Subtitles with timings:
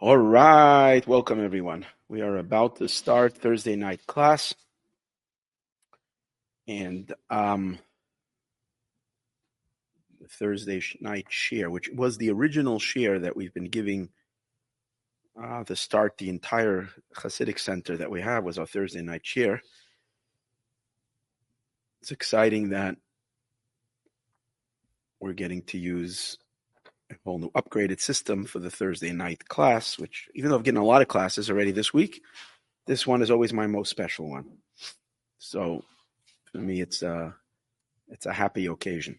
[0.00, 1.86] All right, welcome everyone.
[2.08, 4.52] We are about to start Thursday night class,
[6.66, 7.78] and um,
[10.28, 14.08] Thursday night share, which was the original share that we've been giving
[15.40, 19.62] uh, start the entire Hasidic center that we have, was our Thursday night share.
[22.02, 22.96] It's exciting that
[25.20, 26.36] we're getting to use
[27.10, 30.80] a whole new upgraded system for the Thursday night class, which even though I've getting
[30.80, 32.22] a lot of classes already this week,
[32.86, 34.58] this one is always my most special one.
[35.38, 35.84] So
[36.50, 37.34] for me, it's a,
[38.08, 39.18] it's a happy occasion.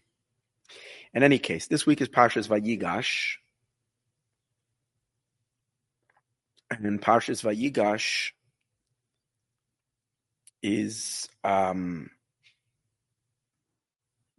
[1.14, 3.36] In any case, this week is Parshas Vayigash.
[6.70, 8.32] And Parshas Vayigash
[10.62, 12.10] is um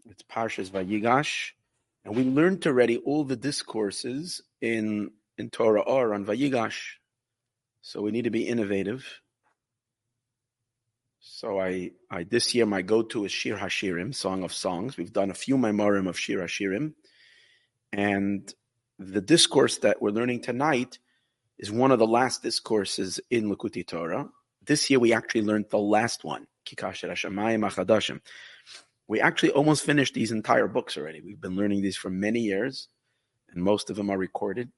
[0.09, 1.51] it's Parshas Vayigash
[2.07, 6.93] and we learned already all the discourses in, in Torah or on Vayigash.
[7.81, 9.05] So we need to be innovative.
[11.19, 14.95] So I, I this year my go-to is Shir Hashirim, Song of Songs.
[14.95, 16.93] We've done a few memorim of Shir Hashirim.
[17.91, 18.53] And
[18.97, 20.99] the discourse that we're learning tonight
[21.59, 24.29] is one of the last discourses in Likkutei Torah.
[24.65, 28.21] This year we actually learned the last one, Kikasher Hashemayim Achadashim.
[29.07, 31.21] We actually almost finished these entire books already.
[31.21, 32.89] We've been learning these for many years,
[33.49, 34.69] and most of them are recorded.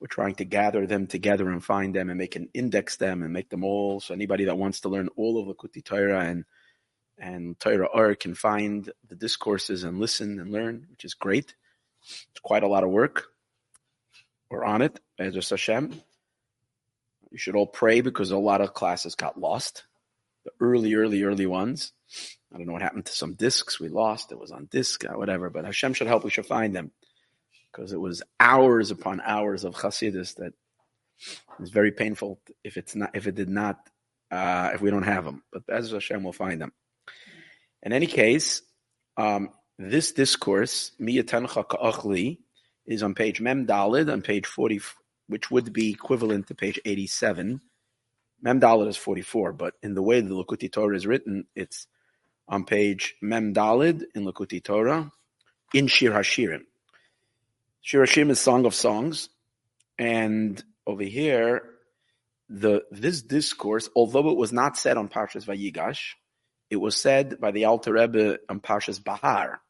[0.00, 3.32] We're trying to gather them together and find them and make an index them and
[3.32, 4.00] make them all.
[4.00, 6.44] So anybody that wants to learn all of Likkutei Torah and
[7.18, 11.54] and Torah Or can find the discourses and listen and learn, which is great.
[12.02, 13.26] It's quite a lot of work.
[14.50, 16.00] We're on it, Ezra Hashem.
[17.30, 19.84] You should all pray because a lot of classes got lost.
[20.44, 21.92] The early, early, early ones.
[22.52, 24.30] I don't know what happened to some discs we lost.
[24.30, 25.48] It was on disc, uh, whatever.
[25.48, 26.24] But Hashem should help.
[26.24, 26.90] We should find them
[27.70, 30.52] because it was hours upon hours of Chassidus that
[31.60, 33.88] is very painful if it's not if it did not
[34.30, 35.42] uh, if we don't have them.
[35.52, 36.72] But as Hashem will find them.
[37.82, 38.62] In any case,
[39.16, 42.38] um, this discourse Miyatancha Ka'achli
[42.86, 44.80] is on page Mem Dalid on page forty,
[45.28, 47.60] which would be equivalent to page eighty-seven.
[48.42, 51.86] Mem Dalid is forty-four, but in the way the Likkutei Torah is written, it's
[52.48, 55.10] on page Mem Dalid in Likkutei Torah
[55.72, 56.62] in Shir Hashirim.
[57.80, 59.28] Shir Hashirim is Song of Songs,
[59.98, 61.62] and over here,
[62.48, 66.14] the this discourse, although it was not said on Parshas Vayigash,
[66.70, 69.60] it was said by the Alter Rebbe on Parshas Bahar,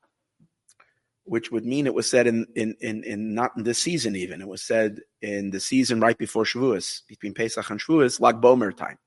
[1.24, 4.40] which would mean it was said in, in, in, in not in this season even.
[4.40, 8.76] It was said in the season right before Shavuos, between Pesach and Shavuos, Lag Bomer
[8.76, 8.98] time.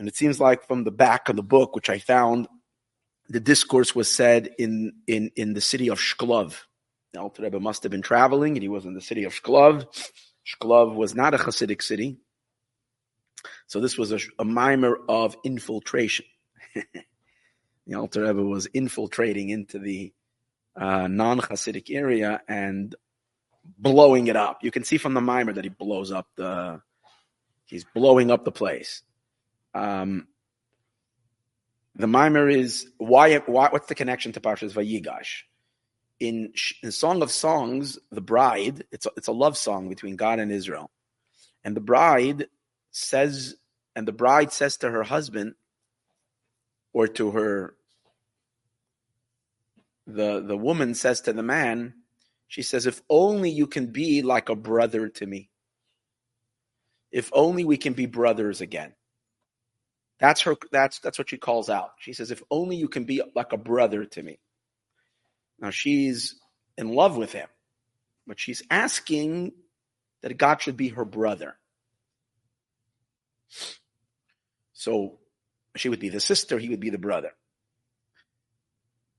[0.00, 2.48] And it seems like from the back of the book, which I found,
[3.28, 6.56] the discourse was said in in in the city of Shklov.
[7.12, 9.84] The Alter Rebbe must have been traveling, and he was in the city of Shklov.
[10.46, 12.16] Shklov was not a Hasidic city,
[13.66, 16.24] so this was a, a mimer of infiltration.
[16.74, 20.14] the Alter Rebbe was infiltrating into the
[20.76, 22.94] uh, non-Hasidic area and
[23.76, 24.64] blowing it up.
[24.64, 26.80] You can see from the mimer that he blows up the.
[27.66, 29.02] He's blowing up the place.
[29.74, 30.26] Um,
[31.94, 33.68] the mimer is why, why?
[33.70, 35.42] What's the connection to Parshas Vayigash?
[36.18, 40.38] In, in Song of Songs, the bride it's a, it's a love song between God
[40.38, 40.90] and Israel,
[41.64, 42.48] and the bride
[42.90, 43.56] says,
[43.96, 45.54] and the bride says to her husband,
[46.92, 47.74] or to her,
[50.06, 51.94] the the woman says to the man,
[52.48, 55.50] she says, "If only you can be like a brother to me.
[57.10, 58.94] If only we can be brothers again."
[60.20, 60.54] That's her.
[60.70, 61.92] That's that's what she calls out.
[61.98, 64.38] She says, "If only you can be like a brother to me."
[65.58, 66.38] Now she's
[66.76, 67.48] in love with him,
[68.26, 69.52] but she's asking
[70.22, 71.56] that God should be her brother.
[74.74, 75.18] So
[75.76, 77.32] she would be the sister; he would be the brother.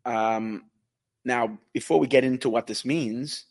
[0.06, 0.66] Um,
[1.26, 3.46] now, before we get into what this means,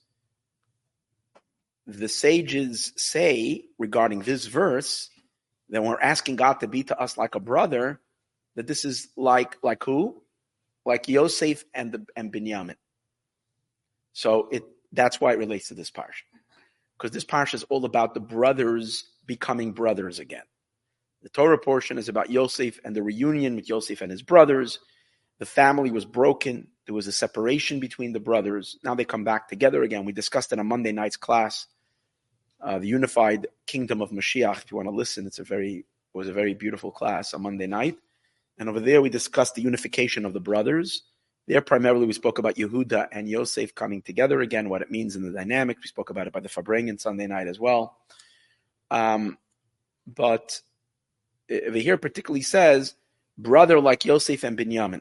[1.86, 5.10] the sages say regarding this verse
[5.70, 8.00] then we're asking God to be to us like a brother,
[8.56, 10.22] that this is like like who?
[10.84, 12.76] Like Yosef and the and Binyamin.
[14.12, 16.24] So it that's why it relates to this parsha.
[16.98, 20.42] Because this parsha is all about the brothers becoming brothers again.
[21.22, 24.80] The Torah portion is about Yosef and the reunion with Yosef and his brothers.
[25.38, 26.68] The family was broken.
[26.86, 28.78] There was a separation between the brothers.
[28.82, 30.04] Now they come back together again.
[30.04, 31.66] We discussed in a Monday night's class
[32.62, 34.64] uh, the unified kingdom of Mashiach.
[34.64, 35.78] If you want to listen, it's a very
[36.14, 37.98] it was a very beautiful class on Monday night,
[38.58, 41.02] and over there we discussed the unification of the brothers
[41.46, 45.22] There, primarily, we spoke about Yehuda and Yosef coming together again, what it means in
[45.24, 45.78] the dynamic.
[45.80, 47.96] We spoke about it by the Farbrengen Sunday night as well.
[48.90, 49.38] Um,
[50.06, 50.60] but
[51.48, 52.94] the here particularly says,
[53.36, 55.00] brother like Yosef and Binyamin.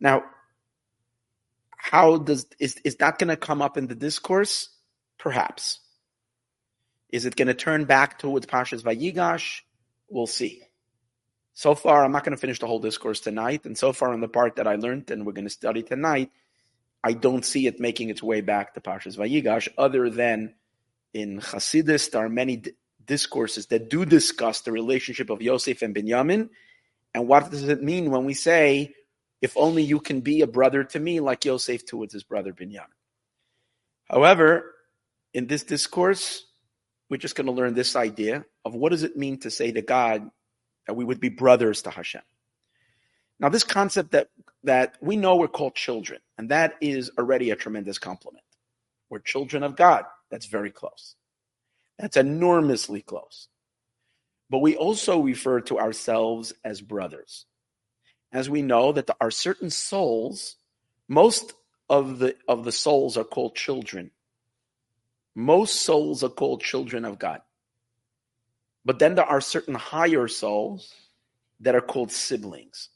[0.00, 0.24] Now,
[1.76, 4.70] how does is is that going to come up in the discourse?
[5.18, 5.80] Perhaps.
[7.12, 9.60] Is it going to turn back towards Pashas Vayigash?
[10.08, 10.62] We'll see.
[11.54, 14.20] So far, I'm not going to finish the whole discourse tonight, and so far on
[14.20, 16.30] the part that I learned and we're going to study tonight,
[17.04, 20.54] I don't see it making its way back to Pashas Vayigash, other than
[21.12, 22.72] in Hasidus, there are many d-
[23.04, 26.48] discourses that do discuss the relationship of Yosef and Binyamin,
[27.12, 28.94] and what does it mean when we say,
[29.42, 32.86] if only you can be a brother to me like Yosef towards his brother Binyamin.
[34.08, 34.72] However,
[35.34, 36.46] in this discourse,
[37.12, 39.82] we're just going to learn this idea of what does it mean to say to
[39.82, 40.30] God
[40.86, 42.22] that we would be brothers to Hashem.
[43.38, 44.28] Now, this concept that
[44.64, 48.46] that we know we're called children, and that is already a tremendous compliment.
[49.10, 50.06] We're children of God.
[50.30, 51.14] That's very close.
[51.98, 53.48] That's enormously close.
[54.48, 57.44] But we also refer to ourselves as brothers.
[58.32, 60.56] As we know that there are certain souls,
[61.08, 61.52] most
[61.90, 64.12] of the of the souls are called children.
[65.34, 67.40] Most souls are called children of God.
[68.84, 70.92] But then there are certain higher souls
[71.60, 72.88] that are called siblings.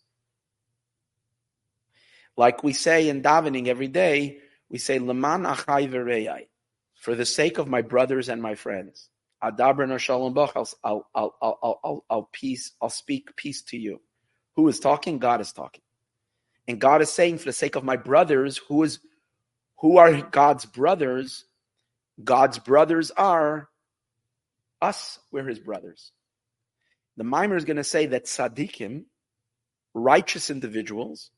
[2.37, 4.39] Like we say in davening every day,
[4.69, 6.49] we say, Leman achai v'reyai,
[6.95, 9.09] for the sake of my brothers and my friends.
[9.43, 14.01] Adabra no shalom I'll, I'll, I'll, I'll, I'll, I'll, peace, I'll speak peace to you.
[14.57, 15.19] Who is talking?
[15.19, 15.83] God is talking.
[16.67, 18.99] And God is saying, for the sake of my brothers, who is
[19.81, 21.45] who are God's brothers?
[22.23, 23.69] God's brothers are
[24.81, 26.13] us, we're his brothers.
[27.17, 29.05] The mimer is going to say that tzaddikim,
[29.95, 31.31] righteous individuals,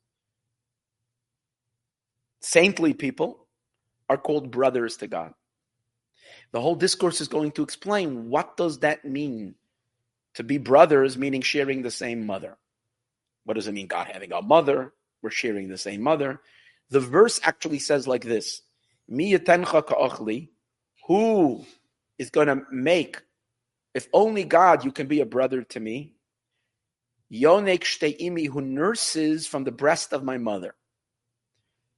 [2.41, 3.47] saintly people,
[4.09, 5.33] are called brothers to God.
[6.51, 9.55] The whole discourse is going to explain what does that mean
[10.35, 12.57] to be brothers, meaning sharing the same mother.
[13.45, 14.93] What does it mean, God having a mother?
[15.21, 16.41] We're sharing the same mother.
[16.89, 18.61] The verse actually says like this:
[19.07, 19.33] "Mi
[21.09, 21.65] who
[22.17, 23.21] is going to make
[23.93, 26.13] if only God, you can be a brother to me.
[27.31, 30.75] Yonek shteimi, who nurses from the breast of my mother.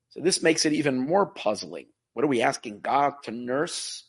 [0.09, 1.87] So this makes it even more puzzling.
[2.13, 4.05] What are we asking God to nurse?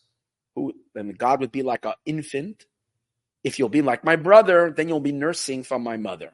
[0.55, 2.67] Who then God would be like an infant.
[3.45, 6.33] If you'll be like my brother, then you'll be nursing from my mother.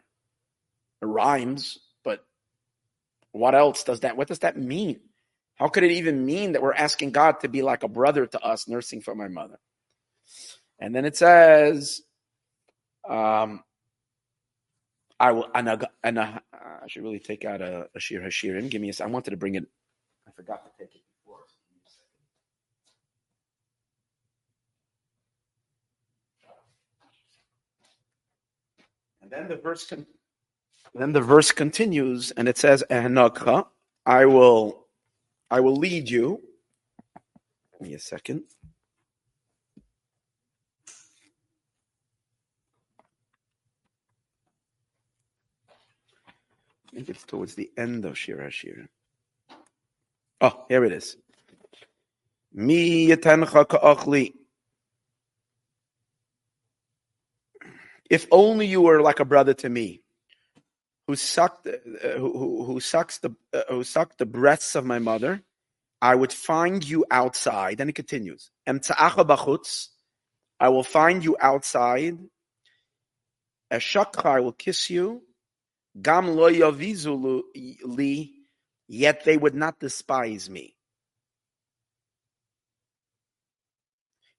[1.00, 2.24] It rhymes, but
[3.32, 4.16] what else does that?
[4.16, 5.00] What does that mean?
[5.58, 8.40] How could it even mean that we're asking God to be like a brother to
[8.40, 9.58] us, nursing for my mother?
[10.78, 12.02] And then it says,
[13.08, 13.64] um,
[15.18, 18.70] I will, and, I, and I, I should really take out a, a Shir Hashirim.
[18.70, 19.66] Give me a I wanted to bring it.
[20.28, 21.40] I forgot to take it before.
[29.22, 30.06] And then the verse con-
[30.94, 34.87] then the verse continues and it says, I will
[35.50, 36.40] I will lead you.
[37.72, 38.44] Give me a second.
[46.90, 48.88] I think it's towards the end of Shir Hashir.
[50.40, 51.16] Oh, here it is.
[52.52, 54.32] Mi yatancha ka'achli.
[58.10, 60.02] If only you were like a brother to me,
[61.08, 65.42] who sucked, uh, who, who, sucks the, uh, who sucked the breasts of my mother,
[66.02, 67.80] I would find you outside.
[67.80, 68.50] And it continues.
[68.66, 72.18] I will find you outside.
[73.72, 75.22] Eshakha, I will kiss you.
[76.00, 77.42] Gam lo yavizu
[77.84, 78.34] li,
[78.86, 80.76] yet they would not despise me.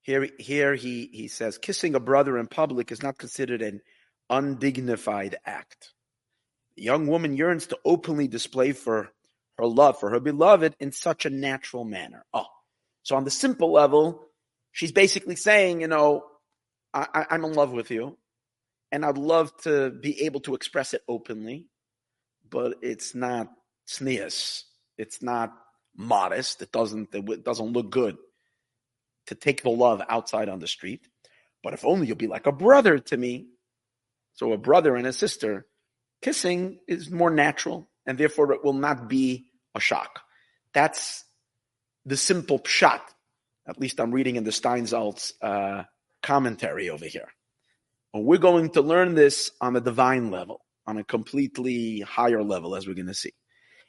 [0.02, 3.80] Here, here he, he says, kissing a brother in public is not considered an
[4.30, 5.94] undignified act.
[6.80, 9.10] The young woman yearns to openly display for
[9.58, 12.24] her love for her beloved in such a natural manner.
[12.32, 12.46] Oh,
[13.02, 14.28] so on the simple level,
[14.72, 16.24] she's basically saying, you know,
[16.94, 18.16] I, am in love with you
[18.90, 21.66] and I'd love to be able to express it openly,
[22.48, 23.48] but it's not
[23.86, 24.62] tznius.
[24.96, 25.52] It's not
[25.94, 26.62] modest.
[26.62, 28.16] It doesn't it doesn't look good
[29.26, 31.06] to take the love outside on the street.
[31.62, 33.48] But if only you'll be like a brother to me.
[34.32, 35.66] So a brother and a sister
[36.22, 40.20] kissing is more natural, and therefore it will not be a shock.
[40.72, 41.24] That's
[42.04, 43.00] the simple pshat.
[43.66, 45.84] At least I'm reading in the Steinsaltz uh,
[46.22, 47.28] commentary over here.
[48.12, 52.86] We're going to learn this on a divine level, on a completely higher level, as
[52.86, 53.32] we're going to see.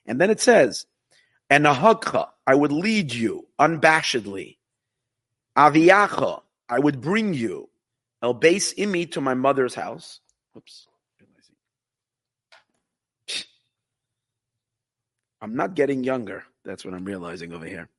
[0.05, 0.85] And then it says,
[1.49, 4.57] and nahagcha, I would lead you unabashedly.
[5.57, 7.69] Aviacha, I would bring you.
[8.21, 10.19] El base imi to my mother's house.
[10.55, 10.87] Oops.
[15.41, 16.43] I'm not getting younger.
[16.63, 17.89] That's what I'm realizing over here.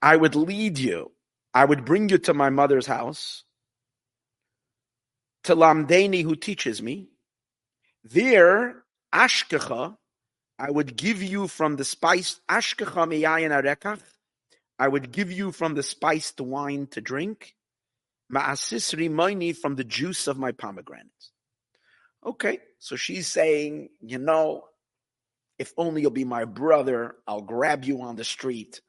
[0.00, 1.10] I would lead you.
[1.52, 3.44] I would bring you to my mother's house.
[5.44, 7.08] To Lamdeni, who teaches me.
[8.04, 9.96] There, Ashkecha,
[10.58, 14.00] I would give you from the spice, Ashkecha miyayin arekach.
[14.78, 17.54] I would give you from the spiced wine to drink.
[18.32, 21.32] Ma'asis rimoini from the juice of my pomegranates.
[22.24, 24.64] Okay, so she's saying, you know,
[25.58, 28.80] if only you'll be my brother, I'll grab you on the street.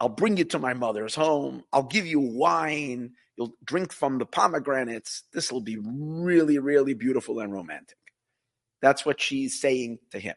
[0.00, 1.62] I'll bring you to my mother's home.
[1.72, 3.12] I'll give you wine.
[3.36, 5.24] You'll drink from the pomegranates.
[5.32, 7.98] This will be really, really beautiful and romantic.
[8.80, 10.34] That's what she's saying to him.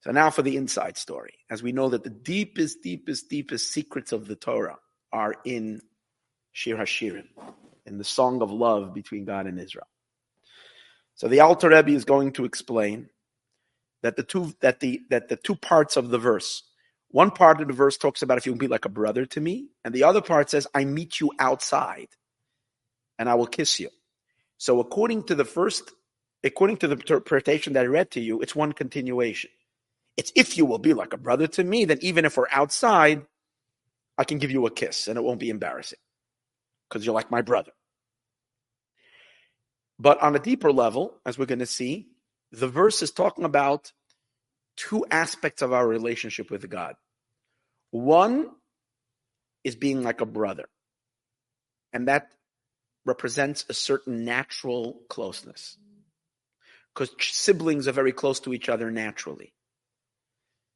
[0.00, 1.34] So now for the inside story.
[1.50, 4.78] As we know that the deepest, deepest, deepest secrets of the Torah
[5.12, 5.80] are in
[6.52, 7.28] Shir Hashirim,
[7.86, 9.86] in the song of love between God and Israel.
[11.14, 13.08] So the Alter Rebbe is going to explain
[14.02, 16.62] that the two that the that the two parts of the verse,
[17.08, 19.40] one part of the verse talks about if you will be like a brother to
[19.40, 22.08] me, and the other part says, I meet you outside
[23.18, 23.90] and I will kiss you.
[24.58, 25.92] So according to the first,
[26.44, 29.50] according to the interpretation that I read to you, it's one continuation.
[30.16, 33.22] It's if you will be like a brother to me, then even if we're outside,
[34.18, 35.98] I can give you a kiss and it won't be embarrassing
[36.88, 37.72] because you're like my brother.
[39.98, 42.08] But on a deeper level, as we're going to see,
[42.52, 43.92] the verse is talking about
[44.76, 46.94] two aspects of our relationship with God.
[47.90, 48.50] One
[49.64, 50.66] is being like a brother,
[51.92, 52.32] and that
[53.04, 55.76] represents a certain natural closeness
[56.94, 59.52] because siblings are very close to each other naturally.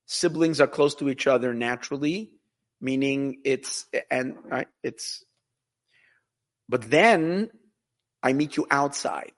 [0.07, 2.31] Siblings are close to each other naturally,
[2.81, 5.25] meaning it's and right, it's.
[6.69, 7.51] But then
[8.23, 9.33] I meet you outside.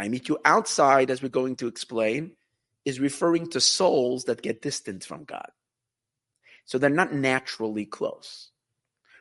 [0.00, 2.32] I meet you outside, as we're going to explain,
[2.84, 5.50] is referring to souls that get distant from God.
[6.64, 8.50] So they're not naturally close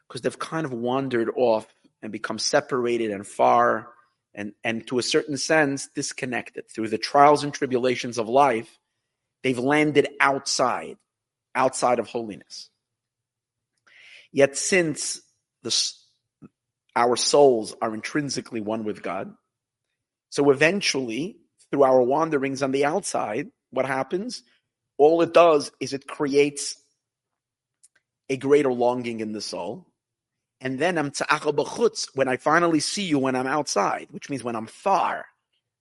[0.08, 1.68] because they've kind of wandered off
[2.02, 3.90] and become separated and far
[4.34, 8.80] and, and to a certain sense disconnected through the trials and tribulations of life.
[9.44, 10.98] They've landed outside,
[11.56, 12.70] outside of holiness.
[14.32, 15.22] Yet since
[15.64, 15.76] the,
[16.96, 19.34] our souls are intrinsically one with God,
[20.30, 21.38] so eventually,
[21.72, 24.44] through our wanderings on the outside, what happens?
[24.98, 26.76] All it does is it creates
[28.30, 29.88] a greater longing in the soul.
[30.62, 31.12] And then I'm
[32.14, 35.26] when I finally see you when I'm outside, which means when I'm far,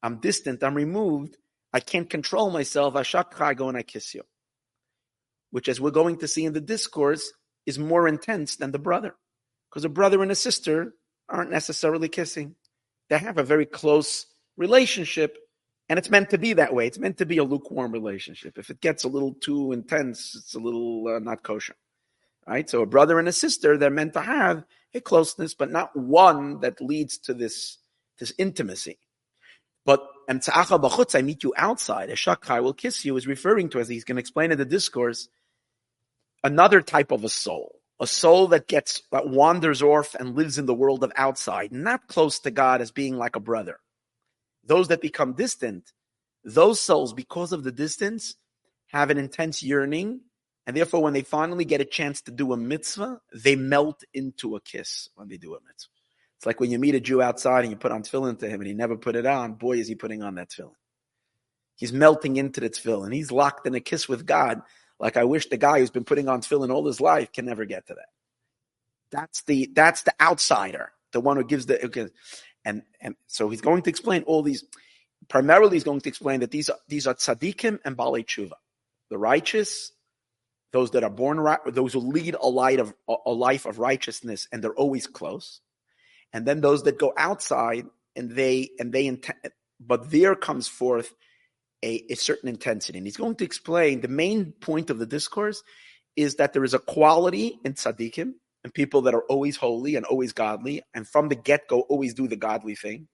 [0.02, 1.37] I'm distant, I'm removed,
[1.73, 2.95] I can't control myself.
[2.97, 4.23] I go and I kiss you.
[5.50, 7.33] Which, as we're going to see in the discourse,
[7.67, 9.14] is more intense than the brother.
[9.69, 10.95] Because a brother and a sister
[11.28, 12.55] aren't necessarily kissing.
[13.11, 14.26] They have a very close
[14.59, 15.38] relationship,
[15.88, 16.87] and it's meant to be that way.
[16.87, 18.59] It's meant to be a lukewarm relationship.
[18.59, 21.77] If it gets a little too intense, it's a little uh, not kosher.
[22.47, 22.69] Right?
[22.69, 26.61] So a brother and a sister, they're meant to have a closeness, but not one
[26.61, 27.79] that leads to this,
[28.19, 28.99] this intimacy.
[29.85, 32.11] But and Tzacha Bachutz, I meet you outside.
[32.11, 34.67] A shakai will kiss you is referring to, as he's going to explain in the
[34.67, 35.29] discourse,
[36.45, 37.77] another type of a soul.
[38.00, 42.07] A soul that gets that wanders off and lives in the world of outside, not
[42.07, 43.81] close to God as being like a brother
[44.69, 45.93] those that become distant,
[46.45, 48.37] those souls, because of the distance,
[48.87, 50.21] have an intense yearning.
[50.67, 54.55] And therefore, when they finally get a chance to do a mitzvah, they melt into
[54.55, 55.91] a kiss when they do a mitzvah.
[56.37, 58.61] It's like when you meet a Jew outside and you put on tefillin to him
[58.61, 59.55] and he never put it on.
[59.55, 60.75] Boy, is he putting on that tefillin.
[61.75, 63.13] He's melting into the tefillin.
[63.13, 64.63] He's locked in a kiss with God.
[65.01, 67.65] Like I wish the guy who's been putting on tefillin all his life can never
[67.65, 68.09] get to that.
[69.11, 72.11] That's the that's the outsider, the one who gives the.
[72.69, 74.63] And, and so he's going to explain all these.
[75.29, 78.53] Primarily, he's going to explain that these are, these are tzaddikim and balei tshuva,
[79.09, 79.91] the righteous,
[80.73, 82.93] those that are born right, those who lead a light of
[83.27, 85.63] a life of righteousness, and they're always close,
[86.35, 89.39] and then those that go outside and they and they intend,
[89.81, 91.15] but there comes forth
[91.83, 92.99] a, a certain intensity.
[92.99, 95.63] And he's going to explain the main point of the discourse
[96.17, 98.35] is that there is a quality in tzaddikim
[98.65, 102.15] and people that are always holy and always godly, and from the get go, always
[102.15, 103.09] do the godly thing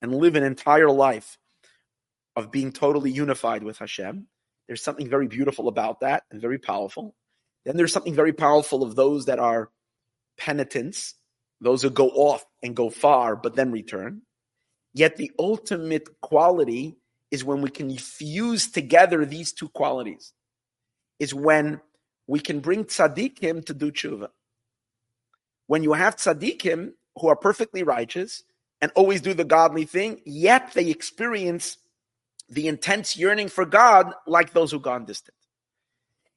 [0.00, 1.38] and live an entire life
[2.34, 4.26] of being totally unified with Hashem.
[4.66, 7.14] There's something very beautiful about that and very powerful.
[7.64, 9.70] Then there's something very powerful of those that are
[10.36, 11.14] penitents,
[11.60, 14.22] those who go off and go far, but then return.
[14.94, 16.96] Yet the ultimate quality
[17.30, 20.32] is when we can fuse together these two qualities.
[21.18, 21.80] Is when
[22.26, 24.28] we can bring tzaddikim to do tshuva.
[25.72, 28.42] When you have tzaddikim who are perfectly righteous
[28.82, 31.78] and always do the godly thing, yet they experience
[32.50, 35.38] the intense yearning for God like those who gone distant.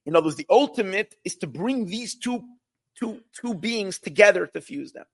[0.06, 2.44] In other words, the ultimate is to bring these two,
[2.98, 5.04] two, two beings together to fuse them,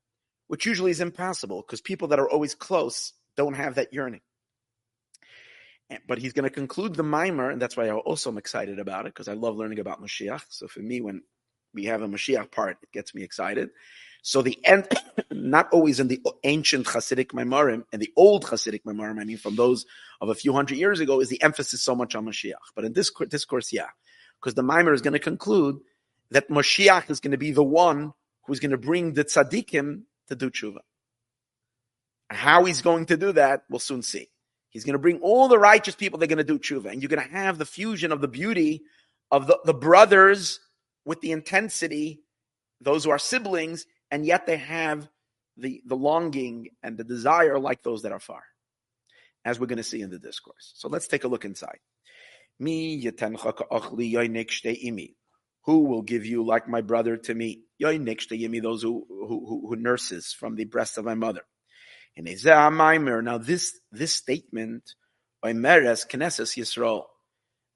[0.47, 4.21] which usually is impossible because people that are always close don't have that yearning.
[6.07, 9.07] But he's going to conclude the mimer, and that's why I also am excited about
[9.07, 10.45] it because I love learning about Mashiach.
[10.49, 11.23] So for me, when
[11.75, 13.71] we have a Mashiach part, it gets me excited.
[14.23, 14.89] So the end,
[15.31, 19.57] not always in the ancient Hasidic Maimarim and the old Hasidic Maimarim, I mean from
[19.57, 19.85] those
[20.21, 22.55] of a few hundred years ago, is the emphasis so much on Mashiach.
[22.75, 23.89] But in this discourse, yeah,
[24.41, 25.81] because the Maimer is going to conclude
[26.31, 28.13] that Mashiach is going to be the one
[28.47, 30.79] who's going to bring the tzaddikim to do tshuva.
[32.31, 34.31] How he's going to do that, we'll soon see.
[34.71, 36.91] He's going to bring all the righteous people, they're going to do tshuva.
[36.91, 38.83] And you're going to have the fusion of the beauty
[39.31, 40.61] of the, the brothers
[41.05, 42.23] with the intensity,
[42.81, 45.09] those who are siblings, and yet they have
[45.57, 48.45] the, the longing and the desire like those that are far,
[49.43, 50.75] as we're going to see in the discourse.
[50.77, 51.79] So let's take a look inside.
[52.61, 53.11] me
[55.65, 57.63] Who will give you like my brother to me?
[57.81, 61.43] Those who, who, who nurses from the breast of my mother.
[62.15, 64.95] And ah, now this, this statement,
[65.43, 67.05] Oimeres Knesses Yisrael,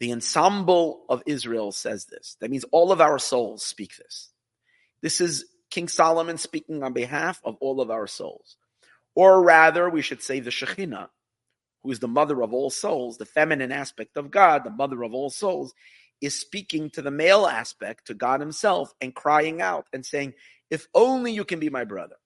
[0.01, 2.37] the ensemble of Israel says this.
[2.41, 4.29] That means all of our souls speak this.
[5.01, 8.57] This is King Solomon speaking on behalf of all of our souls.
[9.15, 11.09] Or rather, we should say the Shekhinah,
[11.83, 15.15] who is the mother of all souls, the feminine aspect of God, the mother of
[15.15, 15.75] all souls,
[16.21, 20.35] is speaking to the male aspect, to God Himself, and crying out and saying,
[20.71, 22.17] If only you can be my brother.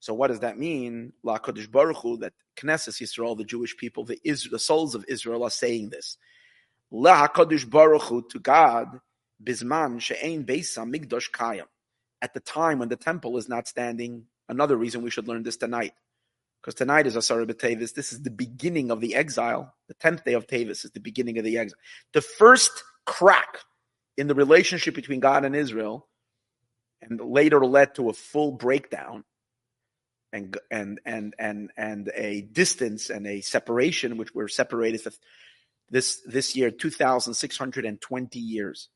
[0.00, 1.12] So what does that mean?
[1.22, 5.44] La Kodesh Baruch Hu, that Knesset Yisrael, the Jewish people, the, the souls of Israel
[5.44, 6.16] are saying this.
[6.90, 9.00] La Kodesh Baruch Hu to God,
[9.42, 11.66] Bisman She'ein Beis Hamikdosh Kayam.
[12.22, 15.56] At the time when the temple is not standing, another reason we should learn this
[15.56, 15.92] tonight.
[16.60, 17.94] Because tonight is Asara B'Tevis.
[17.94, 19.74] This is the beginning of the exile.
[19.88, 21.78] The 10th day of Tevis is the beginning of the exile.
[22.12, 22.70] The first
[23.04, 23.58] crack
[24.16, 26.06] in the relationship between God and Israel,
[27.00, 29.24] and later led to a full breakdown,
[30.32, 35.10] and and and and and a distance and a separation, which we're separated for
[35.90, 38.88] this this year, two thousand six hundred and twenty years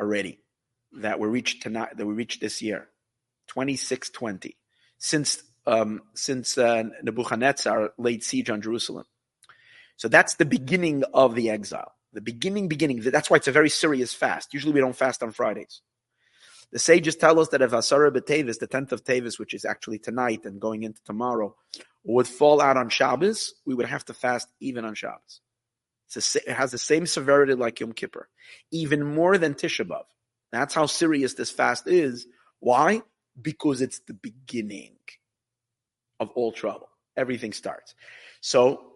[0.00, 0.38] already
[0.98, 2.88] that we reached tonight that we reached this year,
[3.46, 4.56] twenty six twenty
[4.98, 9.04] since um, since uh, Nebuchadnezzar laid siege on Jerusalem.
[9.96, 11.92] So that's the beginning of the exile.
[12.12, 13.00] The beginning, beginning.
[13.00, 14.52] That's why it's a very serious fast.
[14.52, 15.80] Usually we don't fast on Fridays.
[16.72, 19.98] The sages tell us that if Asara B'Tevis, the 10th of Tevis, which is actually
[19.98, 21.54] tonight and going into tomorrow,
[22.04, 25.40] would fall out on Shabbos, we would have to fast even on Shabbos.
[26.16, 28.28] A, it has the same severity like Yom Kippur,
[28.70, 30.04] even more than Tisha B'Av.
[30.52, 32.26] That's how serious this fast is.
[32.60, 33.02] Why?
[33.40, 34.96] Because it's the beginning
[36.20, 36.88] of all trouble.
[37.16, 37.94] Everything starts.
[38.40, 38.92] So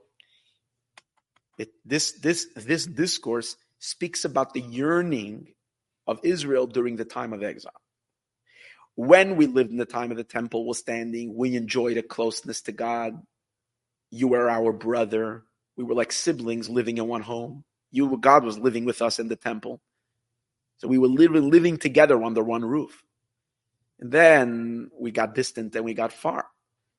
[1.58, 5.48] it, this this this discourse speaks about the yearning
[6.06, 7.72] of Israel during the time of exile.
[8.94, 12.62] When we lived in the time of the temple was standing, we enjoyed a closeness
[12.62, 13.20] to God.
[14.10, 15.44] You were our brother.
[15.76, 17.64] We were like siblings living in one home.
[17.90, 19.80] You, God was living with us in the temple.
[20.78, 23.02] So we were literally living together under one roof.
[23.98, 26.46] And then we got distant and we got far.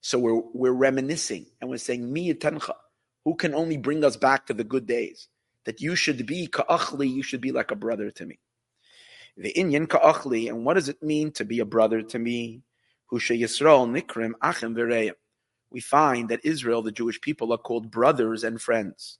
[0.01, 2.73] So we're, we're reminiscing and we're saying, Mi tencha,
[3.25, 5.27] who can only bring us back to the good days?
[5.65, 8.39] That you should be ka'achli, you should be like a brother to me
[9.37, 12.63] the inyan ka'achli, and what does it mean to be a brother to me?
[13.11, 15.13] Husha Yisrael nikrim achim v'reyim.
[15.69, 19.19] We find that Israel, the Jewish people, are called brothers and friends.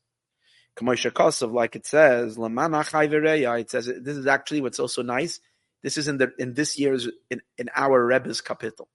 [0.77, 5.39] Kamosha Kosov, like it says, It says this is actually what's also nice.
[5.83, 8.87] This is in the in this year's in, in our Rebbe's kapitel.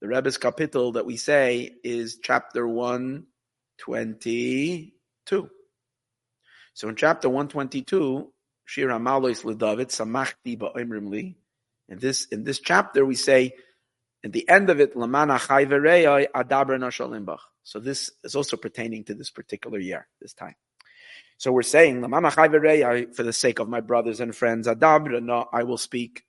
[0.00, 3.26] The Rebbe's kapitel that we say is chapter one
[3.78, 4.94] twenty
[5.26, 5.50] two.
[6.72, 8.32] So in chapter one twenty two,
[8.64, 11.34] Shir Amalois LeDavid, Samachti Ba'imrim.
[11.88, 13.52] In this, in this chapter, we say,
[14.24, 17.40] at the end of it, Lamana Chayverei Adabra Nashalimbach.
[17.64, 20.54] So this is also pertaining to this particular year, this time.
[21.40, 26.24] So we're saying, for the sake of my brothers and friends, I will speak.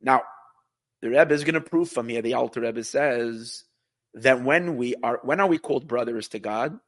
[0.00, 0.22] Now,
[1.02, 3.64] the Rebbe is going to prove from here, the Alter Rebbe says,
[4.14, 6.80] that when we are, when are we called brothers to God?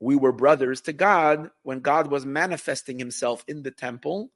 [0.00, 4.30] we were brothers to God when God was manifesting himself in the temple.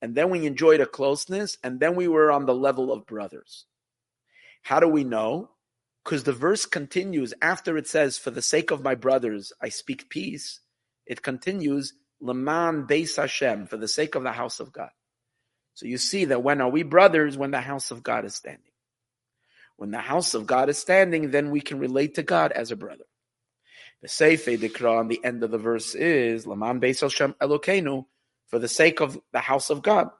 [0.00, 3.64] And then we enjoyed a closeness, and then we were on the level of brothers.
[4.62, 5.50] How do we know?
[6.04, 10.08] because the verse continues after it says, "For the sake of my brothers, I speak
[10.08, 10.60] peace."
[11.08, 14.90] It continues, "Leman Beis Hashem," for the sake of the house of God.
[15.74, 17.36] So you see that when are we brothers?
[17.36, 18.72] When the house of God is standing.
[19.76, 22.76] When the house of God is standing, then we can relate to God as a
[22.76, 23.04] brother.
[24.02, 28.06] The Seife Dikra on the end of the verse is Leman Beis Hashem Elokeinu,
[28.46, 30.10] for the sake of the house of God.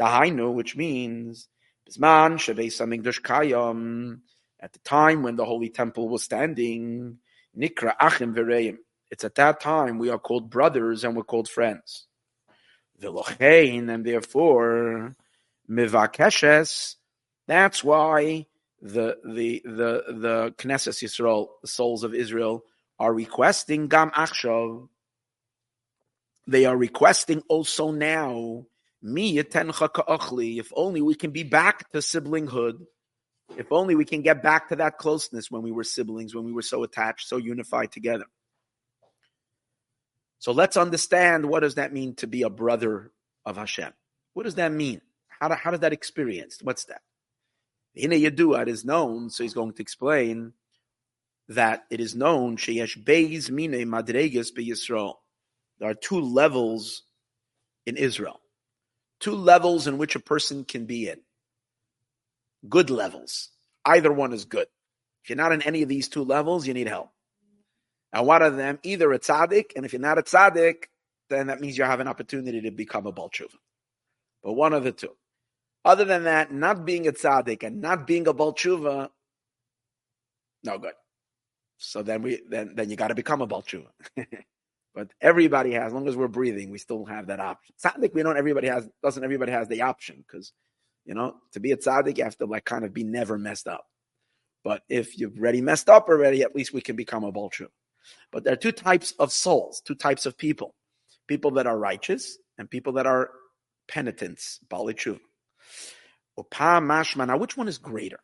[0.00, 1.48] Dahainu, which means
[1.88, 4.20] Bisman Shebeis Hamikdash Kayam,
[4.60, 7.18] at the time when the Holy Temple was standing,
[7.56, 8.78] Nikra Achim Vereim.
[9.14, 12.08] It's at that time we are called brothers and we're called friends.
[13.00, 15.14] Vilochein, and therefore,
[15.70, 16.96] Mivakeshes,
[17.46, 18.46] that's why
[18.82, 22.64] the the the the Knesset Yisrael, the souls of Israel,
[22.98, 24.88] are requesting Gam Achshav.
[26.48, 28.66] They are requesting also now,
[29.00, 32.84] Mi if only we can be back to siblinghood.
[33.56, 36.52] If only we can get back to that closeness when we were siblings, when we
[36.52, 38.26] were so attached, so unified together.
[40.44, 43.10] So let's understand what does that mean to be a brother
[43.46, 43.94] of Hashem?
[44.34, 45.00] What does that mean?
[45.40, 46.58] How, do, how does that experience?
[46.60, 47.00] What's that?
[47.94, 50.52] In a Yedua, it is known, so he's going to explain
[51.48, 55.14] that it is known sheyesh beis mine madreges Yisrael.
[55.78, 57.04] There are two levels
[57.86, 58.42] in Israel,
[59.20, 61.20] two levels in which a person can be in.
[62.68, 63.48] Good levels.
[63.86, 64.66] Either one is good.
[65.22, 67.13] If you're not in any of these two levels, you need help.
[68.14, 70.84] And one of them, either a tzaddik, and if you're not a tzaddik,
[71.30, 73.56] then that means you have an opportunity to become a balchuva.
[74.42, 75.16] But one of the two.
[75.84, 79.10] Other than that, not being a tzaddik and not being a balchuva,
[80.62, 80.92] no good.
[81.76, 83.88] So then we then then you got to become a balchuva.
[84.94, 87.74] but everybody has, as long as we're breathing, we still have that option.
[87.84, 88.36] Tzaddik, we don't.
[88.36, 89.24] Everybody has doesn't.
[89.24, 90.52] Everybody has the option because
[91.04, 93.66] you know to be a tzaddik, you have to like kind of be never messed
[93.66, 93.84] up.
[94.62, 97.70] But if you've already messed up already, at least we can become a balchuva.
[98.32, 100.74] But there are two types of souls, two types of people:
[101.26, 103.30] people that are righteous and people that are
[103.88, 105.20] penitents, balichuva.
[106.38, 107.26] Upam mashma.
[107.26, 108.20] Now, which one is greater?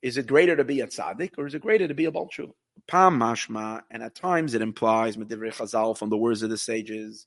[0.00, 2.52] Is it greater to be a tzaddik or is it greater to be a balchuva?
[2.86, 7.26] Pam mashma, and at times it implies medivrei chazal from the words of the sages,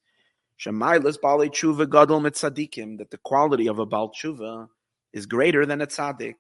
[0.58, 4.70] shemailas bali tshuva gadol mitzadikim, that the quality of a balchuva
[5.12, 6.36] is greater than a tzaddik.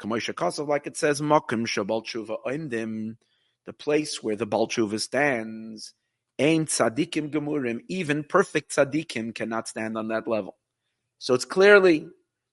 [0.00, 3.16] Kamoisha like it says, mokim shabal tshuva oimdim,
[3.66, 5.94] the place where the balchuva stands.
[6.38, 10.56] Ain tzadikim gemurim, even perfect tzadikim cannot stand on that level.
[11.18, 12.08] So it's clearly,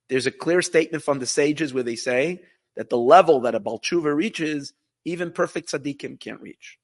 [0.09, 2.41] there's a clear statement from the sages where they say
[2.75, 4.73] that the level that a Balchuva reaches,
[5.05, 6.77] even perfect tzaddikim can't reach.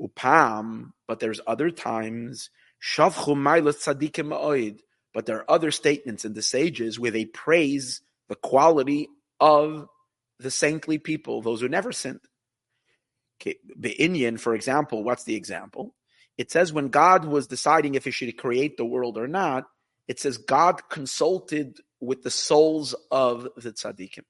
[0.00, 2.48] Upam, but there's other times,
[2.82, 4.80] shavchu mailas tzaddikim oid,
[5.12, 9.08] but there are other statements in the sages where they praise the quality
[9.40, 9.86] of
[10.38, 12.20] the saintly people, those who never sinned.
[13.40, 15.94] Okay, Be'inyan, for example, what's the example?
[16.36, 19.68] It says when God was deciding if he should create the world or not,
[20.06, 24.24] it says God consulted with the souls of the tzaddikim.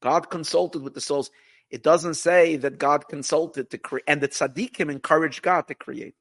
[0.00, 1.30] God consulted with the souls.
[1.70, 6.14] It doesn't say that God consulted to create, and that tzaddikim encouraged God to create.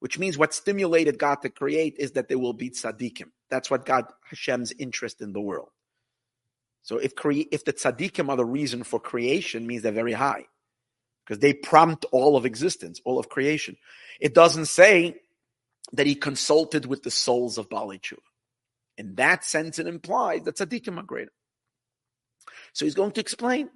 [0.00, 3.30] Which means what stimulated God to create is that there will be tzaddikim.
[3.50, 5.70] That's what God, Hashem's interest in the world.
[6.82, 10.46] So if cre- if the tzaddikim are the reason for creation, means they're very high,
[11.24, 13.76] because they prompt all of existence, all of creation.
[14.20, 15.16] It doesn't say
[15.92, 18.18] that he consulted with the souls of Bali Tshuva.
[18.96, 21.32] In that sense, it implies that tzaddikim are greater.
[22.72, 23.70] So he's going to explain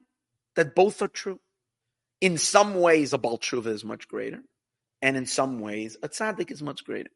[0.56, 1.40] that both are true.
[2.20, 4.42] In some ways, a Balchuva is much greater,
[5.00, 7.10] and in some ways, a tzaddik is much greater.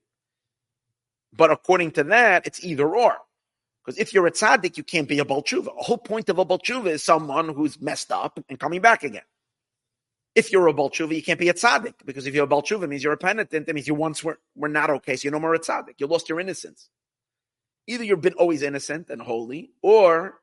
[1.32, 3.16] But according to that, it's either or.
[3.86, 5.66] Because if you're a tzaddik, you can't be a Balchuva.
[5.66, 9.22] The whole point of a Balchuva is someone who's messed up and coming back again.
[10.34, 11.94] If you're a Balchuva, you can't be a tzaddik.
[12.04, 13.68] Because if you're a Balchuva, it means you're a penitent.
[13.68, 15.94] It means you once were, were not okay, so you're no more a tzaddik.
[15.98, 16.88] You lost your innocence.
[17.86, 20.40] Either you've been always innocent and holy, or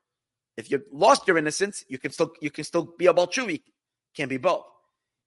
[0.56, 3.60] if you lost your innocence, you can still you can still be a balchuvi.
[4.16, 4.64] Can't be both.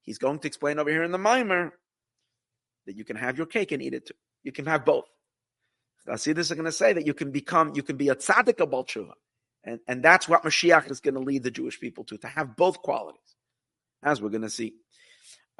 [0.01, 1.73] He's going to explain over here in the mimer
[2.87, 4.15] that you can have your cake and eat it too.
[4.43, 5.05] You can have both.
[6.15, 8.59] See this is going to say that you can become you can be a tzaddik
[8.61, 9.13] of balchuva,
[9.63, 12.55] and and that's what Mashiach is going to lead the Jewish people to to have
[12.55, 13.35] both qualities,
[14.03, 14.73] as we're going to see.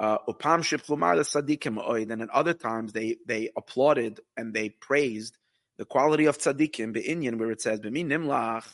[0.00, 5.36] Uh, upam tzaddikim and in other times they they applauded and they praised
[5.76, 8.64] the quality of tzaddikim be'inyan where it says b'min nimlach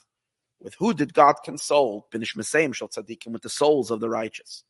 [0.65, 2.09] with who did God console?
[2.13, 4.65] Binish Meseim Shal Tzadikim, with the souls of the righteous.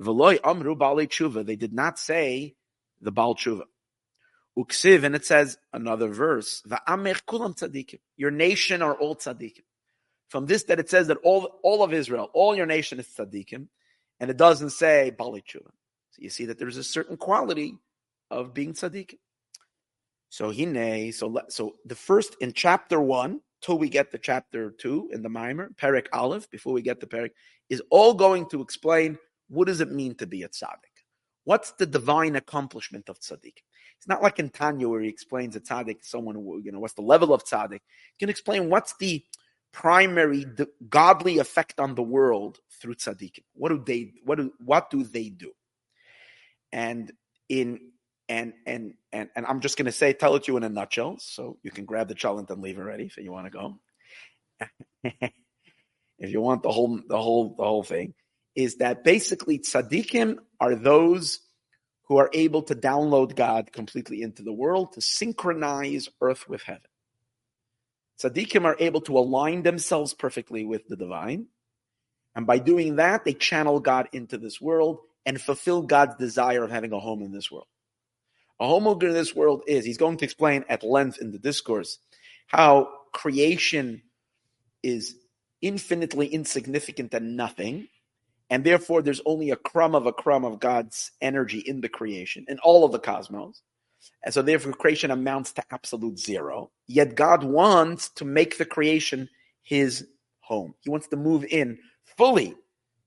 [0.00, 1.44] V'loy Amru Baalei Tshuva.
[1.44, 2.54] They did not say
[3.00, 3.64] the bal Tshuva.
[4.58, 8.00] Uksiv, and it says another verse, V'amech Kulam Tzadikim.
[8.16, 9.62] Your nation are all Tzadikim.
[10.28, 13.68] from this that it says that all, all of Israel, all your nation is tzaddikim,
[14.18, 15.60] and it doesn't say bali So
[16.18, 17.76] you see that there's a certain quality
[18.30, 19.18] of being tzaddikim.
[20.30, 25.10] So hine, so so the first in chapter one till we get to chapter two
[25.12, 27.32] in the Mimer, Perik Aleph, before we get to Perik,
[27.68, 30.91] is all going to explain what does it mean to be a tzaddik.
[31.44, 33.58] What's the divine accomplishment of tzaddik?
[33.98, 36.94] It's not like in Tanya where he explains a tzaddik, someone who, you know, what's
[36.94, 37.80] the level of tzaddik.
[38.16, 39.24] He can explain what's the
[39.72, 43.44] primary the godly effect on the world through tzaddikim.
[43.54, 45.52] What do they what do what do they do?
[46.72, 47.12] And
[47.48, 47.92] in
[48.28, 50.68] and and and and I'm just going to say tell it to you in a
[50.68, 53.78] nutshell, so you can grab the cholent and leave already if you want to go.
[56.18, 58.14] if you want the whole the whole the whole thing,
[58.54, 61.40] is that basically tzaddikim are those
[62.04, 66.82] who are able to download God completely into the world to synchronize earth with heaven.
[68.20, 71.46] Tzaddikim are able to align themselves perfectly with the divine.
[72.34, 76.70] And by doing that, they channel God into this world and fulfill God's desire of
[76.70, 77.66] having a home in this world.
[78.60, 81.98] A home in this world is, he's going to explain at length in the discourse,
[82.46, 84.02] how creation
[84.82, 85.16] is
[85.60, 87.88] infinitely insignificant and nothing.
[88.50, 92.44] And therefore, there's only a crumb of a crumb of God's energy in the creation,
[92.48, 93.62] in all of the cosmos.
[94.24, 96.70] And so therefore creation amounts to absolute zero.
[96.86, 99.28] Yet God wants to make the creation
[99.62, 100.06] his
[100.40, 100.74] home.
[100.80, 101.78] He wants to move in
[102.16, 102.54] fully,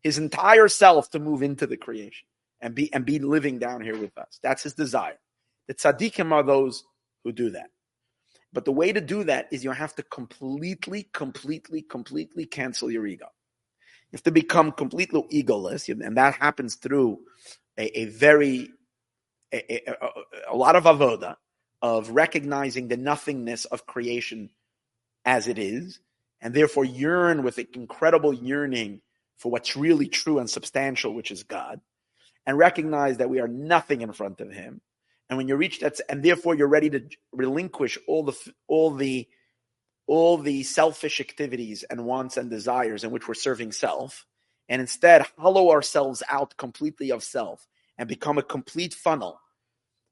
[0.03, 2.27] his entire self to move into the creation
[2.61, 4.39] and be and be living down here with us.
[4.41, 5.19] That's his desire.
[5.67, 6.83] The tzaddikim are those
[7.23, 7.69] who do that.
[8.53, 13.05] But the way to do that is you have to completely, completely, completely cancel your
[13.05, 13.27] ego.
[14.15, 17.19] Have to become completely egoless, and that happens through
[17.77, 18.69] a, a very
[19.51, 19.93] a, a,
[20.51, 21.35] a lot of avoda
[21.81, 24.51] of recognizing the nothingness of creation
[25.25, 25.99] as it is,
[26.39, 29.01] and therefore yearn with an incredible yearning
[29.35, 31.81] for what's really true and substantial, which is God,
[32.45, 34.79] and recognize that we are nothing in front of Him.
[35.29, 37.01] And when you reach that, and therefore you're ready to
[37.33, 38.37] relinquish all the
[38.69, 39.27] all the
[40.07, 44.25] all the selfish activities and wants and desires in which we're serving self,
[44.69, 49.39] and instead hollow ourselves out completely of self and become a complete funnel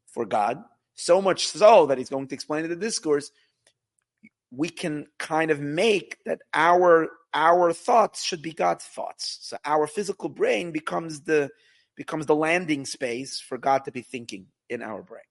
[0.07, 0.63] for God,
[0.95, 3.31] so much so that he's going to explain in the discourse,
[4.51, 9.39] we can kind of make that our our thoughts should be God's thoughts.
[9.41, 11.49] So our physical brain becomes the
[11.95, 15.23] becomes the landing space for God to be thinking in our brain.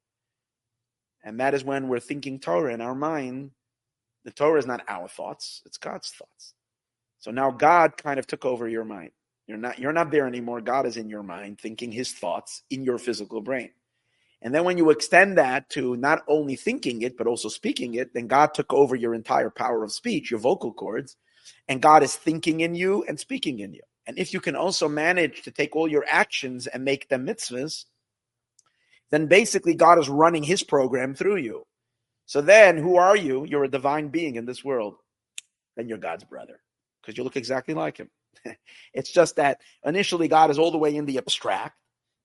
[1.25, 3.53] And that is when we're thinking Torah in our mind.
[4.25, 6.55] The Torah is not our thoughts, it's God's thoughts.
[7.19, 9.11] So now God kind of took over your mind.
[9.47, 10.61] You're not you're not there anymore.
[10.61, 13.71] God is in your mind thinking his thoughts in your physical brain.
[14.41, 18.13] And then when you extend that to not only thinking it, but also speaking it,
[18.13, 21.17] then God took over your entire power of speech, your vocal cords,
[21.69, 23.83] and God is thinking in you and speaking in you.
[24.05, 27.85] And if you can also manage to take all your actions and make them mitzvahs,
[29.13, 31.67] then basically God is running his program through you.
[32.33, 33.45] So then who are you?
[33.45, 34.95] You're a divine being in this world.
[35.77, 36.63] Then you're God's brother
[37.03, 38.09] because you look exactly like him.
[38.95, 41.77] it's just that initially God is all the way in the abstract.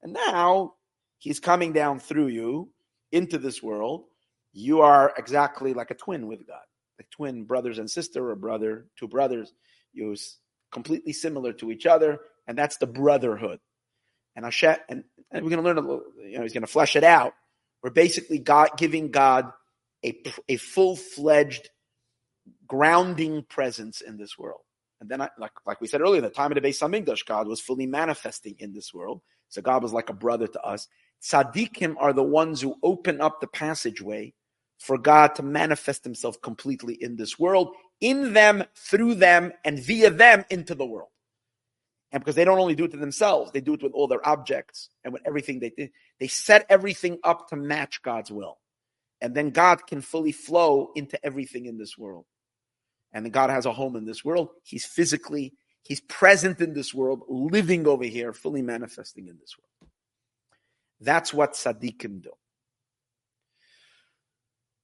[0.02, 0.76] And now
[1.18, 2.70] He's coming down through you
[3.12, 4.06] into this world.
[4.54, 6.64] You are exactly like a twin with God,
[6.98, 9.52] like twin brothers and sister, or brother, two brothers.
[9.92, 10.16] You're
[10.72, 13.60] completely similar to each other, and that's the brotherhood.
[14.38, 16.68] And Hashem, and, and we're going to learn a little, you know, he's going to
[16.68, 17.34] flesh it out.
[17.84, 19.52] We're basically God giving God
[20.04, 21.70] a, a full fledged
[22.68, 24.62] grounding presence in this world.
[25.00, 27.48] And then, I, like, like we said earlier, the time of the Beis Hamikdash, God
[27.48, 29.22] was fully manifesting in this world.
[29.50, 30.88] So God was like a brother to us.
[31.22, 34.34] Tzaddikim are the ones who open up the passageway
[34.80, 40.10] for God to manifest himself completely in this world, in them, through them, and via
[40.10, 41.10] them into the world.
[42.12, 44.26] And because they don't only do it to themselves, they do it with all their
[44.28, 45.92] objects and with everything they.
[46.20, 48.58] They set everything up to match God's will.
[49.22, 52.26] And then God can fully flow into everything in this world.
[53.14, 54.50] And God has a home in this world.
[54.64, 55.54] He's physically,
[55.84, 59.92] he's present in this world, living over here, fully manifesting in this world.
[61.00, 62.32] That's what tzaddikim do.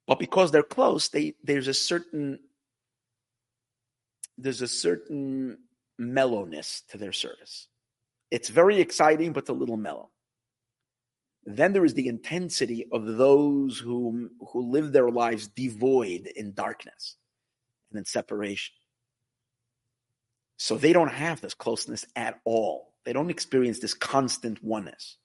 [0.07, 2.39] But because they're close, they, there's a certain
[4.37, 5.59] there's a certain
[5.99, 7.67] mellowness to their service.
[8.31, 10.09] It's very exciting, but it's a little mellow.
[11.45, 17.17] Then there is the intensity of those who, who live their lives devoid in darkness
[17.91, 18.73] and in separation.
[20.57, 22.93] So they don't have this closeness at all.
[23.03, 25.17] They don't experience this constant oneness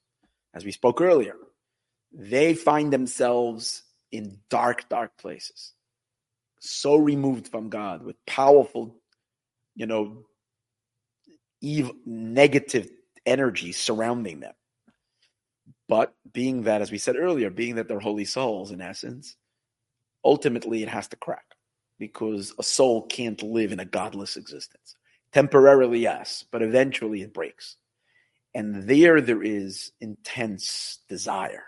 [0.55, 1.37] as we spoke earlier,
[2.13, 5.73] they find themselves in dark, dark places,
[6.59, 8.97] so removed from God with powerful
[9.77, 10.25] you know,
[11.61, 12.91] evil, negative
[13.25, 14.55] energy surrounding them.
[15.89, 19.37] But being that, as we said earlier, being that they're holy souls in essence,
[20.25, 21.45] ultimately it has to crack
[21.99, 24.95] because a soul can't live in a godless existence.
[25.33, 27.77] Temporarily, yes, but eventually it breaks.
[28.55, 31.65] And there, there is intense desire.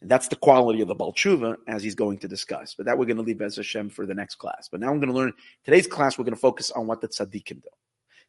[0.00, 2.74] And that's the quality of the Balchuva, as he's going to discuss.
[2.74, 4.68] But that we're going to leave as Hashem for the next class.
[4.70, 5.32] But now I'm going to learn,
[5.64, 7.68] today's class, we're going to focus on what the tzaddikim do.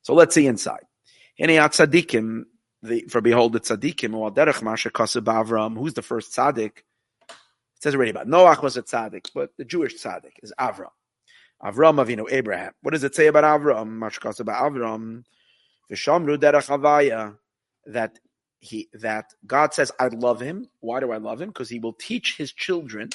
[0.01, 0.83] So let's see inside.
[1.39, 2.43] Any tzaddikim,
[2.83, 6.77] the, for behold the tzaddikim, derech who's the first tzaddik?
[6.77, 7.33] It
[7.79, 10.91] says already about Noach was a tzaddik, but the Jewish tzaddik is Avram.
[11.63, 12.73] Avram Avinu, Abraham.
[12.81, 13.97] What does it say about Avram?
[13.97, 15.23] Mashkas about Avram.
[15.89, 17.37] Vishamru derech Havaya,
[17.85, 18.19] that
[18.59, 20.67] he that God says, I love him.
[20.81, 21.49] Why do I love him?
[21.49, 23.09] Because he will teach his children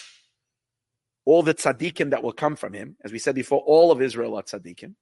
[1.26, 2.96] all the tzaddikim that will come from him.
[3.04, 4.94] As we said before, all of Israel are tzaddikim.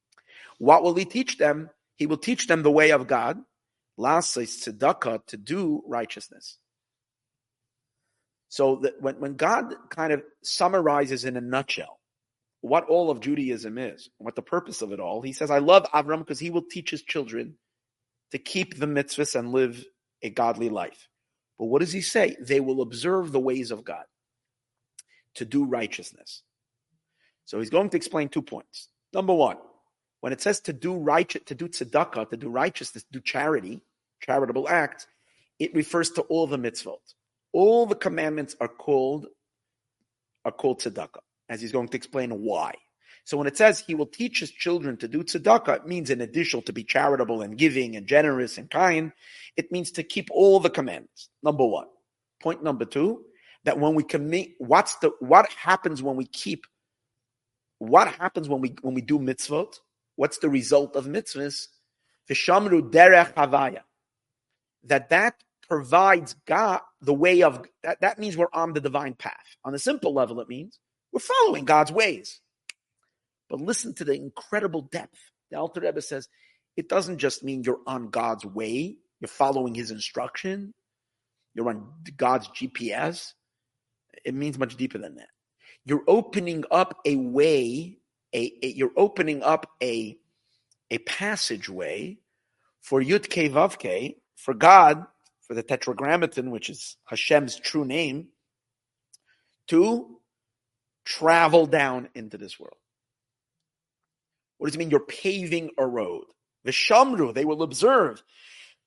[0.59, 1.71] What will he teach them?
[1.95, 3.39] He will teach them the way of God.
[3.97, 6.59] Lastly, tzedakah, to do righteousness.
[8.49, 11.99] So that when, when God kind of summarizes in a nutshell
[12.61, 15.85] what all of Judaism is, what the purpose of it all, he says, I love
[15.93, 17.55] Avram because he will teach his children
[18.33, 19.85] to keep the mitzvahs and live
[20.23, 21.09] a godly life.
[21.59, 22.37] But what does he say?
[22.41, 24.05] They will observe the ways of God
[25.35, 26.43] to do righteousness.
[27.45, 28.89] So he's going to explain two points.
[29.13, 29.59] Number one,
[30.21, 33.83] when it says to do righteous, to do tzedakah, to do righteousness, do charity,
[34.21, 35.07] charitable act,
[35.59, 36.99] it refers to all the mitzvot.
[37.53, 39.27] All the commandments are called
[40.45, 42.75] are called tzedakah, as he's going to explain why.
[43.25, 46.21] So when it says he will teach his children to do tzedakah, it means in
[46.21, 49.13] addition to be charitable and giving and generous and kind,
[49.57, 51.29] it means to keep all the commandments.
[51.43, 51.89] Number one.
[52.41, 53.25] Point number two,
[53.65, 56.67] that when we commit, what's the what happens when we keep
[57.79, 59.75] what happens when we when we do mitzvot?
[60.15, 61.67] What's the result of mitzvahs?
[62.31, 63.81] Vishamru derech havaya.
[64.87, 65.35] That that
[65.69, 69.57] provides God the way of that, that means we're on the divine path.
[69.65, 70.79] On a simple level, it means
[71.13, 72.41] we're following God's ways.
[73.49, 75.19] But listen to the incredible depth.
[75.51, 76.29] The Alter Rebbe says
[76.77, 80.75] it doesn't just mean you're on God's way, you're following His instruction,
[81.55, 83.33] you're on God's GPS.
[84.25, 85.29] It means much deeper than that.
[85.85, 87.99] You're opening up a way,
[88.35, 90.19] a, a you're opening up a
[90.91, 92.19] a passageway
[92.81, 95.05] for Yudke Vavke, for God,
[95.47, 98.29] for the Tetragrammaton, which is Hashem's true name,
[99.69, 100.21] to
[101.05, 102.77] travel down into this world.
[104.59, 104.91] What does it mean?
[104.91, 106.25] You're paving a road.
[106.67, 108.23] Vishamru, they will observe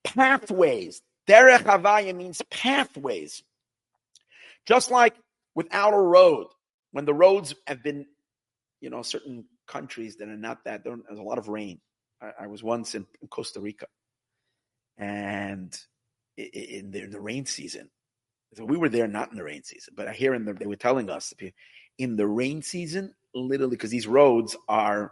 [0.04, 1.02] pathways.
[1.28, 3.44] Derech Havaya means pathways.
[4.66, 5.16] Just like
[5.56, 6.48] without a road,
[6.92, 8.06] when the roads have been,
[8.82, 11.80] you know, certain countries that are not that, there's a lot of rain.
[12.22, 13.86] I, I was once in, in, Costa Rica
[15.00, 15.76] and
[16.38, 17.90] in the, in the, rain season,
[18.56, 20.68] so we were there not in the rain season, but I hear in the, they
[20.68, 21.34] were telling us
[21.98, 25.12] in the rain season, literally, because these roads are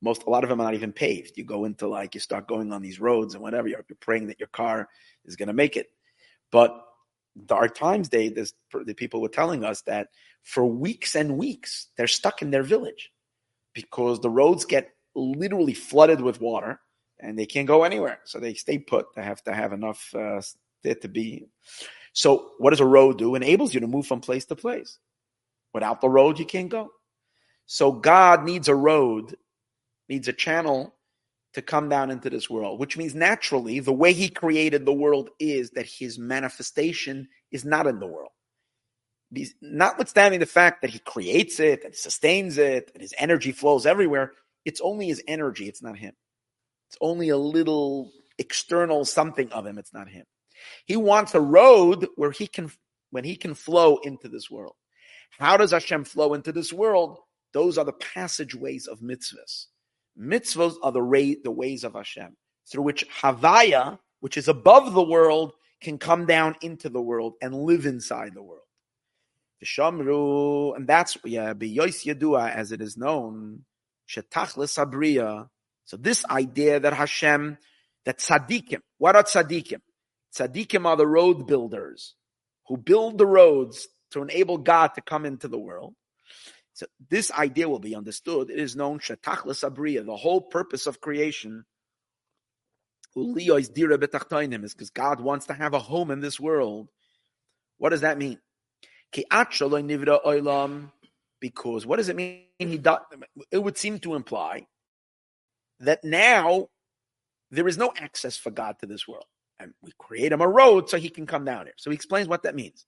[0.00, 1.36] most a lot of them are not even paved.
[1.36, 3.68] You go into like you start going on these roads and whatever.
[3.68, 4.88] You're, you're praying that your car
[5.24, 5.88] is going to make it.
[6.52, 6.84] But
[7.50, 10.08] are times they this, the people were telling us that
[10.42, 13.10] for weeks and weeks they're stuck in their village
[13.74, 16.80] because the roads get literally flooded with water
[17.20, 18.20] and they can't go anywhere.
[18.24, 19.14] So they stay put.
[19.14, 20.40] They have to have enough uh,
[20.82, 21.46] there to be.
[22.12, 23.34] So what does a road do?
[23.34, 24.98] Enables you to move from place to place.
[25.74, 26.90] Without the road, you can't go.
[27.66, 29.36] So God needs a road
[30.08, 30.94] needs a channel
[31.54, 35.30] to come down into this world, which means naturally the way he created the world
[35.38, 38.30] is that his manifestation is not in the world.
[39.34, 43.86] He's, notwithstanding the fact that he creates it and sustains it and his energy flows
[43.86, 44.32] everywhere,
[44.64, 46.14] it's only his energy, it's not him.
[46.88, 50.24] It's only a little external something of him, it's not him.
[50.86, 52.70] He wants a road where he can
[53.10, 54.74] when he can flow into this world.
[55.38, 57.18] How does Hashem flow into this world?
[57.52, 59.66] Those are the passageways of mitzvahs.
[60.18, 62.36] Mitzvahs are the, way, the ways of Hashem,
[62.70, 67.54] through which Havaya, which is above the world, can come down into the world and
[67.54, 68.62] live inside the world.
[70.76, 73.64] and that's yeah, Yois Yadua, as it is known,
[74.08, 75.48] Shetachlis Abriya.
[75.88, 77.56] So this idea that Hashem,
[78.04, 79.80] that tzaddikim, what are tzaddikim?
[80.36, 82.14] Tzaddikim are the road builders
[82.66, 85.94] who build the roads to enable God to come into the world.
[86.74, 88.50] So this idea will be understood.
[88.50, 90.04] It is known shetachlas abriya.
[90.04, 91.64] The whole purpose of creation
[93.16, 96.90] is because God wants to have a home in this world.
[97.78, 98.38] What does that mean?
[101.40, 102.42] Because what does it mean?
[102.58, 102.78] He
[103.50, 104.66] it would seem to imply
[105.80, 106.68] that now
[107.50, 109.24] there is no access for God to this world.
[109.60, 111.74] And we create him a road so he can come down here.
[111.76, 112.86] So he explains what that means.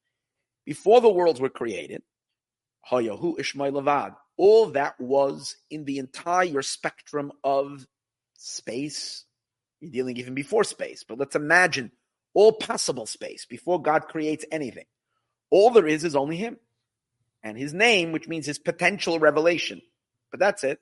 [0.64, 2.02] Before the worlds were created,
[2.90, 7.86] Hayahu Ishmael all that was in the entire spectrum of
[8.38, 9.26] space.
[9.80, 11.92] You're dealing even before space, but let's imagine
[12.32, 14.86] all possible space before God creates anything.
[15.50, 16.56] All there is is only Him
[17.42, 19.82] and His name, which means His potential revelation.
[20.30, 20.80] But that's it.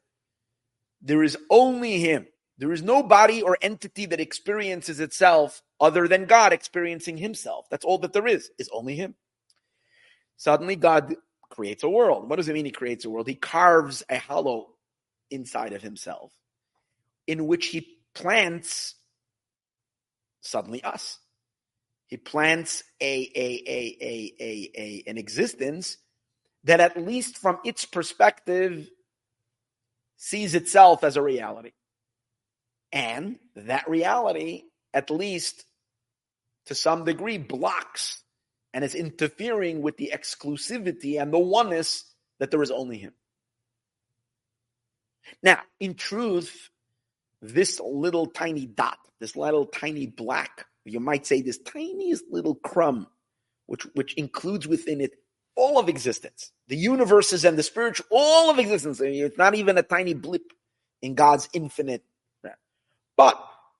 [1.02, 2.26] There is only Him.
[2.58, 7.66] There is no body or entity that experiences itself other than God experiencing Himself.
[7.70, 9.14] That's all that there is, is only Him.
[10.36, 11.14] Suddenly, God
[11.50, 12.28] creates a world.
[12.28, 13.28] What does it mean He creates a world?
[13.28, 14.70] He carves a hollow
[15.30, 16.32] inside of Himself
[17.26, 18.94] in which He plants
[20.40, 21.18] suddenly us.
[22.06, 25.98] He plants a, a, a, a, a, a, an existence
[26.64, 28.88] that, at least from its perspective,
[30.18, 31.72] sees itself as a reality.
[32.92, 35.64] And that reality, at least
[36.66, 38.22] to some degree, blocks
[38.74, 42.04] and is interfering with the exclusivity and the oneness
[42.38, 43.14] that there is only Him.
[45.42, 46.68] Now, in truth,
[47.40, 53.06] this little tiny dot, this little tiny black you might say this tiniest little crumb,
[53.66, 55.12] which, which includes within it
[55.58, 59.00] all of existence, the universes and the spiritual, all of existence.
[59.02, 60.52] It's not even a tiny blip
[61.02, 62.04] in God's infinite.
[63.16, 63.36] But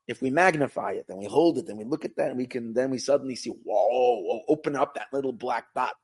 [0.09, 2.47] if we magnify it, then we hold it, then we look at that, and we
[2.47, 5.95] can then we suddenly see, whoa, open up that little black dot.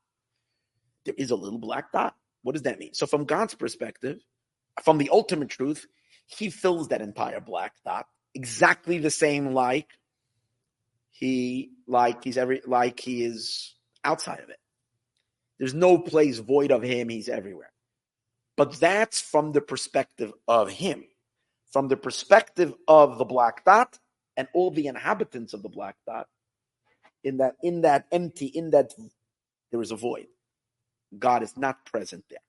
[1.03, 2.15] There is a little black dot.
[2.43, 2.93] What does that mean?
[2.93, 4.19] So, from God's perspective,
[4.83, 5.85] from the ultimate truth,
[6.27, 9.87] He fills that entire black dot exactly the same like
[11.09, 14.59] he like he's every like he is outside of it.
[15.59, 17.71] There's no place void of him, he's everywhere.
[18.57, 21.05] But that's from the perspective of him.
[21.71, 23.99] From the perspective of the black dot
[24.37, 26.27] and all the inhabitants of the black dot,
[27.23, 28.93] in that in that empty, in that
[29.71, 30.27] there is a void.
[31.17, 32.39] God is not present there.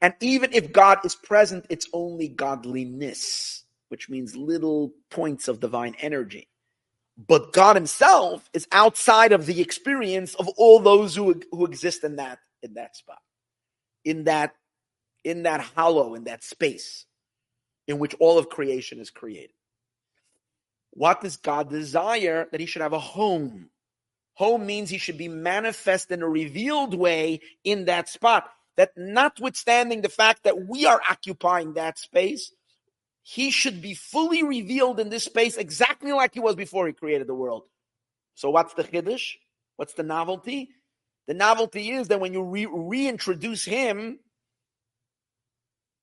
[0.00, 5.94] And even if God is present, it's only godliness, which means little points of divine
[6.00, 6.48] energy.
[7.26, 12.16] But God Himself is outside of the experience of all those who, who exist in
[12.16, 13.18] that in that spot,
[14.04, 14.54] in that
[15.24, 17.06] in that hollow, in that space,
[17.88, 19.50] in which all of creation is created.
[20.92, 22.46] What does God desire?
[22.50, 23.70] That He should have a home.
[24.34, 28.48] Home means He should be manifest in a revealed way in that spot.
[28.76, 32.52] That notwithstanding the fact that we are occupying that space,
[33.30, 37.26] he should be fully revealed in this space exactly like he was before he created
[37.26, 37.64] the world.
[38.34, 39.34] So what's the chiddush?
[39.76, 40.70] What's the novelty?
[41.26, 44.18] The novelty is that when you re- reintroduce him,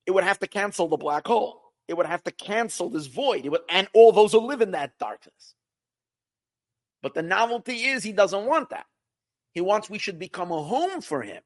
[0.06, 1.60] it would have to cancel the black hole.
[1.88, 3.44] It would have to cancel this void.
[3.44, 5.56] It Would, and all those who live in that darkness.
[7.02, 8.86] But the novelty is he doesn't want that.
[9.50, 11.42] He wants we should become a home for him,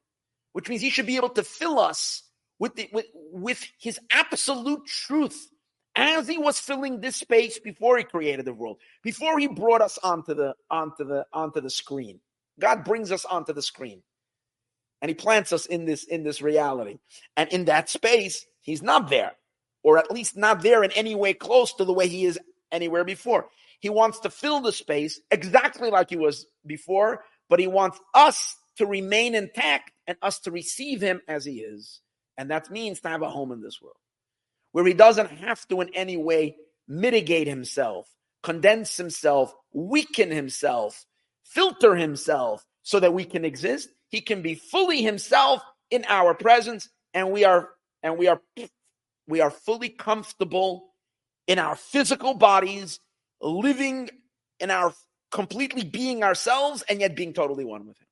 [0.53, 2.21] which means he should be able to fill us
[2.59, 5.47] with, the, with, with his absolute truth
[5.95, 9.97] as he was filling this space before he created the world, before he brought us
[9.97, 12.19] onto the onto the onto the screen.
[12.59, 14.01] God brings us onto the screen.
[15.01, 16.99] And he plants us in this in this reality.
[17.35, 19.31] And in that space, he's not there,
[19.83, 22.39] or at least not there in any way close to the way he is
[22.71, 23.47] anywhere before.
[23.79, 28.55] He wants to fill the space exactly like he was before, but he wants us
[28.77, 31.99] to remain intact and us to receive him as he is.
[32.37, 33.97] And that means to have a home in this world
[34.71, 36.55] where he doesn't have to in any way
[36.87, 38.07] mitigate himself,
[38.43, 41.05] condense himself, weaken himself,
[41.43, 43.89] filter himself so that we can exist.
[44.09, 47.69] He can be fully himself in our presence and we are
[48.03, 48.41] and we are
[49.27, 50.93] we are fully comfortable
[51.47, 52.99] in our physical bodies
[53.41, 54.09] living
[54.59, 54.93] in our
[55.31, 58.07] completely being ourselves and yet being totally one with him.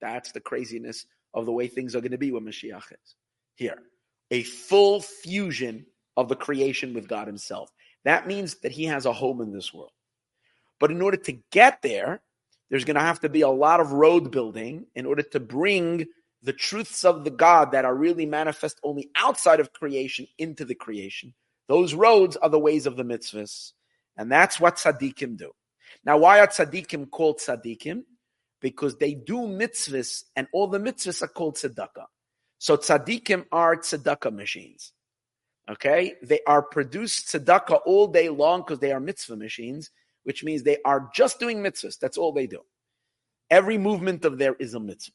[0.00, 3.16] That's the craziness of the way things are going to be when Mashiach is
[3.56, 3.82] here
[4.30, 7.70] a full fusion of the creation with God Himself.
[8.04, 9.92] That means that He has a home in this world.
[10.80, 12.22] But in order to get there,
[12.70, 16.06] there's going to have to be a lot of road building in order to bring
[16.42, 20.74] the truths of the God that are really manifest only outside of creation into the
[20.74, 21.32] creation.
[21.68, 23.72] Those roads are the ways of the mitzvahs.
[24.16, 25.52] And that's what tzaddikim do.
[26.04, 28.02] Now, why are tzaddikim called tzaddikim?
[28.60, 32.06] Because they do mitzvahs, and all the mitzvahs are called tzedakah.
[32.64, 34.94] So tzaddikim are tzedakah machines.
[35.70, 39.90] Okay, they are produced tzedakah all day long because they are mitzvah machines,
[40.22, 41.98] which means they are just doing mitzvahs.
[41.98, 42.60] That's all they do.
[43.50, 45.12] Every movement of there is a mitzvah,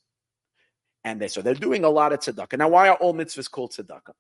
[1.04, 2.60] and they so they're doing a lot of tzedakah.
[2.60, 4.14] Now, why are all mitzvahs called tzedakah?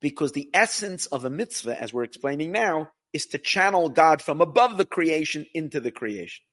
[0.00, 4.40] because the essence of a mitzvah, as we're explaining now, is to channel God from
[4.40, 6.44] above the creation into the creation.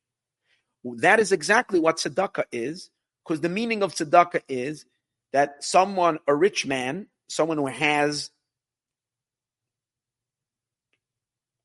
[0.84, 2.90] That is exactly what tzedakah is,
[3.24, 4.86] because the meaning of tzedakah is
[5.34, 8.32] that someone, a rich man, someone who has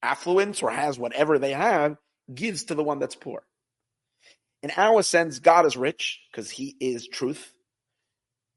[0.02, 1.96] affluence or has whatever they have,
[2.34, 3.42] gives to the one that's poor.
[4.62, 7.52] In our sense, God is rich because he is truth.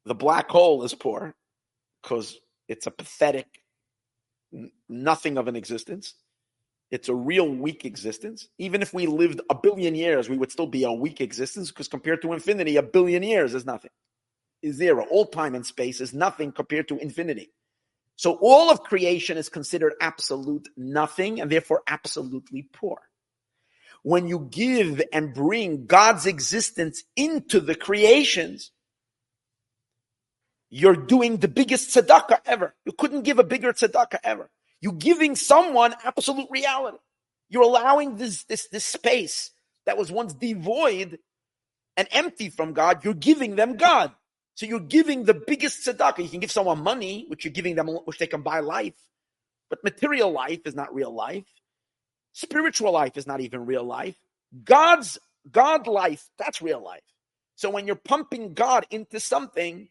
[0.05, 1.35] The black hole is poor
[2.01, 2.37] because
[2.67, 3.47] it's a pathetic,
[4.89, 6.15] nothing of an existence.
[6.91, 8.49] It's a real weak existence.
[8.57, 11.87] Even if we lived a billion years, we would still be a weak existence because
[11.87, 13.91] compared to infinity, a billion years is nothing.
[14.61, 15.05] Is zero.
[15.09, 17.51] All time and space is nothing compared to infinity.
[18.15, 23.01] So all of creation is considered absolute nothing and therefore absolutely poor.
[24.03, 28.71] When you give and bring God's existence into the creations,
[30.69, 32.75] you're doing the biggest tzedakah ever.
[32.85, 34.49] You couldn't give a bigger tzedakah ever.
[34.79, 36.97] You're giving someone absolute reality.
[37.49, 39.51] You're allowing this, this, this space
[39.85, 41.19] that was once devoid
[41.97, 44.11] and empty from God, you're giving them God.
[44.61, 46.19] So you're giving the biggest tzedakah.
[46.19, 48.93] You can give someone money, which you're giving them, which they can buy life.
[49.71, 51.47] But material life is not real life.
[52.33, 54.15] Spiritual life is not even real life.
[54.63, 55.17] God's
[55.51, 57.01] God life, that's real life.
[57.55, 59.89] So when you're pumping God into something,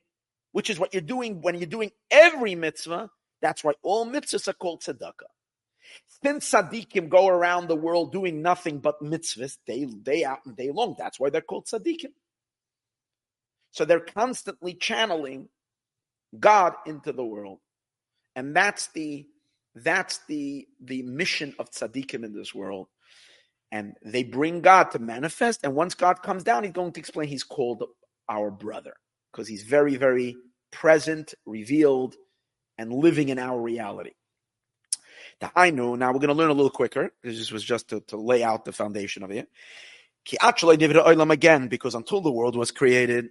[0.52, 3.10] which is what you're doing when you're doing every mitzvah.
[3.42, 5.32] That's why all mitzvahs are called tzedakah.
[6.22, 10.70] Since tzaddikim go around the world doing nothing but mitzvahs day, day out and day
[10.70, 12.12] long, that's why they're called tzaddikim.
[13.72, 15.48] So they're constantly channeling
[16.38, 17.58] God into the world.
[18.36, 19.26] And that's the
[19.74, 22.88] that's the the mission of tzaddikim in this world.
[23.72, 25.60] And they bring God to manifest.
[25.62, 27.84] And once God comes down, he's going to explain he's called
[28.28, 28.94] our brother
[29.30, 30.36] because he's very, very
[30.72, 32.16] present, revealed,
[32.78, 34.12] and living in our reality.
[35.40, 37.12] The I know now we're going to learn a little quicker.
[37.22, 39.48] This was just to, to lay out the foundation of it.
[40.32, 43.30] Again, because until the world was created,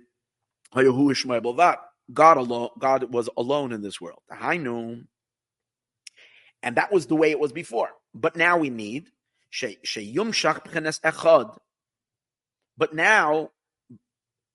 [0.73, 1.79] that
[2.11, 4.19] God alone, God was alone in this world.
[4.29, 5.01] I know,
[6.63, 7.89] and that was the way it was before.
[8.13, 9.09] But now we need
[12.77, 13.49] but now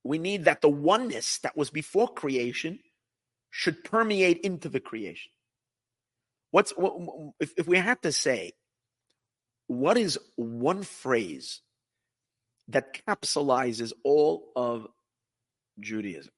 [0.04, 2.78] we need that the oneness that was before creation
[3.50, 5.30] should permeate into the creation.
[6.50, 6.94] What's what,
[7.40, 8.52] if, if we had to say,
[9.66, 11.60] what is one phrase
[12.68, 14.86] that capsulizes all of
[15.80, 16.32] Judaism?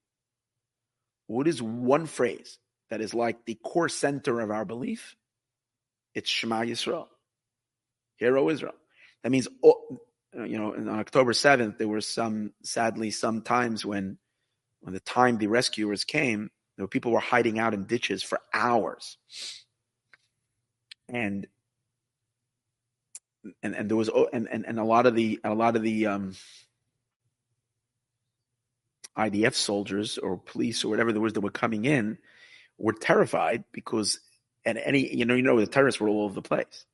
[1.27, 2.57] What is one phrase
[2.89, 5.15] that is like the core center of our belief?
[6.13, 7.07] It's Shema Yisrael.
[8.15, 8.73] Hear, O Israel.
[9.23, 9.47] That means
[10.37, 14.17] uh, you know, on October 7th, there were some, sadly, some times when,
[14.81, 18.39] when the time the rescuers came, there were people were hiding out in ditches for
[18.53, 19.17] hours.
[21.09, 21.47] And,
[23.63, 26.07] and, and there was, and, and, and a lot of the, a lot of the,
[26.07, 26.35] um,
[29.17, 32.17] IDF soldiers or police or whatever there was that were coming in
[32.77, 34.19] were terrified because
[34.65, 36.85] at any, you know, you know, the terrorists were all over the place.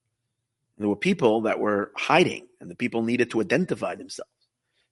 [0.78, 4.32] There were people that were hiding, and the people needed to identify themselves.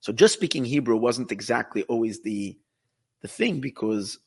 [0.00, 2.58] So just speaking Hebrew wasn't exactly always the
[3.22, 4.18] the thing because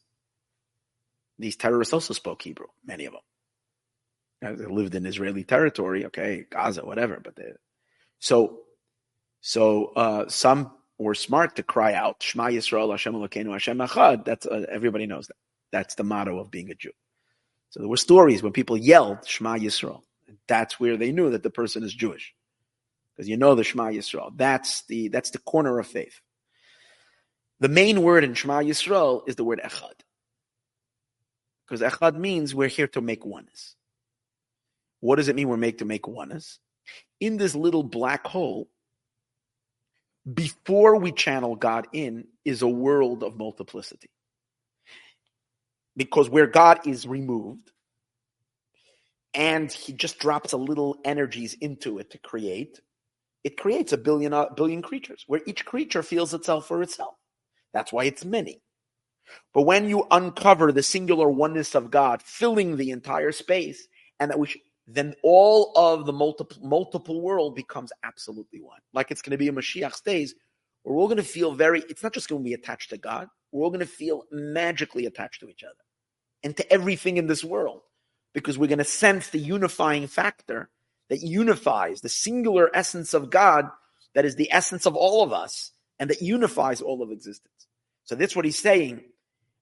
[1.38, 4.58] these terrorists also spoke Hebrew, many of them.
[4.58, 7.20] They lived in Israeli territory, okay, Gaza, whatever.
[7.22, 7.52] But they,
[8.20, 8.60] so,
[9.42, 14.26] so uh, some were smart to cry out Shema Yisrael, Hashem Elokeinu, Hashem Echad.
[14.26, 15.36] That's uh, everybody knows that.
[15.72, 16.92] That's the motto of being a Jew.
[17.70, 20.02] So there were stories when people yelled Shema Yisrael.
[20.48, 22.34] That's where they knew that the person is Jewish,
[23.14, 24.32] because you know the Shema Yisrael.
[24.36, 26.22] That's the that's the corner of faith.
[27.60, 30.00] The main word in Shema Yisrael is the word Echad,
[31.66, 33.76] because Echad means we're here to make oneness.
[35.02, 36.60] What does it mean we're made to make oneness?
[37.20, 38.70] In this little black hole,
[40.32, 44.10] before we channel God in, is a world of multiplicity.
[45.96, 47.72] Because where God is removed,
[49.34, 52.80] and he just drops a little energies into it to create,
[53.44, 57.16] it creates a billion a uh, billion creatures where each creature feels itself for itself.
[57.74, 58.62] That's why it's many.
[59.54, 63.88] But when you uncover the singular oneness of God filling the entire space,
[64.20, 64.58] and that which
[64.88, 68.80] then all of the multiple multiple world becomes absolutely one.
[68.94, 70.36] Like it's going to be a Mashiach's days,
[70.84, 71.84] where we're all going to feel very.
[71.90, 73.28] It's not just going to be attached to God.
[73.52, 75.74] We're all going to feel magically attached to each other
[76.44, 77.82] and to everything in this world
[78.34, 80.70] because we're going to sense the unifying factor
[81.10, 83.70] that unifies the singular essence of God
[84.14, 87.68] that is the essence of all of us and that unifies all of existence.
[88.04, 89.04] So that's what he's saying.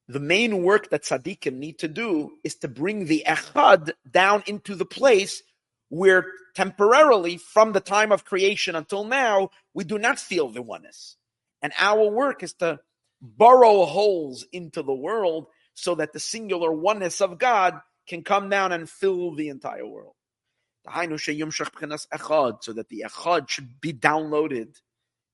[0.07, 4.75] The main work that tzaddikim need to do is to bring the echad down into
[4.75, 5.41] the place
[5.89, 6.25] where
[6.55, 11.17] temporarily, from the time of creation until now, we do not feel the oneness.
[11.61, 12.79] And our work is to
[13.21, 18.71] burrow holes into the world so that the singular oneness of God can come down
[18.71, 20.13] and fill the entire world.
[20.85, 24.75] So that the echad should be downloaded,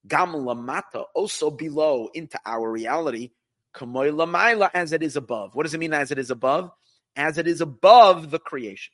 [0.08, 3.32] gam lamata, also below into our reality,
[3.76, 5.56] as it is above.
[5.56, 6.72] What does it mean as it is above?
[7.16, 8.94] As it is above the creation.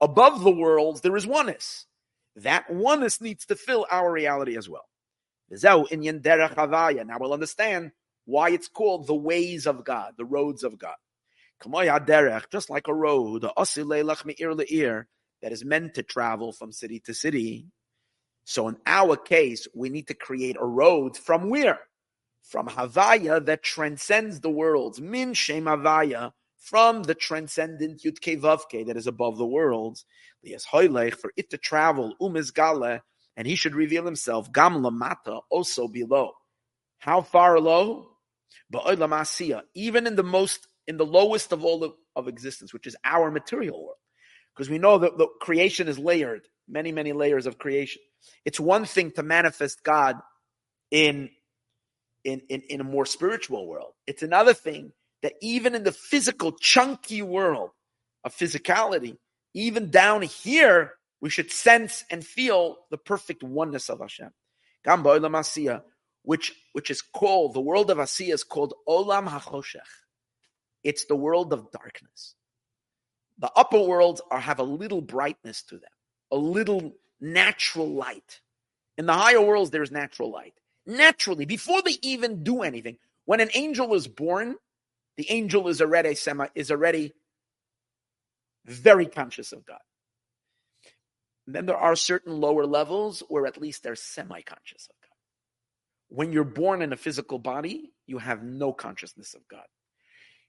[0.00, 1.86] Above the worlds, there is oneness.
[2.36, 4.84] That oneness needs to fill our reality as well.
[5.50, 5.84] Now
[7.18, 7.92] we'll understand
[8.24, 10.96] why it's called the ways of God, the roads of God.
[12.52, 17.66] Just like a road, that is meant to travel from city to city.
[18.44, 21.80] So in our case, we need to create a road from where?
[22.48, 25.00] From Havaya that transcends the worlds.
[25.00, 30.04] Min Shem Havaya, from the transcendent Yudke Vavke that is above the worlds.
[30.42, 33.00] For it to travel, Umizgale,
[33.36, 36.32] and he should reveal himself, Gam Lamata, also below.
[36.98, 38.10] How far low?
[39.74, 43.30] Even in the most in the lowest of all of, of existence, which is our
[43.30, 43.98] material world.
[44.54, 48.02] Because we know that the creation is layered, many, many layers of creation.
[48.44, 50.16] It's one thing to manifest God
[50.90, 51.30] in,
[52.26, 53.92] in, in, in a more spiritual world.
[54.06, 57.70] It's another thing that even in the physical, chunky world
[58.24, 59.16] of physicality,
[59.54, 64.30] even down here, we should sense and feel the perfect oneness of Hashem.
[66.22, 69.78] Which, which is called, the world of Asiya is called Olam HaChoshech.
[70.82, 72.34] It's the world of darkness.
[73.38, 75.90] The upper worlds are, have a little brightness to them,
[76.32, 78.40] a little natural light.
[78.98, 80.54] In the higher worlds, there's natural light.
[80.86, 84.56] Naturally, before they even do anything, when an angel is born,
[85.16, 87.12] the angel is already semi, is already
[88.64, 89.80] very conscious of God.
[91.46, 95.16] And then there are certain lower levels where at least they're semi-conscious of God.
[96.08, 99.66] When you're born in a physical body, you have no consciousness of God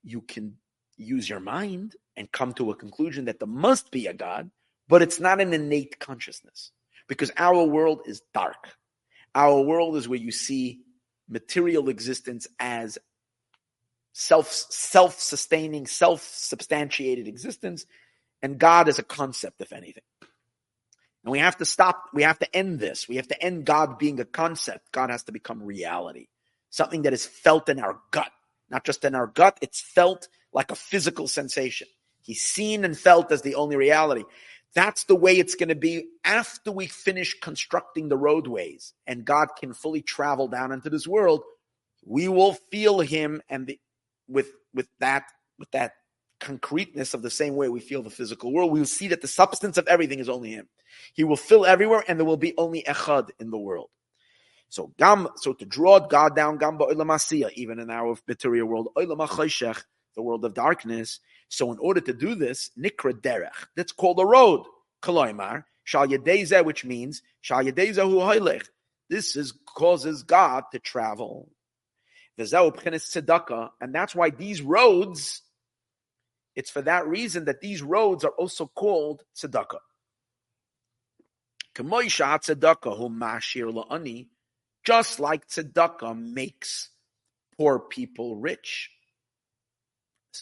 [0.08, 0.56] you can
[0.96, 4.50] use your mind and come to a conclusion that there must be a God,
[4.88, 6.72] but it's not an innate consciousness
[7.08, 8.70] because our world is dark.
[9.38, 10.82] Our world is where you see
[11.30, 12.98] material existence as
[14.12, 17.86] self self sustaining, self substantiated existence,
[18.42, 20.04] and God is a concept, if anything.
[21.24, 22.06] And we have to stop.
[22.14, 23.08] We have to end this.
[23.08, 24.92] We have to end God being a concept.
[24.92, 26.28] God has to become reality,
[26.70, 28.32] something that is felt in our gut
[28.70, 31.88] not just in our gut, it's felt like a physical sensation.
[32.22, 34.24] He's seen and felt as the only reality.
[34.76, 39.50] That's the way it's going to be after we finish constructing the roadways and God
[39.58, 41.44] can fully travel down into this world.
[42.06, 43.80] We will feel him and the,
[44.28, 45.24] with, with that,
[45.58, 45.94] with that
[46.40, 48.72] concreteness of the same way we feel the physical world.
[48.72, 50.68] We will see that the substance of everything is only him.
[51.14, 53.90] He will fill everywhere and there will be only echad in the world.
[54.70, 60.22] So gam, so to draw God down, gam ba'olam even in our material world, the
[60.22, 61.20] world of darkness.
[61.50, 64.66] So in order to do this, nikra derech, that's called a road.
[65.02, 68.68] Kaloimar, shal yedeza, which means shal yedeza hu hoylech.
[69.10, 71.50] This is causes God to travel.
[72.38, 72.48] And
[73.96, 75.42] that's why these roads,
[76.56, 79.80] it's for that reason that these roads are also called tzedakah.
[81.78, 84.28] Mashir la'ani
[84.88, 86.90] just like tzedakah makes
[87.58, 88.90] poor people rich.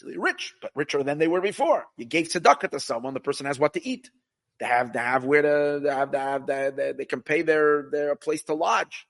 [0.04, 1.84] Rich, but richer than they were before.
[1.96, 4.10] You gave tzedakah to someone, the person has what to eat.
[4.58, 7.88] They have to have where to they have to have they, they can pay their
[7.90, 9.06] their place to lodge.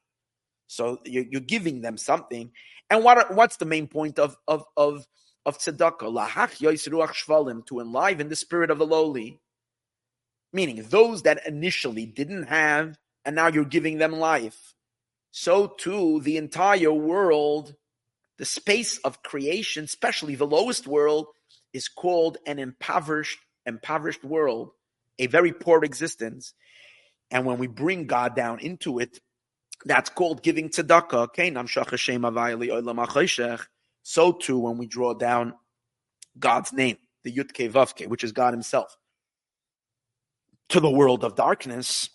[0.66, 2.50] So you're, you're giving them something.
[2.90, 5.06] And what what's the main point of of of
[5.44, 6.00] of tzedakah?
[6.02, 9.40] Lahach to enliven the spirit of the lowly,
[10.52, 14.74] meaning those that initially didn't have, and now you're giving them life
[15.38, 17.74] so too the entire world,
[18.38, 21.26] the space of creation, especially the lowest world,
[21.72, 24.70] is called an impoverished, impoverished world,
[25.18, 26.54] a very poor existence.
[27.30, 29.20] And when we bring God down into it,
[29.84, 31.28] that's called giving tzedakah.
[34.02, 35.54] So too, when we draw down
[36.38, 38.96] God's name, the Yudke Vavke, which is God Himself,
[40.68, 42.08] to the world of darkness,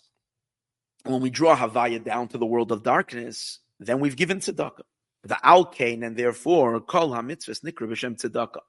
[1.04, 4.82] when we draw Havaya down to the world of darkness, then we've given tzedakah.
[5.24, 8.60] The alkane, and therefore, kol hamitzvahs nikra b'shem tzedakah.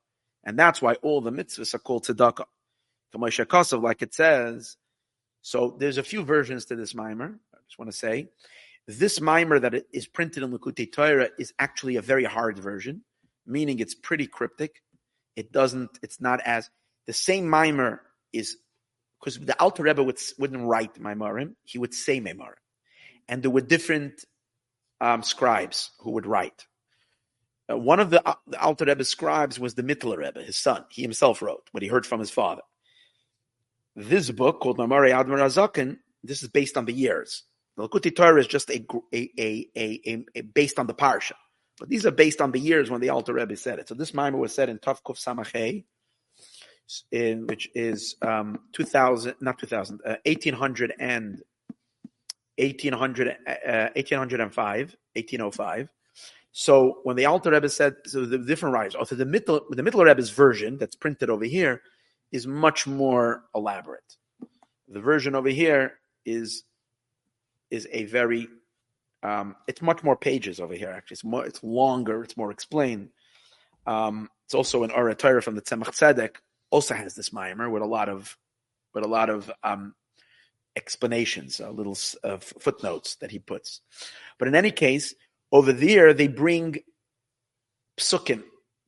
[0.43, 2.45] And that's why all the mitzvahs are called tzedakah.
[3.15, 4.77] Kamosha like it says,
[5.41, 7.39] so there's a few versions to this mimer.
[7.53, 8.29] I just want to say,
[8.87, 13.03] this mimer that is printed in Likutei Torah is actually a very hard version
[13.45, 14.81] meaning it's pretty cryptic.
[15.35, 15.99] It doesn't.
[16.01, 16.69] It's not as
[17.07, 18.01] the same mimer
[18.31, 18.57] is
[19.19, 22.59] because the Alter Rebbe would, wouldn't write Maimarim, he would say Maimarim.
[23.29, 24.25] And there were different
[25.01, 26.65] um, scribes who would write.
[27.71, 30.85] Uh, one of the, uh, the Alter Rebbe's scribes was the Mittler Rebbe, his son.
[30.89, 32.61] He himself wrote what he heard from his father.
[33.95, 37.43] This book called Maamarei Admur Hazaken, this is based on the years.
[37.77, 41.33] The Likutei Torah is just a, a, a, a, a, based on the parsha.
[41.79, 43.87] But these are based on the years when the Alter Rebbe said it.
[43.87, 45.83] So this mimer was said in Tavkuf Samachay,
[47.11, 51.41] in which is um, 2000, not 2000, uh, 1800 and
[52.57, 55.89] 1800, uh, 1805, 1805.
[56.51, 60.05] So when the Alter Rebbe said, so the different writers, also the Mittler, the Mittler
[60.05, 61.81] Rebbe's version that's printed over here
[62.31, 64.17] is much more elaborate.
[64.87, 65.93] The version over here
[66.25, 66.63] is
[67.71, 68.47] is a very
[69.23, 70.89] um, it's much more pages over here.
[70.89, 72.23] Actually, it's more it's longer.
[72.23, 73.09] It's more explained.
[73.87, 76.35] Um, it's also an Or HaTorah from the Tzemach Tzedek
[76.69, 78.37] also has this mimer with a lot of
[78.93, 79.95] with a lot of um,
[80.76, 83.82] explanations, uh, little uh, footnotes that he puts.
[84.39, 85.13] But in any case,
[85.51, 86.78] over there they bring
[87.97, 88.43] psukim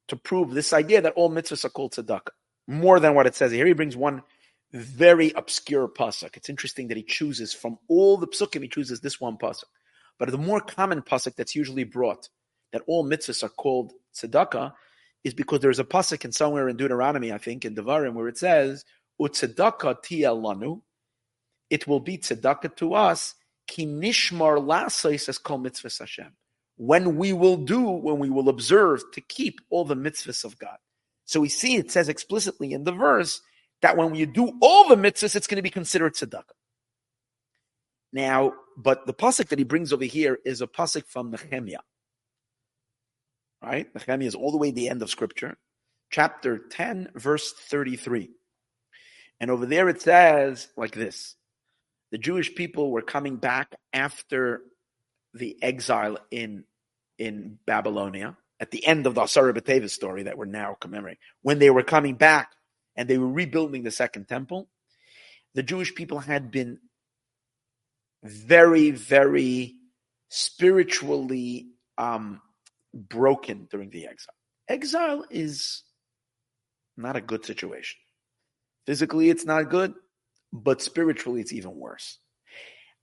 [0.08, 2.30] to prove this idea that all mitzvahs are called tzedakah.
[2.68, 4.24] More than what it says here, he brings one
[4.74, 6.36] very obscure pasuk.
[6.36, 9.66] It's interesting that he chooses from all the psukim, he chooses this one pasuk.
[10.18, 12.30] But the more common pasuk that's usually brought,
[12.72, 14.74] that all mitzvahs are called tzedakah,
[15.24, 18.38] is because there's a pasuk in somewhere in Deuteronomy, I think, in Devarim, where it
[18.38, 18.86] says,
[19.20, 20.82] "Utzedakah tiel lanu,"
[21.70, 23.36] it will be tzedakah to us.
[23.68, 24.58] Ki nishmar
[25.28, 26.34] as kol mitzvahs Hashem.
[26.78, 30.78] When we will do, when we will observe to keep all the mitzvahs of God.
[31.26, 33.42] So we see it says explicitly in the verse
[33.82, 36.44] that when you do all the mitzvahs, it's going to be considered tzedakah.
[38.14, 41.80] Now, but the pasuk that he brings over here is a pasuk from Nehemiah.
[43.62, 43.88] Right?
[43.94, 45.58] Nehemiah is all the way the end of scripture,
[46.12, 48.30] chapter 10, verse 33.
[49.40, 51.36] And over there it says like this
[52.12, 54.62] The Jewish people were coming back after
[55.34, 56.64] the exile in,
[57.18, 61.20] in Babylonia, at the end of the Asara B'Teva story that we're now commemorating.
[61.42, 62.52] When they were coming back
[62.96, 64.70] and they were rebuilding the second temple,
[65.56, 66.80] the Jewish people had been
[68.24, 69.76] very, very
[70.30, 72.42] spiritually um,
[72.94, 74.36] broken during the exile.
[74.68, 75.84] Exile is
[76.98, 77.98] not a good situation.
[78.86, 79.94] Physically, it's not good,
[80.64, 82.20] but spiritually, it's even worse.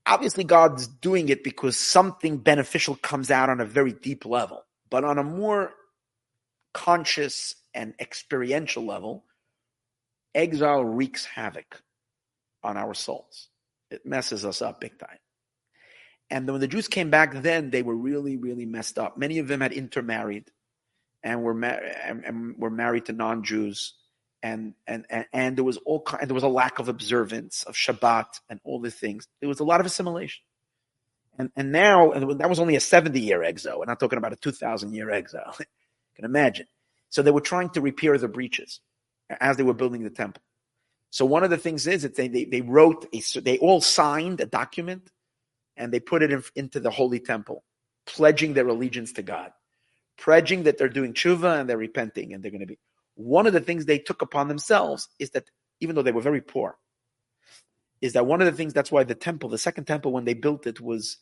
[0.07, 5.05] Obviously, God's doing it because something beneficial comes out on a very deep level, but
[5.05, 5.72] on a more
[6.74, 9.24] conscious and experiential level,
[10.34, 11.82] exile wreaks havoc
[12.64, 13.48] on our souls.
[13.90, 15.18] It messes us up big time.
[16.30, 19.18] And when the Jews came back then, they were really, really messed up.
[19.18, 20.50] Many of them had intermarried
[21.22, 23.94] and were, mar- and, and were married to non-Jews.
[24.43, 27.74] And, and, and, and there was all kind, there was a lack of observance of
[27.74, 29.28] Shabbat and all the things.
[29.40, 30.43] There was a lot of assimilation.
[31.38, 33.78] And, and now, and that was only a 70 year exile.
[33.78, 35.55] We're not talking about a 2000 year exile.
[35.59, 35.66] you
[36.16, 36.66] can imagine.
[37.09, 38.80] So they were trying to repair the breaches
[39.40, 40.43] as they were building the temple.
[41.11, 44.40] So one of the things is that they, they, they wrote, a, they all signed
[44.40, 45.11] a document
[45.76, 47.64] and they put it in, into the holy temple,
[48.07, 49.53] pledging their allegiance to God,
[50.16, 52.78] pledging that they're doing tshuva and they're repenting and they're going to be.
[53.14, 55.50] One of the things they took upon themselves is that
[55.80, 56.76] even though they were very poor,
[58.00, 60.34] is that one of the things that's why the temple, the second temple, when they
[60.34, 61.18] built it, was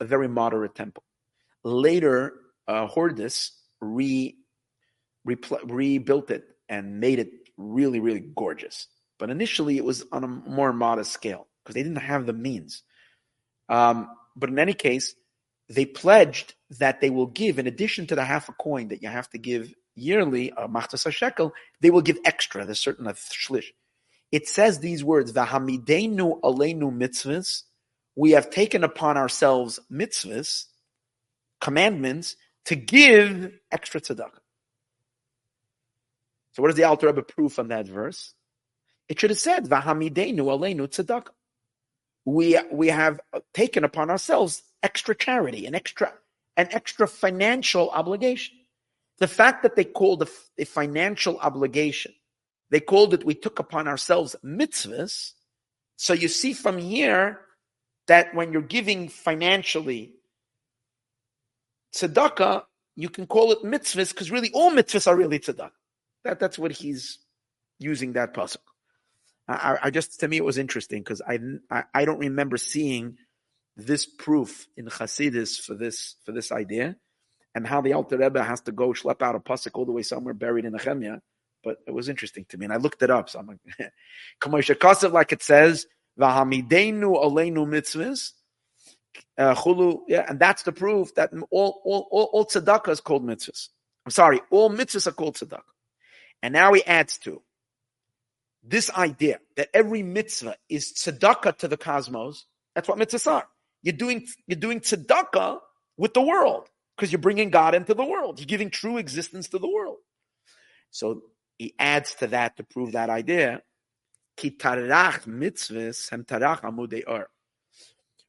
[0.00, 1.04] a very moderate temple.
[1.62, 2.34] Later,
[2.66, 2.88] uh,
[3.80, 4.36] re,
[5.24, 8.86] rebuilt it and made it really, really gorgeous.
[9.18, 12.82] But initially, it was on a more modest scale because they didn't have the means.
[13.68, 15.14] Um, but in any case,
[15.68, 19.08] they pledged that they will give, in addition to the half a coin that you
[19.08, 22.64] have to give yearly, uh, a machtas shekel, they will give extra.
[22.64, 23.66] There's certain a shlish.
[24.32, 27.62] It says these words: "V'hamidenu aleinu mitzvahs."
[28.16, 30.66] We have taken upon ourselves mitzvahs,
[31.60, 32.36] commandments,
[32.66, 34.38] to give extra tzedakah.
[36.52, 38.34] So, what does the Alter Rebbe proof on that verse?
[39.08, 41.32] It should have said, "V'hamidenu aleinu tzedakah."
[42.24, 46.12] we we have uh, taken upon ourselves extra charity, an extra
[46.56, 48.56] an extra financial obligation.
[49.18, 52.12] The fact that they called a, a financial obligation,
[52.70, 55.32] they called it we took upon ourselves mitzvahs.
[55.96, 57.40] So you see from here
[58.08, 60.14] that when you're giving financially
[61.94, 62.64] tzedakah,
[62.96, 65.70] you can call it mitzvahs because really all mitzvahs are really tzedakah.
[66.24, 67.18] That, that's what he's
[67.78, 68.58] using that pasuk.
[69.46, 71.38] I, I just to me it was interesting because I,
[71.70, 73.18] I, I don't remember seeing
[73.76, 76.96] this proof in Hasidus for this for this idea,
[77.54, 80.02] and how the Alter Rebbe has to go schlep out a pasuk all the way
[80.02, 81.18] somewhere buried in Nehemiah.
[81.62, 83.30] But it was interesting to me, and I looked it up.
[83.30, 83.58] So I'm like,
[85.12, 85.86] like it says,
[86.18, 88.32] "V'hamidenu aleinu mitzvahs."
[89.38, 93.24] Uh, chulu, yeah, and that's the proof that all all all, all tzedakah is called
[93.24, 93.68] mitzvahs.
[94.04, 95.62] I'm sorry, all mitzvahs are called tzedakah.
[96.42, 97.40] And now he adds to
[98.62, 102.44] this idea that every mitzvah is tzedakah to the cosmos.
[102.74, 103.46] That's what mitzvahs are.
[103.82, 105.60] You're doing you're doing tzedakah
[105.96, 108.38] with the world because you're bringing God into the world.
[108.38, 109.98] You're giving true existence to the world.
[110.90, 111.22] So
[111.58, 113.62] he adds to that to prove that idea.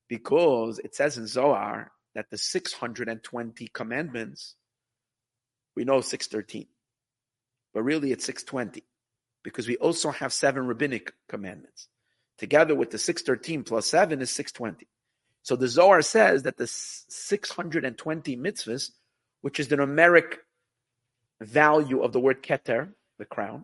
[0.07, 4.55] Because it says in Zohar that the 620 commandments,
[5.75, 6.67] we know 613,
[7.73, 8.83] but really it's 620
[9.43, 11.87] because we also have seven rabbinic commandments.
[12.37, 14.87] Together with the 613 plus seven is 620.
[15.45, 18.89] So the Zohar says that the 620 mitzvahs,
[19.41, 20.37] which is the numeric
[21.39, 23.63] value of the word keter, the crown,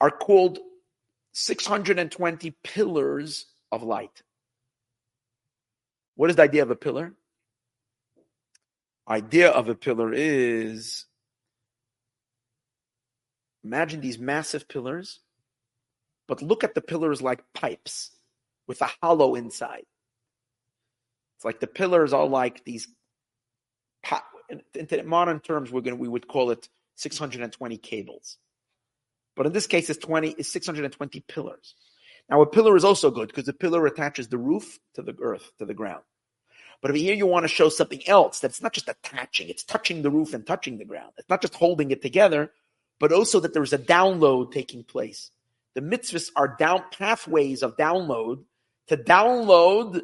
[0.00, 0.58] are called
[1.32, 4.22] 620 pillars of light.
[6.14, 7.12] What is the idea of a pillar?
[9.06, 11.04] Idea of a pillar is
[13.62, 15.20] imagine these massive pillars,
[16.26, 18.11] but look at the pillars like pipes
[18.66, 19.84] with a hollow inside.
[21.36, 22.88] It's like the pillars are like these.
[24.48, 28.36] In modern terms, we're going we would call it 620 cables,
[29.34, 31.74] but in this case, it's 20 is 620 pillars.
[32.28, 35.50] Now, a pillar is also good because the pillar attaches the roof to the earth
[35.58, 36.02] to the ground.
[36.80, 40.02] But if here you want to show something else that's not just attaching, it's touching
[40.02, 41.12] the roof and touching the ground.
[41.16, 42.52] It's not just holding it together,
[42.98, 45.30] but also that there's a download taking place.
[45.74, 48.44] The mitzvahs are down pathways of download
[48.88, 50.02] to download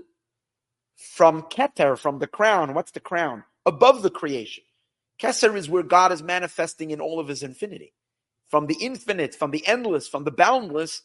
[0.96, 2.74] from Keter, from the crown.
[2.74, 3.44] What's the crown?
[3.66, 4.64] Above the creation.
[5.20, 7.92] Keser is where God is manifesting in all of his infinity.
[8.48, 11.02] From the infinite, from the endless, from the boundless,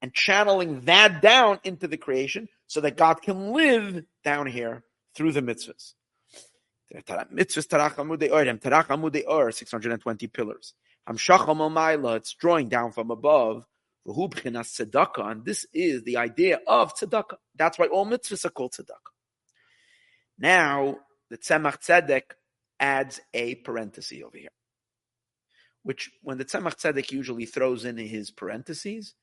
[0.00, 5.32] and channeling that down into the creation so that God can live down here through
[5.32, 5.94] the mitzvahs.
[6.94, 10.74] Mitzvahs Tarach Amudei Or, Tarach Amudei Or, 620 pillars.
[11.08, 13.64] Hamshacham it's drawing down from above
[14.06, 17.36] and this is the idea of tzedakah.
[17.56, 19.12] That's why all mitzvahs are called tzedakah.
[20.38, 20.98] Now,
[21.30, 22.22] the Tzemach Tzedek
[22.78, 24.50] adds a parenthesis over here,
[25.82, 29.14] which when the Tzemach Tzedek usually throws in his parentheses,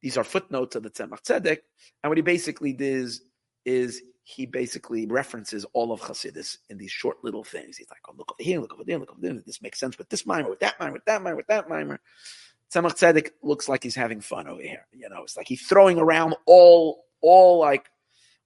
[0.00, 1.58] these are footnotes of the Tzemach Tzedek,
[2.02, 3.20] and what he basically does
[3.64, 7.78] is he basically references all of Chassidus in these short little things.
[7.78, 9.42] He's like, oh, look over here, look over there, look over there.
[9.46, 11.98] This makes sense with this mimer, with that mimer, with that mimer, with that mimer.
[12.72, 14.86] Tzemach Tzedek looks like he's having fun over here.
[14.92, 17.88] You know, it's like he's throwing around all, all like,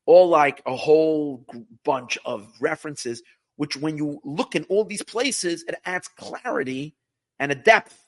[0.06, 1.44] all like a whole
[1.84, 3.22] bunch of references,
[3.56, 6.94] which when you look in all these places, it adds clarity
[7.38, 8.00] and a depth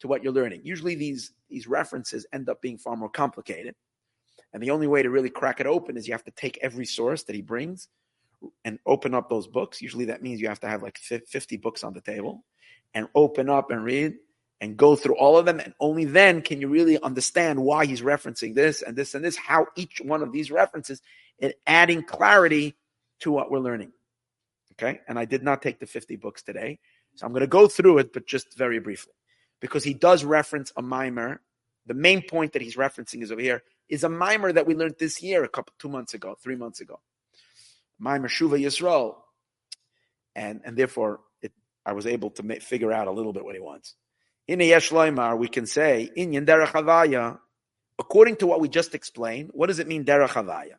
[0.00, 0.62] to what you're learning.
[0.64, 3.74] Usually these, these references end up being far more complicated.
[4.52, 6.86] And the only way to really crack it open is you have to take every
[6.86, 7.88] source that he brings
[8.64, 9.80] and open up those books.
[9.80, 12.44] Usually that means you have to have like 50 books on the table
[12.94, 14.14] and open up and read
[14.60, 15.58] and go through all of them.
[15.60, 19.36] And only then can you really understand why he's referencing this and this and this,
[19.36, 21.00] how each one of these references
[21.38, 22.76] is adding clarity
[23.20, 23.92] to what we're learning.
[24.72, 25.00] Okay.
[25.08, 26.78] And I did not take the 50 books today.
[27.14, 29.12] So I'm going to go through it, but just very briefly,
[29.60, 31.40] because he does reference a mimer.
[31.86, 34.94] The main point that he's referencing is over here is a mimer that we learned
[34.98, 37.00] this year, a couple, two months ago, three months ago.
[37.98, 39.16] Mimer Shuva Yisrael.
[40.36, 41.52] And, and therefore, it,
[41.84, 43.94] I was able to make, figure out a little bit what he wants.
[44.50, 47.38] In Loimar, we can say, Inyan Derech
[48.00, 50.74] according to what we just explained, what does it mean, Derech Havaya?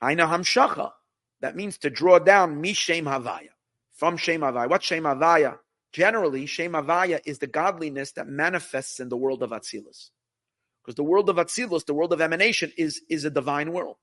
[0.00, 0.92] Haina Hamshacha.
[1.40, 3.48] That means to draw down Mishem Havaya.
[3.96, 4.70] From Shem Havaya.
[4.70, 5.58] What Shem Havaya?
[5.92, 10.10] Generally, Shem Havaya is the godliness that manifests in the world of Atzilus.
[10.80, 13.96] Because the world of Atzilus, the world of emanation, is, is a divine world.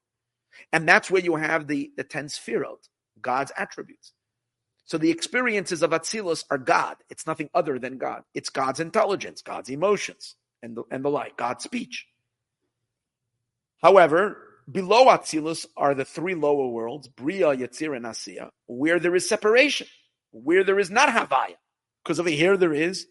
[0.73, 2.89] And that's where you have the, the ten sphirot,
[3.21, 4.11] God's attributes.
[4.85, 6.97] So the experiences of Atzilus are God.
[7.09, 8.23] It's nothing other than God.
[8.33, 12.05] It's God's intelligence, God's emotions, and the, and the like, God's speech.
[13.81, 14.37] However,
[14.71, 19.87] below Atzilus are the three lower worlds, Bria, Yetzir, and Asiya, where there is separation,
[20.31, 21.55] where there is not Havaya.
[22.03, 23.07] Because over here there is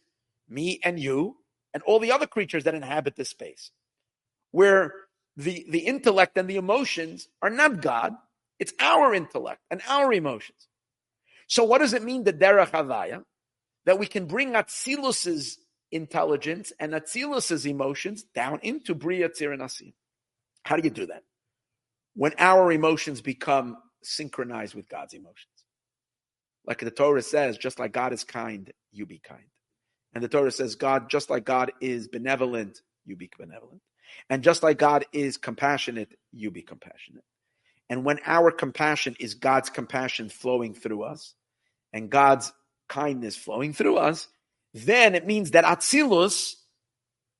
[0.48, 1.36] me and you,
[1.72, 3.72] and all the other creatures that inhabit this space,
[4.52, 4.94] where
[5.36, 8.14] the, the intellect and the emotions are not God,
[8.60, 10.68] it's our intellect and our emotions.
[11.48, 13.22] So what does it mean, the derech havaya?
[13.86, 15.58] That we can bring Atzilus's
[15.92, 19.92] intelligence and Atzilus's emotions down into Bria Tzir
[20.64, 21.22] How do you do that?
[22.14, 23.76] When our emotions become
[24.06, 25.48] synchronized with God's emotions.
[26.66, 29.44] Like the Torah says, just like God is kind, you be kind.
[30.14, 33.82] And the Torah says, God, just like God is benevolent, you be benevolent.
[34.30, 37.24] And just like God is compassionate, you be compassionate.
[37.88, 41.34] And when our compassion is God's compassion flowing through us
[41.92, 42.52] and God's
[42.88, 44.28] kindness flowing through us,
[44.72, 46.56] then it means that Atzilus,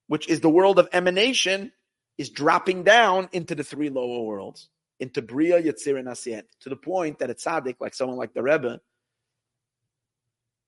[0.07, 1.73] which is the world of emanation,
[2.19, 4.69] is dropping down into the three lower worlds,
[5.01, 8.43] into Bria, Yetzir, and Asiyat, to the point that it's tzaddik, like someone like the
[8.43, 8.81] Rebbe,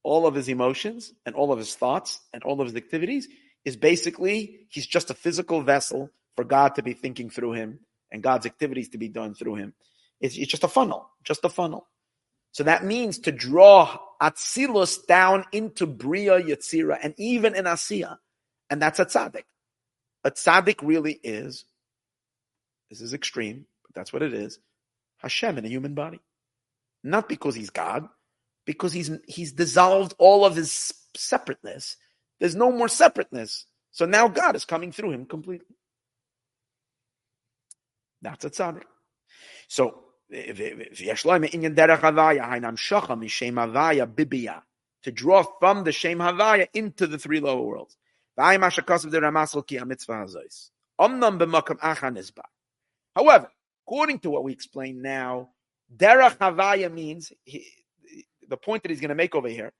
[0.02, 3.28] all of his emotions and all of his thoughts and all of his activities
[3.64, 8.22] is basically he's just a physical vessel for God to be thinking through him and
[8.22, 9.74] God's activities to be done through him.
[10.20, 11.86] It's, it's just a funnel, just a funnel.
[12.52, 18.16] So that means to draw Atzilus down into Bria Yetzira and even in Asiya.
[18.70, 19.44] And that's a tzaddik.
[20.24, 21.64] A tzaddik really is,
[22.90, 24.58] this is extreme, but that's what it is,
[25.18, 26.20] Hashem in a human body.
[27.04, 28.08] Not because he's God,
[28.64, 31.96] because he's he's dissolved all of his separateness.
[32.40, 33.66] There's no more separateness.
[33.92, 35.75] So now God is coming through him completely.
[38.22, 38.84] That's a tzaddik.
[39.68, 40.52] So to
[45.12, 47.96] draw from the Shem Havaya into the three lower worlds.
[53.14, 53.52] However,
[53.86, 55.50] according to what we explained now,
[55.96, 57.32] Derech Havaya means
[58.48, 59.72] the point that he's going to make over here,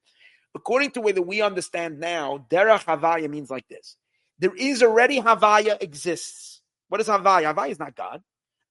[0.55, 3.97] according to the way that we understand now, Derech Havaya means like this.
[4.39, 6.56] There is already Havaya exists.
[6.89, 7.55] What is Havaya?
[7.55, 8.23] Havaya is not God.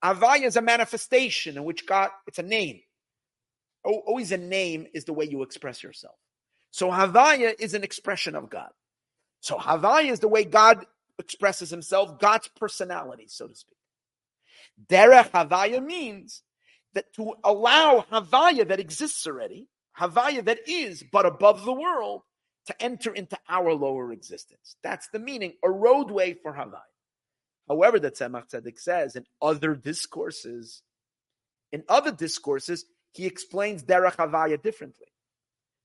[0.04, 2.82] Havaya is a manifestation in which God, it's a name.
[3.84, 6.16] Always a name is the way you express yourself.
[6.72, 8.70] So Havaya is an expression of God.
[9.42, 10.86] So Havaya is the way God
[11.20, 13.78] expresses himself, God's personality, so to speak.
[14.88, 16.42] Derech Havaya means
[16.94, 19.68] that to allow Havaya that exists already
[20.00, 22.22] Havaya that is but above the world
[22.68, 24.76] to enter into our lower existence.
[24.84, 26.82] That's the meaning, a roadway for Havaya.
[27.68, 30.82] However, the Tzemach Tzedek says in other discourses,
[31.72, 35.08] in other discourses, he explains Derech Havaya differently.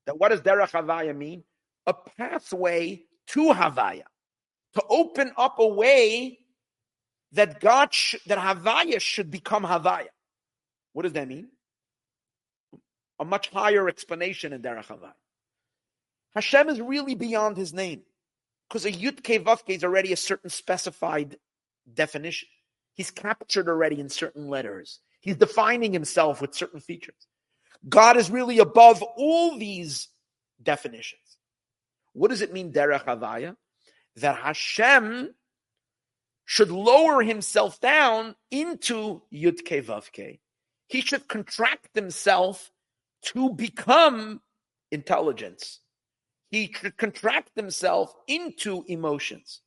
[0.07, 1.45] That what does Derech Havaya mean?
[1.87, 4.05] A pathway to Havaya,
[4.75, 6.39] to open up a way
[7.33, 10.09] that God, sh- that Havaya should become Havaya.
[10.93, 11.49] What does that mean?
[13.21, 15.13] a much higher explanation in Derech Havaya.
[16.35, 18.03] Hashem is really beyond his name
[18.69, 21.37] because a Yud Ke Vav is already a certain specified
[21.93, 22.49] definition.
[22.95, 25.01] He's captured already in certain letters.
[25.21, 27.27] He's defining himself with certain features.
[27.89, 30.09] God is really above all these
[30.63, 31.21] definitions.
[32.13, 33.57] What does it mean, Derech Havaya?
[34.17, 35.35] That Hashem
[36.45, 40.41] should lower himself down into Yud Ke Vav Ke.
[40.89, 42.73] He should contract himself
[43.27, 44.41] to become
[44.91, 45.81] intelligence.
[46.51, 49.61] He should contract himself into emotions.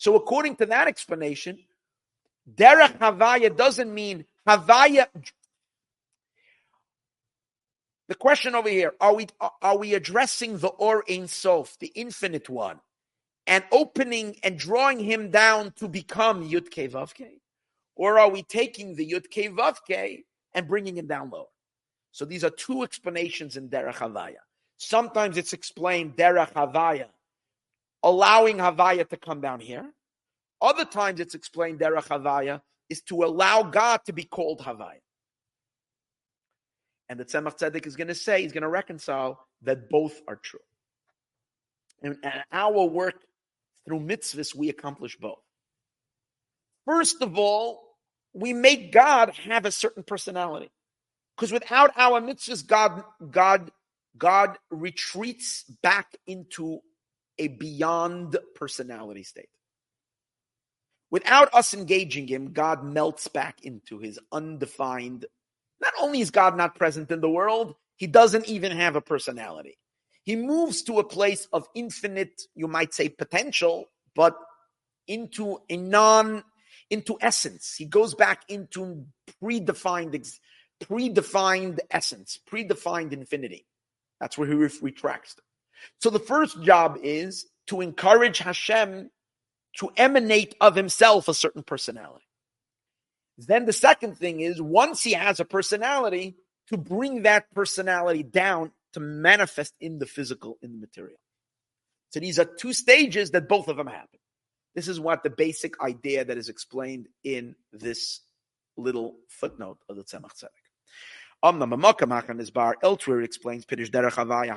[0.00, 1.58] So, according to that explanation,
[2.50, 5.06] Derech Havaya doesn't mean Havaya.
[8.08, 9.26] The question over here: Are we
[9.60, 12.80] are we addressing the Or Ein Sof, the infinite one,
[13.46, 17.12] and opening and drawing him down to become Yud Ke Vav
[17.94, 20.22] or are we taking the Yud Ke Vav
[20.54, 21.52] and bringing him down lower?
[22.12, 24.40] So these are two explanations in Derech Havaya.
[24.78, 27.08] Sometimes it's explained Derech Havaya,
[28.02, 29.90] allowing Havaya to come down here.
[30.60, 35.00] Other times it's explained Derech Havaya is to allow God to be called Havaya.
[37.08, 40.36] And the Tzemach Tzedek is going to say, he's going to reconcile that both are
[40.36, 40.60] true.
[42.02, 42.16] And
[42.52, 43.16] our work
[43.84, 45.40] through mitzvahs, we accomplish both.
[46.86, 47.82] First of all,
[48.32, 50.70] we make God have a certain personality.
[51.36, 53.70] Because without our mitzvahs, God, God,
[54.16, 56.80] God retreats back into
[57.40, 59.48] a beyond personality state.
[61.10, 65.24] Without us engaging him, God melts back into his undefined.
[65.80, 69.78] Not only is God not present in the world, he doesn't even have a personality.
[70.22, 74.36] He moves to a place of infinite, you might say, potential, but
[75.08, 76.44] into a non,
[76.90, 77.74] into essence.
[77.76, 79.06] He goes back into
[79.42, 80.38] predefined
[80.84, 83.66] predefined essence, predefined infinity.
[84.20, 85.36] That's where he retracts.
[86.00, 89.10] So the first job is to encourage Hashem
[89.78, 92.24] to emanate of himself a certain personality.
[93.38, 96.36] Then the second thing is once he has a personality,
[96.70, 101.18] to bring that personality down to manifest in the physical, in the material.
[102.10, 104.20] So these are two stages that both of them happen.
[104.74, 108.20] This is what the basic idea that is explained in this
[108.76, 110.48] little footnote of the Tzemach Tzedek.
[111.42, 114.50] Bar, elsewhere explains Havaya,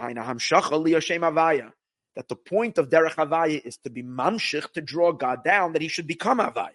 [1.22, 1.72] Havaya.
[2.16, 5.82] That the point of Derech Havaya is to be mamshich, to draw God down, that
[5.82, 6.70] he should become Havaya.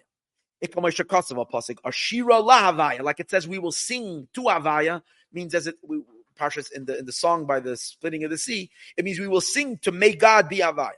[0.61, 5.01] Havaya, like it says, we will sing to Havaya,
[5.31, 6.01] means as it, we,
[6.37, 9.27] Parshas in the in the song by the splitting of the sea, it means we
[9.27, 10.91] will sing to make God be Avaya.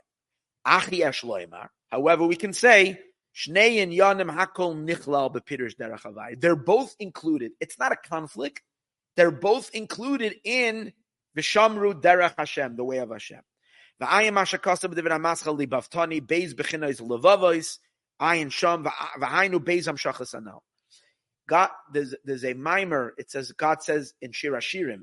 [0.64, 1.68] Achi Eshloimar.
[1.90, 2.98] However, we can say
[6.38, 7.52] They're both included.
[7.60, 8.62] It's not a conflict.
[9.16, 10.92] They're both included in
[11.36, 13.40] Vishamru Derech Hashem, the way of Hashem.
[14.00, 17.78] V'ayim Hashakasav David Amaschal Libaftani Beis Bechinois Levavois
[18.20, 20.62] Ayin Sham V'ayinu Beis Hamshachas Anal.
[21.48, 23.14] God, there's, there's a mimer.
[23.18, 25.02] It says God says in Shir Hashirim,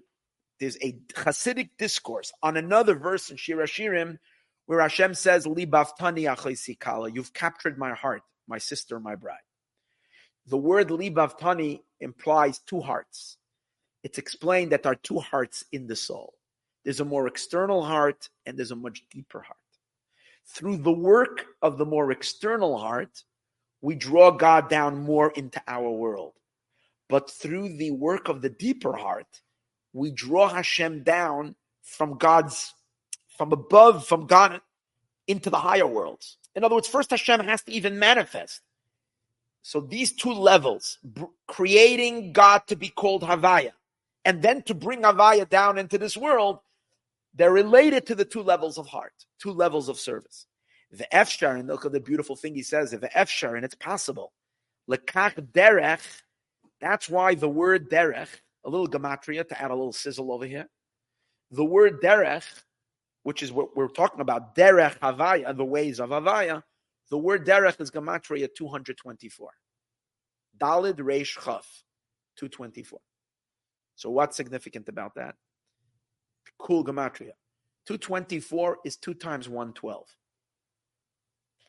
[0.60, 4.18] there's a Hasidic discourse on another verse in Shir Hashirim
[4.66, 9.38] where Hashem says, Libaftani kala, you've captured my heart, my sister, my bride.
[10.46, 13.38] The word Libaftani implies two hearts.
[14.04, 16.36] It's explained that there are two hearts in the soul.
[16.84, 19.58] There's a more external heart and there's a much deeper heart.
[20.48, 23.24] Through the work of the more external heart,
[23.82, 26.34] we draw God down more into our world.
[27.08, 29.42] But through the work of the deeper heart,
[29.94, 32.74] we draw Hashem down from God's,
[33.38, 34.62] from above, from God
[35.28, 36.38] into the higher worlds.
[36.56, 38.62] In other words, first Hashem has to even manifest.
[39.62, 40.98] So these two levels,
[41.48, 43.72] creating God to be called Havaya,
[44.26, 46.60] and then to bring Avaya down into this world,
[47.34, 50.46] they're related to the two levels of heart, two levels of service.
[50.92, 54.34] The Efshar, and look at the beautiful thing he says, the Efshar, and it's possible.
[54.90, 56.02] Lekach derech,
[56.82, 58.30] that's why the word derech,
[58.66, 60.68] a little gematria to add a little sizzle over here.
[61.52, 62.46] The word derech,
[63.24, 66.64] which is what we're talking about, derech havaya, the ways of havaya,
[67.12, 69.52] the word derech is gematria 224.
[70.60, 71.84] Dalid reish chaf,
[72.38, 73.00] 224.
[74.00, 75.36] So what's significant about that?
[76.58, 77.34] Cool gematria.
[77.86, 80.06] 224 is 2 times 112.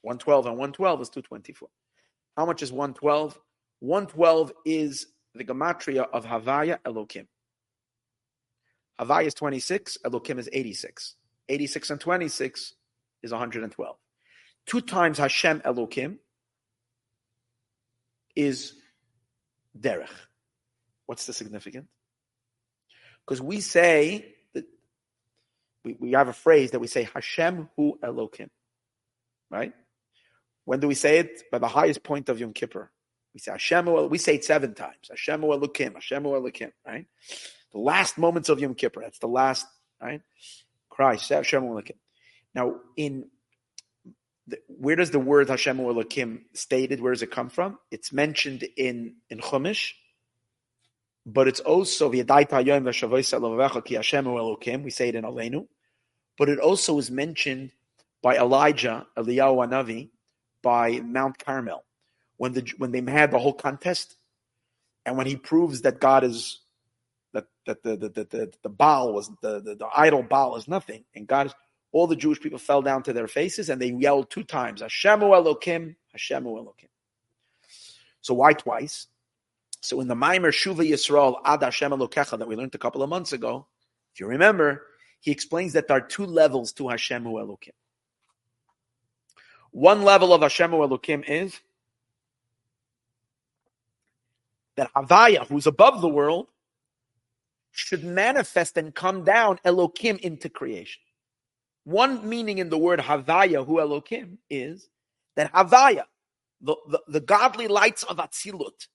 [0.03, 1.69] 112 and 112 is 224.
[2.37, 3.37] How much is 112?
[3.81, 7.27] 112 is the gematria of Havaya Elokim.
[9.01, 11.17] Havaya is 26, Elokim is 86.
[11.49, 12.75] 86 and 26
[13.25, 13.97] is 112.
[14.67, 16.19] Two times Hashem Elokim
[18.37, 18.75] is
[19.77, 20.07] Derech.
[21.07, 21.89] What's the significance?
[23.31, 24.65] Because we say that
[25.85, 28.49] we, we have a phrase that we say Hashem Hu Elokim.
[29.49, 29.73] Right?
[30.65, 31.45] When do we say it?
[31.53, 32.91] By the highest point of Yom Kippur.
[33.33, 35.07] We say Hashem, hu, we say it seven times.
[35.09, 37.07] Hashem hu Elokim, Hashem hu Elokim, right?
[37.73, 39.01] The last moments of Yom Kippur.
[39.01, 39.65] That's the last,
[40.03, 40.23] right?
[40.89, 41.99] Christ, Hashem hu Elokim.
[42.53, 43.27] Now, in
[44.67, 47.01] where does the word Hashem Elokim stated?
[47.01, 47.79] Where does it come from?
[47.93, 49.93] It's mentioned in in Chumash,
[51.33, 52.33] but it's also Hashem.
[54.25, 55.67] We say it in Aleinu,
[56.39, 57.73] but it also is mentioned
[58.23, 60.11] by Elijah, Eliyahu Anavi,
[60.63, 61.85] by Mount Carmel
[62.41, 64.17] when the when they had the whole contest,
[65.05, 66.61] and when he proves that God is
[67.35, 71.05] that that the the the, the, Baal was the, the the idol Baal is nothing,
[71.15, 71.55] and God is
[71.93, 75.21] all the Jewish people fell down to their faces and they yelled two times, Hashemu
[75.23, 76.89] Elokim, Hashemu Elokim.
[78.23, 79.09] So why twice?
[79.81, 83.09] So in the Maimer Shuva Yisrael Ad Hashem Elokecha that we learned a couple of
[83.09, 83.67] months ago,
[84.13, 84.83] if you remember,
[85.21, 87.71] he explains that there are two levels to Hashemu Elokim.
[89.71, 91.59] One level of Hashemu Elokim is
[94.77, 96.49] that Havaya, who's above the world,
[97.71, 101.03] should manifest and come down Elokim into creation.
[101.85, 104.89] One meaning in the word Havaya, who Elokim, is
[105.37, 106.05] that Havaya,
[106.61, 108.89] the, the, the godly lights of Atzilut,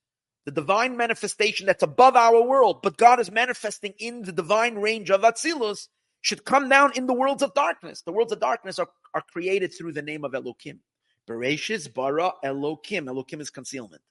[0.46, 5.10] the divine manifestation that's above our world, but God is manifesting in the divine range
[5.10, 5.88] of Atzilus,
[6.22, 8.02] should come down in the worlds of darkness.
[8.02, 10.80] The worlds of darkness are, are created through the name of Elokim.
[11.30, 13.06] Bereshis bara Elokim.
[13.06, 14.02] Elokim is concealment.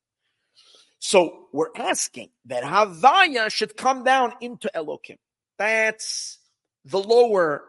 [1.00, 5.18] So we're asking that Havaya should come down into Elokim.
[5.58, 6.38] That's
[6.84, 7.64] the lower,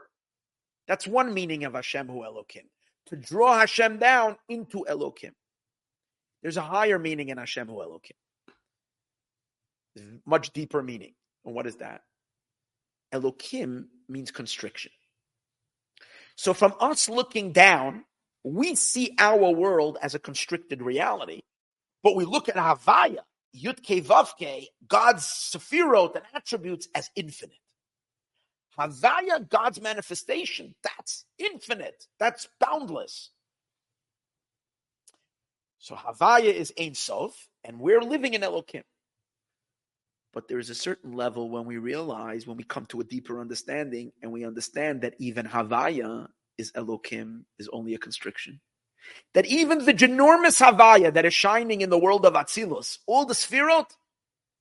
[0.88, 2.66] that's one meaning of Hashem who Elokim.
[3.08, 5.32] To draw Hashem down into Elokim.
[6.42, 8.12] There's a higher meaning in Hashem who Elokim.
[10.26, 11.14] Much deeper meaning.
[11.46, 12.02] And what is that?
[13.14, 14.92] Elokim means constriction.
[16.36, 18.06] So from us looking down,
[18.44, 21.42] we see our world as a constricted reality
[22.06, 23.22] but we look at Havaya,
[23.58, 27.58] Yudke Vavke, God's Sephirot and attributes as infinite.
[28.78, 33.32] Havaya, God's manifestation, that's infinite, that's boundless.
[35.80, 38.84] So Havaya is Ein Sof, and we're living in Elokim.
[40.36, 43.40] But there is a certain level when we realize, when we come to a deeper
[43.40, 48.60] understanding, and we understand that even Havaya is Elokim, is only a constriction.
[49.34, 53.34] That even the ginormous Havaya that is shining in the world of Atzilus, all the
[53.34, 53.90] Sfirot,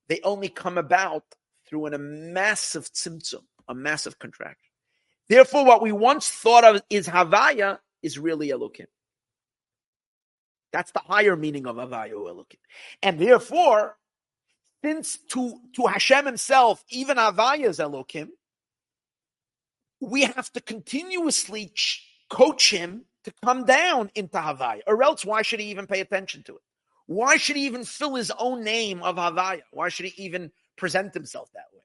[0.07, 1.23] they only come about
[1.67, 4.71] through a massive tzimtzum, a massive contraction.
[5.27, 8.85] Therefore, what we once thought of is Havaya is really Elokim.
[10.71, 12.59] That's the higher meaning of Havaya Elokim.
[13.03, 13.97] And therefore,
[14.83, 18.29] since to, to Hashem himself, even Havaya is Elokim,
[19.99, 24.81] we have to continuously ch- coach him to come down into Havaya.
[24.87, 26.61] Or else, why should he even pay attention to it?
[27.07, 29.61] Why should he even fill his own name of Havaya?
[29.71, 31.81] Why should he even present himself that way?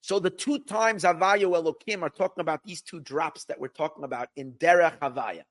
[0.00, 4.04] So the two times Havaya Elokim are talking about these two drops that we're talking
[4.04, 5.42] about in Derech Havaya.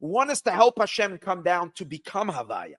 [0.00, 2.74] One is to help Hashem come down to become Havaya.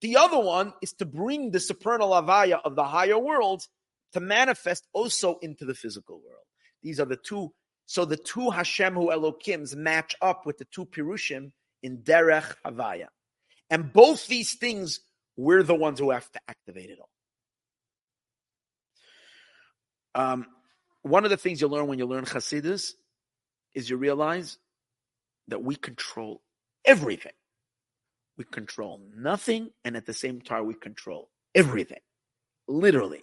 [0.00, 3.68] The other one is to bring the supernal Havaya of the higher worlds
[4.12, 6.44] to manifest also into the physical world.
[6.82, 7.52] These are the two.
[7.86, 11.52] So the two Hashem Hu Elokims match up with the two Pirushim
[11.82, 13.08] in Derech Havaya.
[13.68, 15.00] And both these things,
[15.36, 17.10] we're the ones who have to activate it all.
[20.14, 20.46] Um,
[21.02, 22.92] one of the things you learn when you learn Hasidus
[23.74, 24.58] is you realize
[25.48, 26.42] that we control
[26.84, 27.32] everything.
[28.40, 32.00] We control nothing, and at the same time, we control everything.
[32.66, 33.20] Literally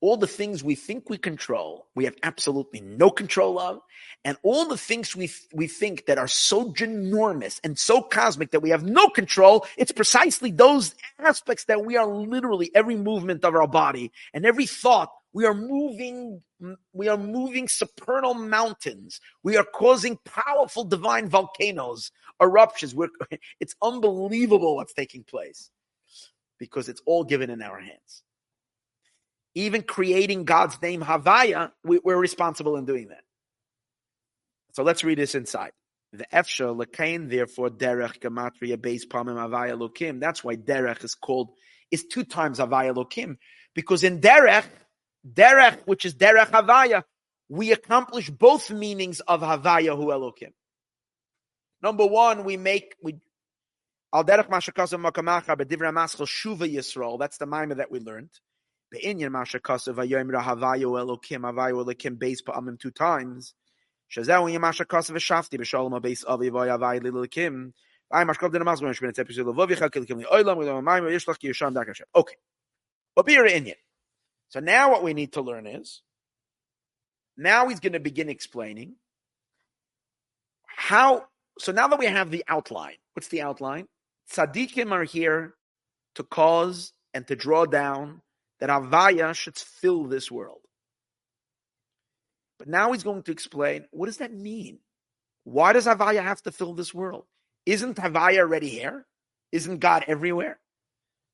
[0.00, 3.80] all the things we think we control, we have absolutely no control of,
[4.24, 8.60] and all the things we we think that are so ginormous and so cosmic that
[8.60, 13.56] we have no control, it's precisely those aspects that we are literally every movement of
[13.56, 16.40] our body and every thought we are moving
[16.94, 23.08] we are moving supernal mountains we are causing powerful divine volcanoes eruptions We're,
[23.60, 25.70] it's unbelievable what's taking place
[26.58, 28.22] because it's all given in our hands
[29.54, 33.22] even creating God's name Havaya, we, are responsible in doing that.
[34.72, 35.70] So let's read this inside.
[36.12, 40.20] The Efsha Lekain, therefore, Derech Gematria base Pamim Havaya Lokim.
[40.20, 41.50] That's why Derech is called,
[41.90, 43.36] is two times Havaya Lokim.
[43.74, 44.64] Because in Derech,
[45.26, 47.04] Derech, which is Derech Havaya,
[47.48, 50.52] we accomplish both meanings of Havaya Hu Elokim.
[51.82, 53.16] Number one, we make, we,
[54.12, 57.18] Al Derech Mashakasim Makamacha, Bedivra Maschel Shuva Yisrael.
[57.18, 58.30] That's the mimer that we learned.
[58.90, 63.54] Be'inyan Masha Kasav Vayoim Rahavayo Elokim Havayo Elokim base Pa'amim two times.
[64.10, 67.72] Shazau Inyan Masha Kasav Shafti B'Shalom base Avi Vayavai Lilokim.
[72.14, 72.36] Okay.
[73.16, 73.74] But be your Inyan.
[74.48, 76.02] So now what we need to learn is
[77.36, 78.94] now he's going to begin explaining
[80.66, 81.26] how
[81.58, 83.86] so now that we have the outline, what's the outline?
[84.32, 85.54] Tzaddikim are here
[86.16, 88.22] to cause and to draw down
[88.60, 90.60] that Avaya should fill this world.
[92.58, 94.78] But now he's going to explain what does that mean?
[95.44, 97.26] Why does Avaya have to fill this world?
[97.66, 99.06] Isn't Havaya already here?
[99.52, 100.58] Isn't God everywhere?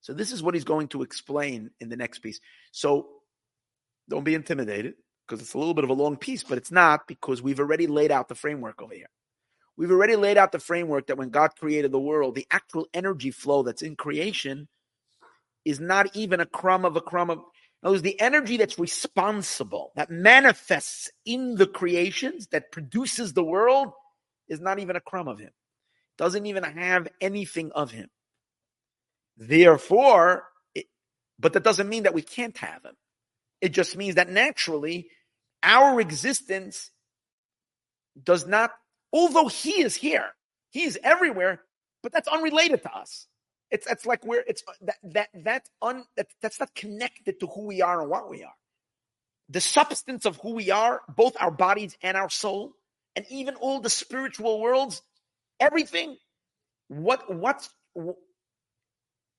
[0.00, 2.40] So this is what he's going to explain in the next piece.
[2.72, 3.08] So
[4.08, 4.94] don't be intimidated
[5.26, 7.86] because it's a little bit of a long piece, but it's not because we've already
[7.86, 9.10] laid out the framework over here.
[9.76, 13.30] We've already laid out the framework that when God created the world, the actual energy
[13.30, 14.68] flow that's in creation
[15.64, 17.38] is not even a crumb of a crumb of.
[17.38, 23.44] In other words, the energy that's responsible, that manifests in the creations, that produces the
[23.44, 23.92] world,
[24.48, 25.52] is not even a crumb of him.
[26.18, 28.10] Doesn't even have anything of him.
[29.40, 30.44] Therefore,
[30.74, 30.86] it,
[31.38, 32.94] but that doesn't mean that we can't have him.
[33.62, 35.08] It just means that naturally,
[35.62, 36.90] our existence
[38.22, 38.70] does not,
[39.12, 40.26] although he is here,
[40.70, 41.62] he is everywhere,
[42.02, 43.26] but that's unrelated to us.
[43.70, 47.66] It's it's like we're it's that that that un that, that's not connected to who
[47.66, 48.54] we are and what we are.
[49.48, 52.72] The substance of who we are, both our bodies and our soul,
[53.16, 55.02] and even all the spiritual worlds,
[55.60, 56.16] everything.
[56.88, 57.70] What what's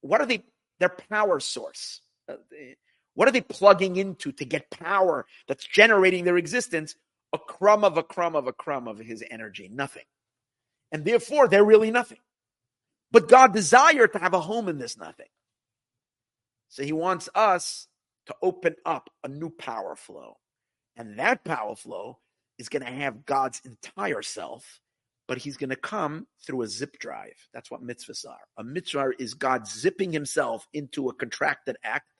[0.02, 0.44] what are they?
[0.80, 2.02] Their power source.
[2.28, 2.36] Uh,
[3.14, 6.96] what are they plugging into to get power that's generating their existence?
[7.34, 10.04] A crumb of a crumb of a crumb of his energy, nothing.
[10.92, 12.18] And therefore, they're really nothing.
[13.12, 15.28] But God desired to have a home in this nothing.
[16.70, 17.88] So he wants us
[18.28, 20.38] to open up a new power flow.
[20.96, 22.20] And that power flow
[22.58, 24.81] is going to have God's entire self,
[25.32, 27.48] but he's going to come through a zip drive.
[27.54, 28.42] That's what mitzvahs are.
[28.58, 32.12] A mitzvah is God zipping himself into a contracted act.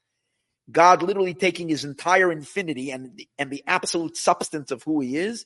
[0.72, 5.18] God literally taking his entire infinity and the, and the absolute substance of who he
[5.18, 5.44] is,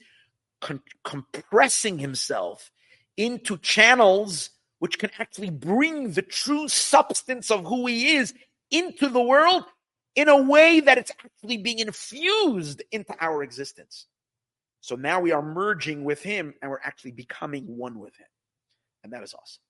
[0.62, 2.70] con- compressing himself
[3.18, 8.36] into channels which can actually bring the true substance of who he is
[8.70, 9.64] into the world
[10.16, 14.06] in a way that it's actually being infused into our existence.
[14.86, 18.28] So now we are merging with him and we're actually becoming one with him.
[19.04, 19.64] And that is awesome.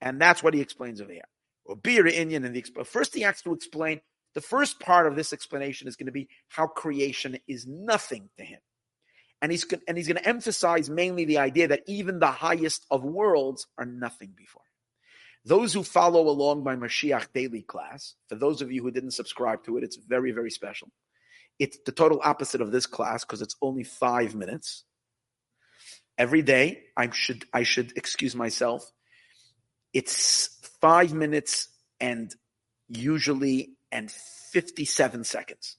[0.00, 1.28] And that's what he explains over here.
[1.86, 4.00] Indian in the first he has to explain
[4.34, 8.42] the first part of this explanation is going to be how creation is nothing to
[8.42, 8.60] him.
[9.42, 13.04] And he's and he's going to emphasize mainly the idea that even the highest of
[13.04, 14.62] worlds are nothing before.
[15.44, 19.62] Those who follow along my Mashiach daily class, for those of you who didn't subscribe
[19.64, 20.88] to it, it's very, very special.
[21.60, 24.84] It's the total opposite of this class because it's only five minutes.
[26.16, 28.90] Every day, I should I should excuse myself.
[29.92, 31.68] It's five minutes
[32.00, 32.34] and
[32.88, 35.76] usually and 57 seconds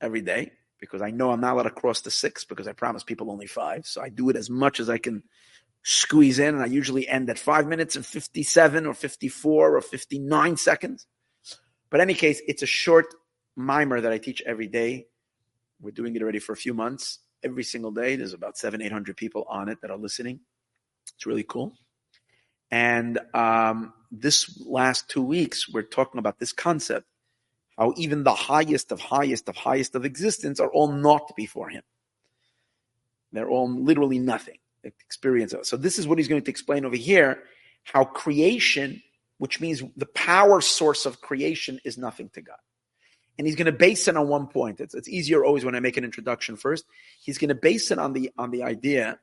[0.00, 3.04] every day because I know I'm not allowed to cross the six because I promise
[3.04, 3.86] people only five.
[3.86, 5.22] So I do it as much as I can
[5.82, 10.56] squeeze in, and I usually end at five minutes and 57 or 54 or 59
[10.56, 11.06] seconds.
[11.90, 13.06] But any case, it's a short
[13.56, 15.06] mimer that I teach every day.
[15.80, 17.20] We're doing it already for a few months.
[17.42, 20.40] Every single day, there's about seven, 800 people on it that are listening.
[21.14, 21.74] It's really cool.
[22.70, 27.06] And um, this last two weeks, we're talking about this concept
[27.78, 31.82] how even the highest of highest of highest of existence are all not before him.
[33.32, 35.66] They're all literally nothing experience of.
[35.66, 37.42] So this is what he's going to explain over here,
[37.82, 39.02] how creation,
[39.38, 42.56] which means the power source of creation is nothing to God.
[43.38, 44.80] And he's going to base it on one point.
[44.80, 46.84] It's, it's easier always when I make an introduction first.
[47.20, 49.18] He's going to base it on the on the idea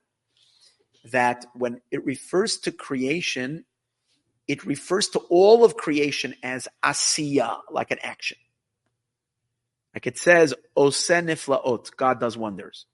[1.11, 3.65] that when it refers to creation,
[4.47, 8.37] it refers to all of creation as asiya, like an action.
[9.93, 12.85] Like it says, oseniflaot, God does wonders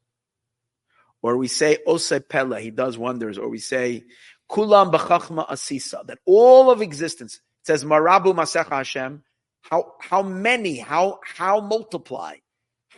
[1.21, 4.05] or we say Ose Pele, he does wonders, or we say
[4.49, 9.23] Kulam B'chachma Asisa, that all of existence, it says Marabu Masecha Hashem,
[9.61, 12.35] how, how many, how, how multiply,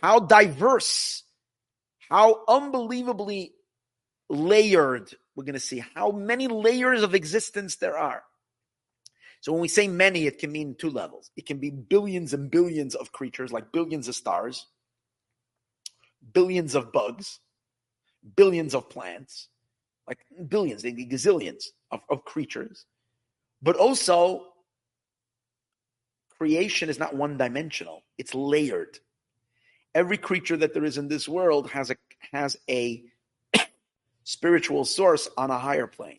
[0.00, 1.22] how diverse,
[2.08, 3.52] how unbelievably
[4.28, 8.22] layered, we're going to see how many layers of existence there are.
[9.40, 11.30] So when we say many, it can mean two levels.
[11.36, 14.66] It can be billions and billions of creatures, like billions of stars,
[16.32, 17.40] billions of bugs,
[18.36, 19.48] billions of plants,
[20.06, 22.86] like billions, maybe gazillions of, of creatures.
[23.60, 24.51] But also,
[26.42, 28.98] creation is not one dimensional, it's layered.
[29.94, 31.96] Every creature that there is in this world has a
[32.32, 33.04] has a
[34.24, 36.18] spiritual source on a higher plane.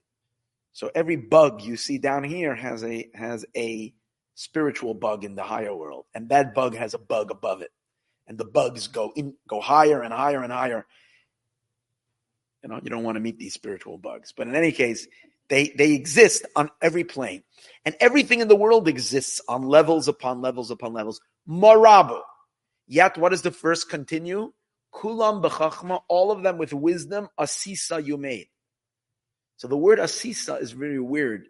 [0.71, 3.93] So every bug you see down here has a has a
[4.35, 7.73] spiritual bug in the higher world, and that bug has a bug above it,
[8.25, 10.85] and the bugs go in go higher and higher and higher,
[12.63, 14.31] you know, you don't want to meet these spiritual bugs.
[14.31, 15.05] But in any case,
[15.49, 17.43] they they exist on every plane.
[17.85, 21.19] And everything in the world exists on levels upon levels upon levels.
[21.47, 22.21] Marabu.
[22.87, 24.53] Yet what does the first continue?
[24.93, 28.47] Kulam b'chachma, all of them with wisdom, asisa you made.
[29.57, 31.47] So the word asisa is very weird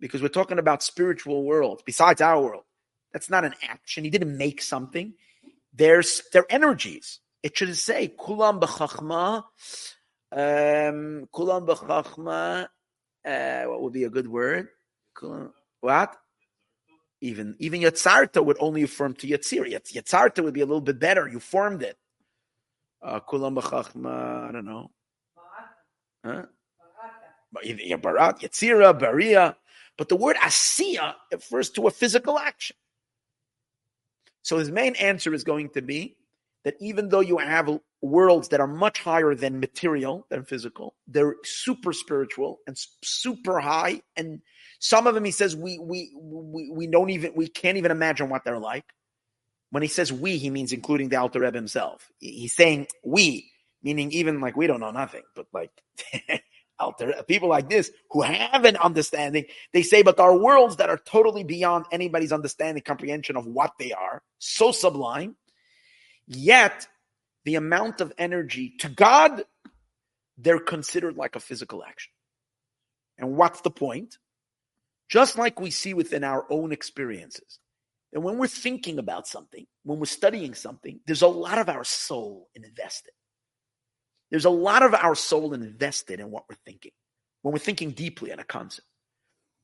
[0.00, 2.64] because we're talking about spiritual world besides our world.
[3.12, 4.04] That's not an action.
[4.04, 5.14] He didn't make something.
[5.74, 7.20] There's they're energies.
[7.42, 9.44] It should say kulam b'chachma
[10.32, 12.68] um, kulam b'chachma.
[13.26, 14.68] Uh, what would be a good word?
[15.80, 16.16] What?
[17.20, 19.66] Even even Yatzarta would only affirm to Yatzir.
[19.66, 21.26] Yatzarta would be a little bit better.
[21.26, 21.96] You formed it.
[23.02, 24.48] Uh, kulam b'chachma.
[24.48, 24.90] I don't know.
[26.24, 26.42] Huh?
[27.52, 29.56] Barat, Yatzira, Baria.
[29.96, 32.76] But the word asiya refers to a physical action.
[34.42, 36.16] So his main answer is going to be
[36.64, 37.68] that even though you have
[38.06, 44.02] worlds that are much higher than material, than physical, they're super spiritual and super high.
[44.16, 44.40] And
[44.78, 48.28] some of them, he says, we we we we don't even we can't even imagine
[48.28, 48.84] what they're like.
[49.70, 52.10] When he says we, he means including the Alter Rebbe himself.
[52.18, 53.50] He's saying we,
[53.82, 55.72] meaning even like we don't know nothing, but like
[56.78, 60.90] Alter people like this who have an understanding, they say, but there are worlds that
[60.90, 65.36] are totally beyond anybody's understanding, comprehension of what they are, so sublime
[66.26, 66.88] Yet,
[67.46, 69.44] the amount of energy to God,
[70.36, 72.12] they're considered like a physical action.
[73.18, 74.18] And what's the point?
[75.08, 77.60] Just like we see within our own experiences.
[78.12, 81.84] And when we're thinking about something, when we're studying something, there's a lot of our
[81.84, 83.12] soul invested.
[84.32, 86.92] There's a lot of our soul invested in what we're thinking,
[87.42, 88.88] when we're thinking deeply on a concept.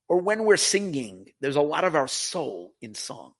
[0.09, 3.33] Or when we're singing, there's a lot of our soul in song.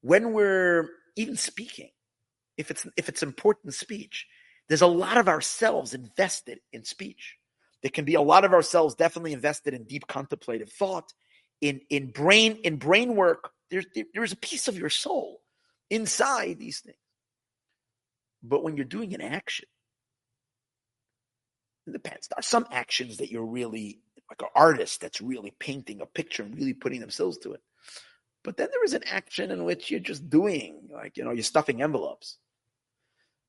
[0.00, 1.90] When we're even speaking,
[2.60, 4.26] if it's if it's important speech,
[4.68, 7.36] there's a lot of ourselves invested in speech.
[7.82, 11.12] There can be a lot of ourselves definitely invested in deep contemplative thought,
[11.60, 13.50] in in brain in brain work.
[13.70, 15.40] There's there's a piece of your soul
[15.88, 16.96] inside these things.
[18.42, 19.66] But when you're doing an action,
[21.86, 22.28] it depends.
[22.28, 24.00] There are some actions that you're really
[24.30, 27.60] like an artist that's really painting a picture and really putting themselves to it.
[28.44, 31.42] But then there is an action in which you're just doing, like you know, you're
[31.42, 32.38] stuffing envelopes.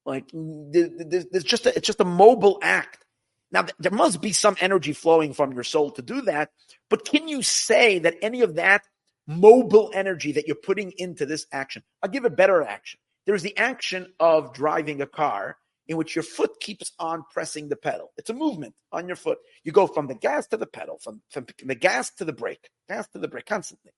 [0.06, 3.06] Like there's just a, it's just a mobile act.
[3.52, 6.50] Now there must be some energy flowing from your soul to do that.
[6.90, 8.84] But can you say that any of that
[9.28, 11.84] mobile energy that you're putting into this action?
[12.02, 13.00] I'll give a better action.
[13.26, 15.58] There's the action of driving a car
[15.88, 18.12] in which your foot keeps on pressing the pedal.
[18.18, 19.38] It's a movement on your foot.
[19.64, 22.70] You go from the gas to the pedal, from, from the gas to the brake,
[22.90, 23.92] gas to the brake constantly.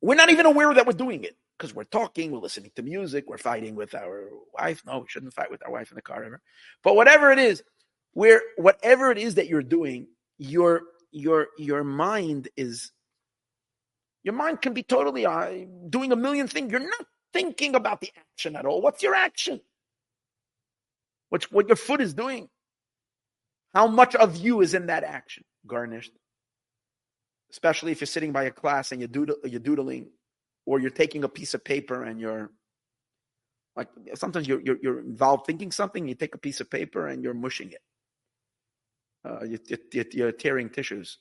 [0.00, 3.24] We're not even aware that we're doing it because we're talking, we're listening to music,
[3.26, 4.82] we're fighting with our wife.
[4.86, 6.40] No, we shouldn't fight with our wife in the car ever.
[6.82, 7.62] But whatever it is,
[8.12, 10.06] where whatever it is that you're doing,
[10.38, 12.92] your your your mind is
[14.22, 16.70] your mind can be totally uh, doing a million things.
[16.70, 18.82] You're not thinking about the action at all.
[18.82, 19.60] What's your action?
[21.28, 22.48] What's what your foot is doing?
[23.74, 25.44] How much of you is in that action?
[25.66, 26.12] Garnished
[27.52, 30.08] especially if you're sitting by a class and you're, doodle, you're doodling
[30.66, 32.50] or you're taking a piece of paper and you're
[33.76, 37.22] like sometimes you're, you're, you're involved thinking something you take a piece of paper and
[37.22, 37.80] you're mushing it.
[39.24, 39.58] Uh, you,
[39.92, 41.18] you, you're tearing tissues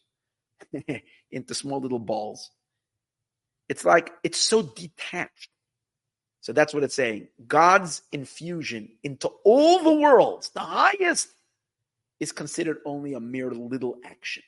[1.31, 2.49] into small little balls.
[3.69, 5.49] It's like it's so detached.
[6.41, 7.27] So that's what it's saying.
[7.47, 11.30] God's infusion into all the worlds the highest
[12.19, 14.43] is considered only a mere little action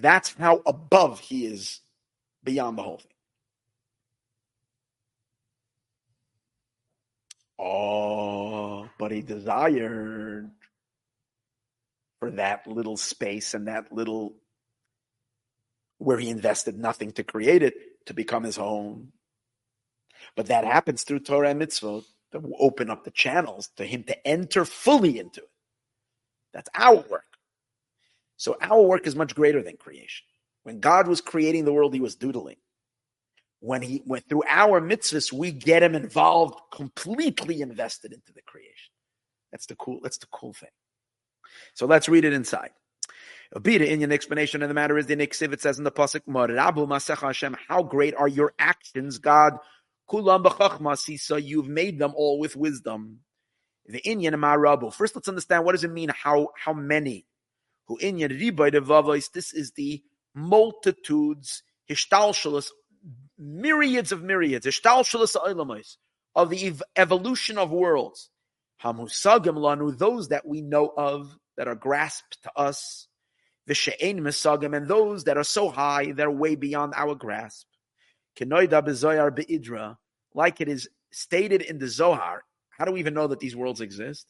[0.00, 1.80] That's how above he is
[2.42, 3.08] beyond the whole thing.
[7.58, 10.50] Oh, but he desired
[12.18, 14.34] for that little space and that little
[15.98, 17.74] where he invested nothing to create it
[18.06, 19.12] to become his home.
[20.34, 24.26] But that happens through Torah and mitzvot to open up the channels to him to
[24.26, 25.50] enter fully into it.
[26.52, 27.24] That's our work.
[28.42, 30.26] So our work is much greater than creation.
[30.64, 32.56] When God was creating the world, he was doodling.
[33.60, 38.90] When he went through our mitzvahs, we get him involved, completely invested into the creation.
[39.52, 40.70] That's the cool, that's the cool thing.
[41.74, 42.70] So let's read it inside.
[43.54, 46.22] Abida in your explanation of the matter is the Nixiv, it says in the Pasuk,
[46.26, 49.52] Rabu Masech Hashem, how great are your actions, God.
[50.10, 53.20] Kulam b'chachma you've made them all with wisdom.
[53.86, 54.92] The Inyan Marabu.
[54.92, 57.24] First, let's understand what does it mean, how, how many?
[57.92, 58.16] Who in
[59.34, 60.02] this is the
[60.34, 62.70] multitudes, hishtalshalas,
[63.38, 65.96] myriads of myriads, hishtalshalas
[66.34, 68.30] of the evolution of worlds.
[68.82, 73.08] Hamusagim lanu, those that we know of, that are grasped to us.
[73.68, 77.66] Vishe'en misagim, and those that are so high, they're way beyond our grasp.
[78.36, 79.98] Kenoida bezoyar beidra,
[80.34, 82.42] like it is stated in the Zohar.
[82.70, 84.26] How do we even know that these worlds exist?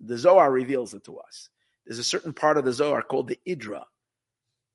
[0.00, 1.50] The Zohar reveals it to us.
[1.86, 3.84] There's a certain part of the Zohar called the Idra.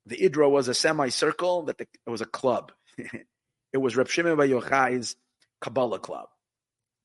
[0.06, 2.72] The Idra was a semicircle that the, it was a club.
[2.96, 5.16] it was Reb Shimon Bar Yochai's
[5.60, 6.28] Kabbalah club.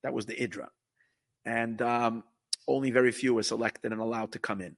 [0.02, 0.68] That was the Idra,
[1.44, 2.24] and um,
[2.66, 4.76] only very few were selected and allowed to come in.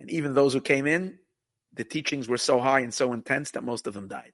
[0.00, 1.18] And even those who came in,
[1.72, 4.32] the teachings were so high and so intense that most of them died.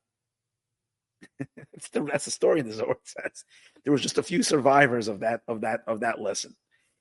[1.95, 3.45] that's the story in the Zohar says.
[3.85, 6.57] There was just a few survivors of that of that of that lesson.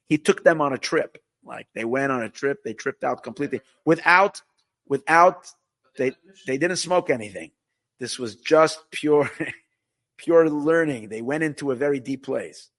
[0.08, 3.24] He took them on a trip like they went on a trip, they tripped out
[3.24, 4.42] completely without
[4.88, 5.48] without
[5.98, 6.12] they
[6.48, 7.52] they didn't smoke anything.
[8.00, 9.30] This was just pure
[10.18, 11.10] pure learning.
[11.10, 12.70] They went into a very deep place.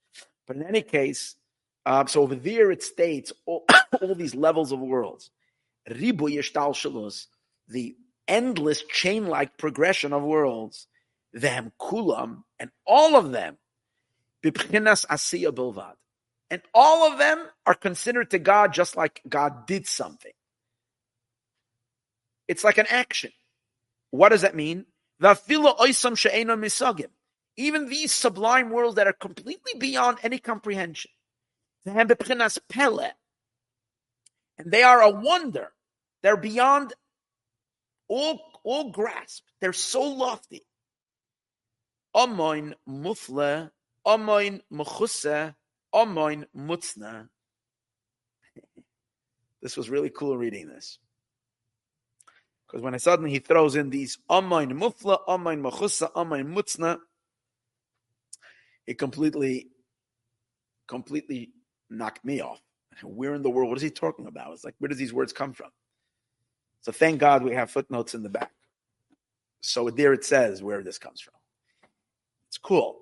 [0.46, 1.36] But in any case,
[1.86, 3.64] um, so over there it states all,
[4.00, 5.30] all these levels of worlds.
[5.88, 6.28] Ribu
[7.68, 7.96] the
[8.28, 10.86] endless chain-like progression of worlds,
[11.32, 13.58] them kulam, and all of them,
[14.44, 15.94] bibchinas asiya bilvad.
[16.52, 20.34] And all of them are considered to God just like God did something.
[22.46, 23.30] It's like an action.
[24.10, 24.84] What does that mean?
[27.56, 31.10] Even these sublime worlds that are completely beyond any comprehension.
[31.86, 32.10] And
[34.66, 35.72] they are a wonder.
[36.22, 36.92] They're beyond
[38.08, 39.44] all, all grasp.
[39.62, 40.66] They're so lofty.
[42.14, 43.70] Amoin mufle,
[44.06, 45.54] amoin mechuse,
[45.94, 47.28] Omoin Mutzna.
[49.60, 50.98] This was really cool reading this.
[52.66, 56.98] Because when I suddenly he throws in these Omoin Mufla, Omoin Machusa, Omoin Mutzna,
[58.86, 59.68] it completely,
[60.88, 61.50] completely
[61.90, 62.60] knocked me off.
[63.02, 63.68] Where in the world?
[63.68, 64.52] What is he talking about?
[64.52, 65.70] It's like, where does these words come from?
[66.80, 68.52] So thank God we have footnotes in the back.
[69.60, 71.34] So there it says where this comes from.
[72.48, 72.98] It's cool.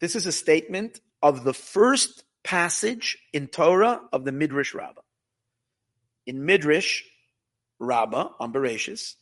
[0.00, 5.00] This is a statement of the first passage in Torah of the Midrash Rabbah.
[6.26, 7.02] In Midrash
[7.78, 9.14] Rabbah on Bereshis,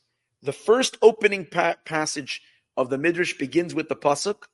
[0.42, 2.42] the first opening pa- passage
[2.76, 4.44] of the Midrash begins with the pasuk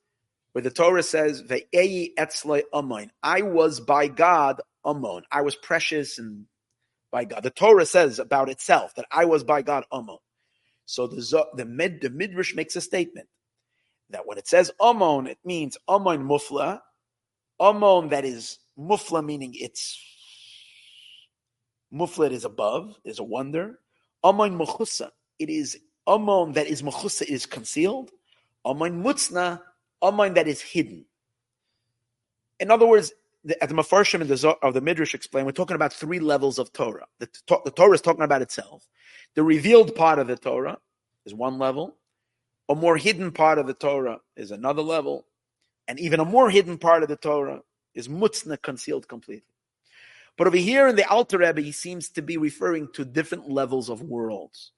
[0.52, 5.24] where the Torah says, "Ve'ei etzlei amoin." I was by God amon.
[5.30, 6.46] I was precious and
[7.10, 7.42] by God.
[7.42, 10.18] The Torah says about itself that I was by God amon.
[10.86, 13.28] So the the, Mid, the Midrash makes a statement
[14.10, 16.80] that when it says amon, it means amon mufla,
[17.60, 20.02] amon that is mufla meaning it's
[21.92, 23.78] mufla is above, is a wonder.
[24.24, 28.10] Amon mechusa, it is amon that is mechusa is concealed.
[28.64, 29.60] Amon mutzna,
[30.02, 31.04] amon that is hidden.
[32.58, 33.12] In other words,
[33.44, 36.58] the, at the Mefarshim and the of the Midrash explain, we're talking about three levels
[36.58, 37.06] of Torah.
[37.18, 37.28] The,
[37.64, 38.86] the Torah is talking about itself.
[39.34, 40.78] The revealed part of the Torah
[41.24, 41.96] is one level.
[42.68, 45.26] A more hidden part of the Torah is another level.
[45.90, 47.62] And even a more hidden part of the Torah
[47.96, 49.56] is mutzna, concealed completely.
[50.36, 53.88] But over here in the Alter Rebbe, he seems to be referring to different levels
[53.88, 54.70] of worlds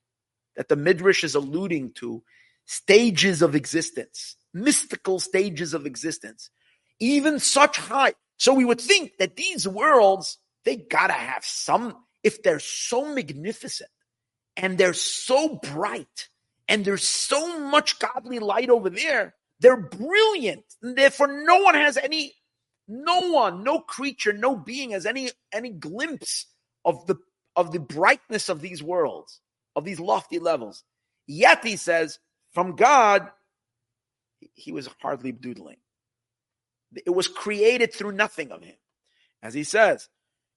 [0.57, 2.23] that the Midrash is alluding to
[2.65, 6.49] stages of existence, mystical stages of existence,
[6.99, 8.15] even such high.
[8.39, 13.91] So we would think that these worlds, they gotta have some, if they're so magnificent
[14.57, 16.31] and they're so bright
[16.69, 20.65] and there's so much godly light over there, they're brilliant.
[20.83, 22.35] Therefore, no one has any,
[22.89, 26.47] no one, no creature, no being has any any glimpse
[26.85, 27.17] of the
[27.55, 29.41] of the brightness of these worlds,
[29.77, 30.85] of these lofty levels.
[31.27, 32.19] Yet he says,
[32.53, 33.29] from God,
[34.55, 35.77] he was hardly doodling.
[37.07, 38.75] It was created through nothing of him.
[39.43, 40.09] As he says,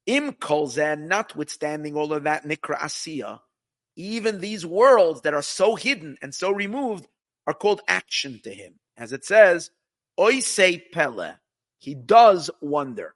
[0.05, 3.39] Im kolzen, notwithstanding all of that nikra asiya,
[3.95, 7.07] even these worlds that are so hidden and so removed
[7.47, 8.79] are called action to him.
[8.97, 9.71] As it says,
[10.19, 10.59] oise
[10.91, 11.33] pele,
[11.77, 13.13] he does wonder.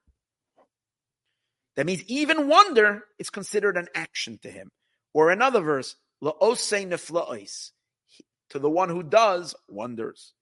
[1.76, 4.70] That means even wonder is considered an action to him.
[5.14, 7.72] Or another verse, la'ose nefla'ois,
[8.50, 10.34] to the one who does wonders.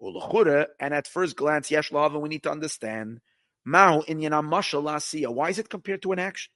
[0.00, 3.20] And at first glance, yesh we need to understand,
[3.66, 5.30] La Sia.
[5.30, 6.52] why is it compared to an action?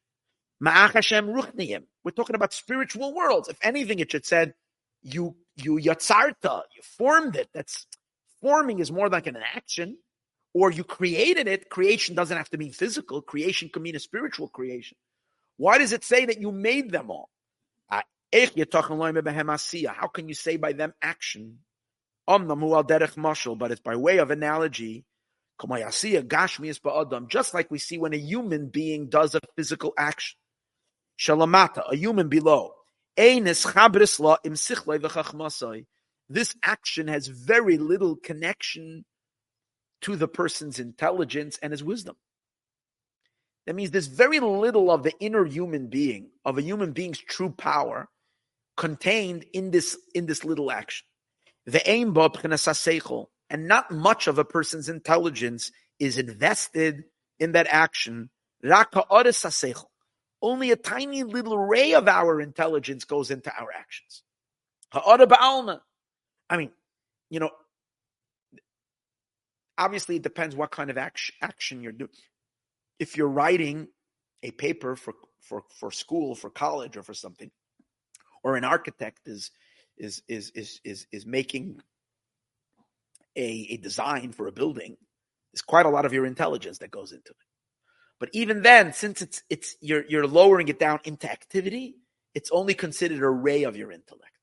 [0.61, 3.49] We're talking about spiritual worlds.
[3.49, 4.55] If anything, it should said,
[5.03, 7.49] you you yatzarta, you formed it.
[7.53, 7.87] That's
[8.45, 9.99] forming is more like an action,
[10.53, 11.71] or you created it.
[11.71, 13.23] Creation doesn't have to mean physical.
[13.23, 14.99] Creation can mean a spiritual creation.
[15.57, 17.31] Why does it say that you made them all?
[17.91, 21.61] Ah, How can you say by them action?
[22.29, 25.07] But it's by way of analogy.
[27.29, 30.37] Just like we see when a human being does a physical action.
[31.27, 32.75] A human below.
[36.29, 39.05] This action has very little connection
[40.03, 42.17] to the person's intelligence and his wisdom.
[43.67, 47.51] That means there's very little of the inner human being, of a human being's true
[47.51, 48.09] power,
[48.77, 51.07] contained in this in this little action.
[51.67, 52.15] The aim
[53.51, 57.05] and not much of a person's intelligence is invested
[57.39, 58.31] in that action.
[60.43, 64.23] Only a tiny little ray of our intelligence goes into our actions.
[66.49, 66.71] I mean,
[67.31, 67.51] you know,
[69.79, 72.11] obviously it depends what kind of action, action you're doing.
[72.99, 73.89] If you're writing
[74.43, 77.51] a paper for, for, for school, for college, or for something,
[78.43, 79.51] or an architect is
[79.97, 81.81] is is is is, is making
[83.37, 84.97] a, a design for a building,
[85.53, 87.37] there's quite a lot of your intelligence that goes into it.
[88.21, 91.97] But even then, since it's it's you're you're lowering it down into activity,
[92.35, 94.34] it's only considered a ray of your intellect.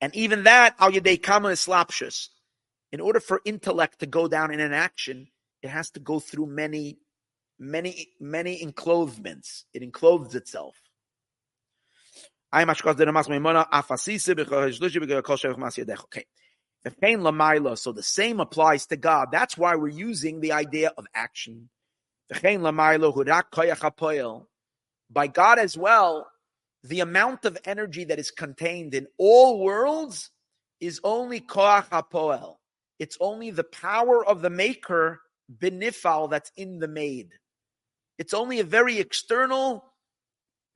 [0.00, 2.28] And even that, al yadei kama slapshus,
[2.92, 5.28] in order for intellect to go down in an action,
[5.62, 6.98] it has to go through many,
[7.58, 9.64] many, many enclothements.
[9.72, 10.76] It enclothes itself.
[12.52, 12.66] Okay.
[17.74, 19.28] So the same applies to God.
[19.32, 21.68] That's why we're using the idea of action.
[25.10, 26.28] By God as well,
[26.86, 30.30] the amount of energy that is contained in all worlds
[30.80, 32.56] is only koach hapoel.
[32.98, 35.20] It's only the power of the maker,
[35.52, 37.32] benifal, that's in the made.
[38.18, 39.84] It's only a very external,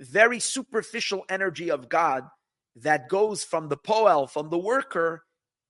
[0.01, 2.25] very superficial energy of God
[2.77, 5.25] that goes from the poel, from the worker,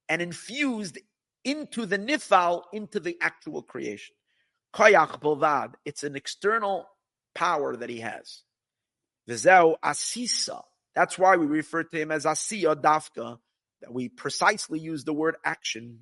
[0.09, 0.99] and infused
[1.45, 4.15] into the nifal, into the actual creation.
[4.75, 5.75] Koyach Bolvad.
[5.85, 6.87] It's an external
[7.35, 8.43] power that he has.
[9.31, 10.62] Asisa.
[10.94, 13.39] That's why we refer to him as Asiya Dafka,
[13.81, 16.01] that we precisely use the word action.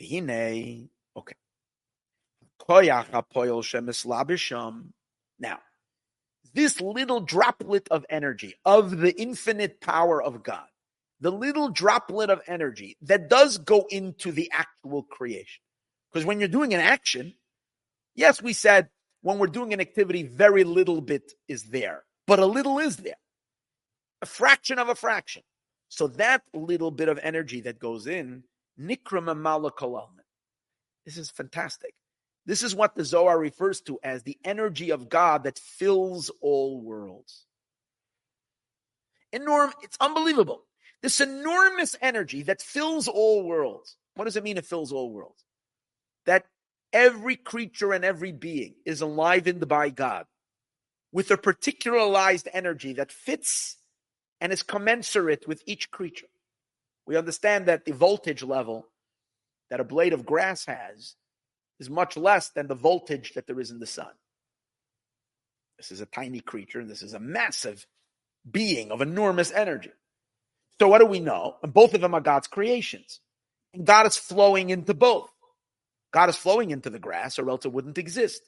[0.00, 0.88] Hine.
[1.16, 1.36] Okay.
[5.38, 5.58] Now,
[6.54, 10.66] this little droplet of energy, of the infinite power of God,
[11.20, 15.62] the little droplet of energy that does go into the actual creation.
[16.12, 17.34] Because when you're doing an action,
[18.14, 18.88] yes, we said
[19.22, 23.14] when we're doing an activity, very little bit is there, but a little is there.
[24.20, 25.42] A fraction of a fraction.
[25.88, 28.44] So that little bit of energy that goes in,
[28.78, 29.28] nikram
[31.04, 31.94] This is fantastic.
[32.44, 36.80] This is what the Zohar refers to as the energy of God that fills all
[36.80, 37.46] worlds.
[39.32, 40.64] Enorm, it's unbelievable.
[41.02, 43.96] This enormous energy that fills all worlds.
[44.14, 45.44] What does it mean it fills all worlds?
[46.26, 46.46] That
[46.92, 50.26] every creature and every being is enlivened by God
[51.12, 53.76] with a particularized energy that fits
[54.40, 56.26] and is commensurate with each creature.
[57.06, 58.88] We understand that the voltage level
[59.70, 61.16] that a blade of grass has
[61.80, 64.12] is much less than the voltage that there is in the sun.
[65.78, 67.86] This is a tiny creature, and this is a massive
[68.48, 69.90] being of enormous energy.
[70.80, 71.56] So what do we know?
[71.62, 73.20] And both of them are God's creations.
[73.74, 75.31] And God is flowing into both.
[76.12, 78.42] God is flowing into the grass, or else it wouldn't exist.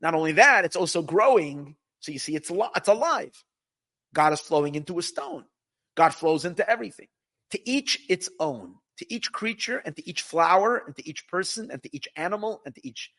[0.00, 1.76] Not only that, it's also growing.
[2.00, 3.32] So you see, it's it's alive.
[4.14, 5.44] God is flowing into a stone.
[5.96, 7.08] God flows into everything.
[7.52, 8.74] To each its own.
[8.98, 12.62] To each creature and to each flower and to each person and to each animal
[12.64, 13.10] and to each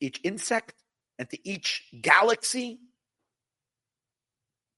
[0.00, 0.74] each insect
[1.18, 2.80] and to each galaxy.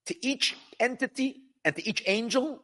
[0.07, 2.63] To each entity and to each angel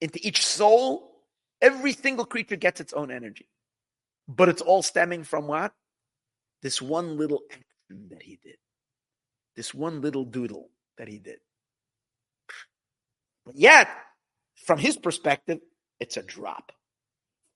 [0.00, 1.22] into each soul,
[1.60, 3.48] every single creature gets its own energy.
[4.36, 5.72] But it's all stemming from what?
[6.62, 8.56] This one little action that he did.
[9.56, 11.38] This one little doodle that he did.
[13.44, 13.88] But yet,
[14.64, 15.58] from his perspective,
[15.98, 16.70] it's a drop.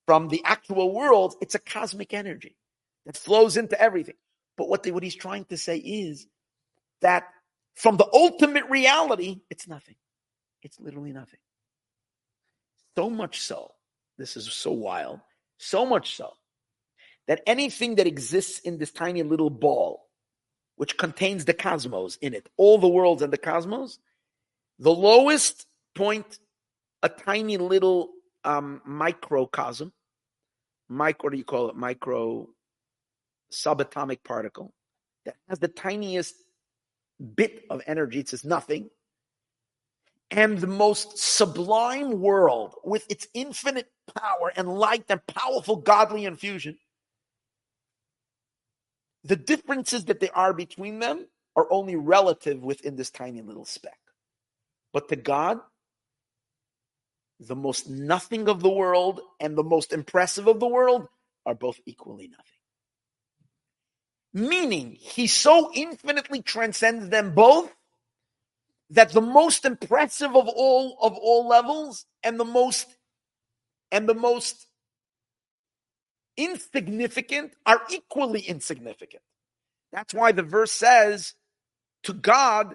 [0.06, 2.56] From the actual world, it's a cosmic energy
[3.06, 4.16] that flows into everything.
[4.56, 6.26] But what, what he's trying to say is
[7.02, 7.24] that
[7.76, 9.96] from the ultimate reality, it's nothing.
[10.62, 11.40] It's literally nothing.
[12.96, 13.72] So much so,
[14.18, 15.20] this is so wild,
[15.58, 16.32] so much so,
[17.26, 20.06] that anything that exists in this tiny little ball,
[20.76, 23.98] which contains the cosmos in it, all the worlds and the cosmos,
[24.78, 26.38] the lowest point,
[27.02, 28.10] a tiny little
[28.44, 29.92] um, microcosm,
[30.88, 31.76] micro, what do you call it?
[31.76, 32.48] Micro
[33.52, 34.74] subatomic particle
[35.24, 36.34] that has the tiniest
[37.36, 38.20] bit of energy.
[38.20, 38.90] It says nothing
[40.30, 46.76] and the most sublime world with its infinite power and light and powerful godly infusion,
[49.24, 51.26] the differences that there are between them
[51.56, 53.98] are only relative within this tiny little speck.
[54.92, 55.60] But to God,
[57.40, 61.08] the most nothing of the world and the most impressive of the world
[61.46, 62.44] are both equally nothing.
[64.48, 67.72] Meaning, he so infinitely transcends them both
[68.90, 72.86] that the most impressive of all of all levels and the most
[73.90, 74.66] and the most
[76.36, 79.22] insignificant are equally insignificant.
[79.92, 81.34] That's why the verse says,
[82.04, 82.74] to God,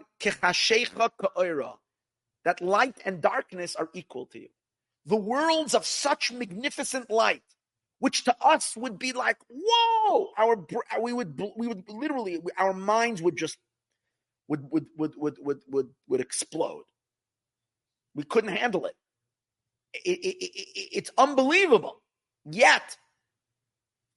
[2.46, 4.50] that light and darkness are equal to you.
[5.06, 7.44] The worlds of such magnificent light,
[8.00, 10.66] which to us would be like, whoa, our
[11.02, 13.58] we would we would literally our minds would just
[14.48, 16.84] would would would would would would, would explode.
[18.16, 18.96] We couldn't handle it.
[19.94, 20.90] It, it, it.
[20.92, 22.02] It's unbelievable.
[22.50, 22.98] Yet,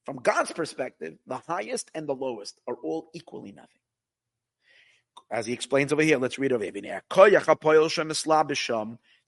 [0.04, 3.68] from God's perspective, the highest and the lowest are all equally nothing.
[5.30, 6.72] As he explains over here, let's read over here.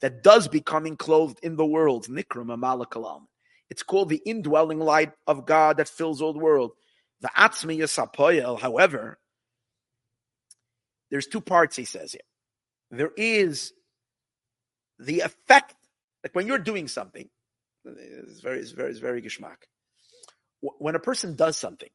[0.00, 2.06] That does becoming clothed in the world.
[3.70, 6.72] It's called the indwelling light of God that fills all the world.
[7.20, 9.18] The however,
[11.10, 12.20] there's two parts he says here.
[12.90, 13.72] There is
[14.98, 15.74] the effect,
[16.22, 17.28] like when you're doing something,
[17.84, 19.56] it's very, it's very, it's very geschmack.
[20.78, 21.90] When a person does something,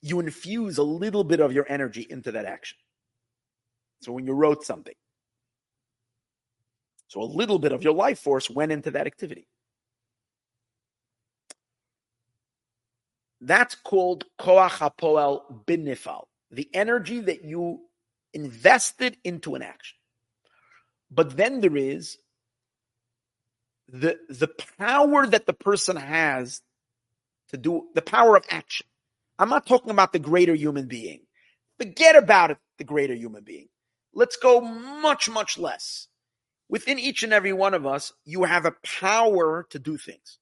[0.00, 2.78] you infuse a little bit of your energy into that action.
[4.00, 4.94] So when you wrote something,
[7.06, 9.46] so a little bit of your life force went into that activity.
[13.40, 17.80] That's called koach hapoel binifal the energy that you
[18.34, 19.96] invested into an action.
[21.10, 22.18] But then there is
[23.92, 24.48] the, the
[24.78, 26.62] power that the person has
[27.50, 28.86] to do the power of action.
[29.38, 31.20] I'm not talking about the greater human being.
[31.78, 33.68] Forget about it, the greater human being.
[34.14, 36.08] Let's go much, much less.
[36.68, 40.38] Within each and every one of us, you have a power to do things.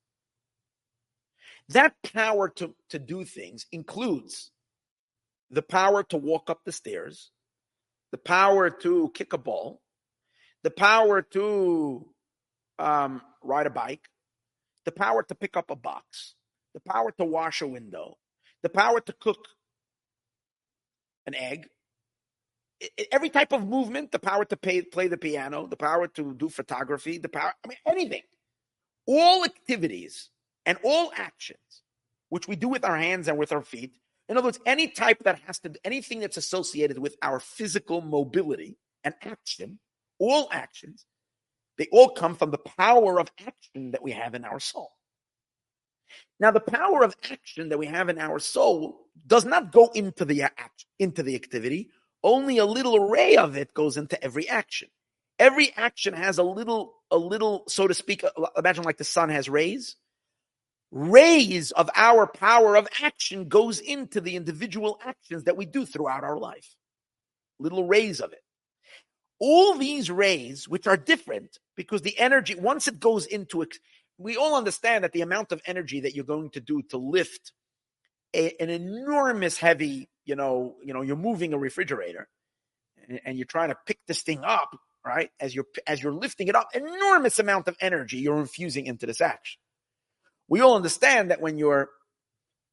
[1.70, 4.52] That power to, to do things includes
[5.50, 7.30] the power to walk up the stairs,
[8.12, 9.80] the power to kick a ball,
[10.62, 12.06] the power to
[12.80, 14.08] um, ride a bike,
[14.84, 16.34] the power to pick up a box,
[16.74, 18.16] the power to wash a window,
[18.62, 19.38] the power to cook
[21.26, 21.68] an egg,
[23.12, 26.48] every type of movement, the power to pay, play the piano, the power to do
[26.48, 28.22] photography, the power, I mean, anything.
[29.06, 30.30] All activities
[30.66, 31.82] and all actions,
[32.28, 33.92] which we do with our hands and with our feet.
[34.28, 38.78] In other words, any type that has to, anything that's associated with our physical mobility
[39.02, 39.78] and action,
[40.18, 41.04] all actions,
[41.80, 44.90] they all come from the power of action that we have in our soul.
[46.38, 50.26] Now, the power of action that we have in our soul does not go into
[50.26, 51.88] the act, into the activity.
[52.22, 54.88] Only a little ray of it goes into every action.
[55.38, 58.24] Every action has a little, a little, so to speak.
[58.24, 59.96] Uh, imagine like the sun has rays.
[60.90, 66.24] Rays of our power of action goes into the individual actions that we do throughout
[66.24, 66.76] our life.
[67.58, 68.42] Little rays of it.
[69.40, 73.74] All these rays, which are different because the energy, once it goes into it,
[74.18, 77.52] we all understand that the amount of energy that you're going to do to lift
[78.34, 82.28] a, an enormous heavy, you know, you know, you're moving a refrigerator
[83.08, 85.30] and, and you're trying to pick this thing up, right?
[85.40, 89.20] As you're as you're lifting it up, enormous amount of energy you're infusing into this
[89.20, 89.60] action.
[90.48, 91.88] We all understand that when you're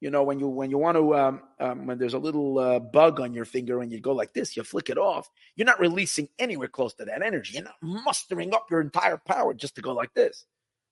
[0.00, 2.78] you know when you when you want to um, um, when there's a little uh,
[2.78, 5.80] bug on your finger and you go like this you flick it off you're not
[5.80, 9.82] releasing anywhere close to that energy you're not mustering up your entire power just to
[9.82, 10.44] go like this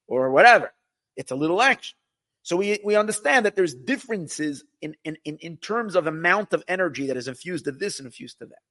[0.07, 0.73] or whatever
[1.17, 1.97] it's a little action
[2.47, 6.63] so we, we understand that there's differences in, in, in, in terms of amount of
[6.69, 8.63] energy that is infused to this and infused to that.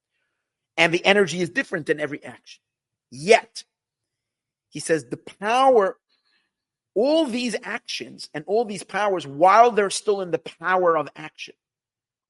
[0.77, 2.61] And the energy is different in every action.
[3.11, 3.65] Yet,
[4.69, 5.97] he says the power,
[6.95, 11.53] all these actions and all these powers, while they're still in the power of action,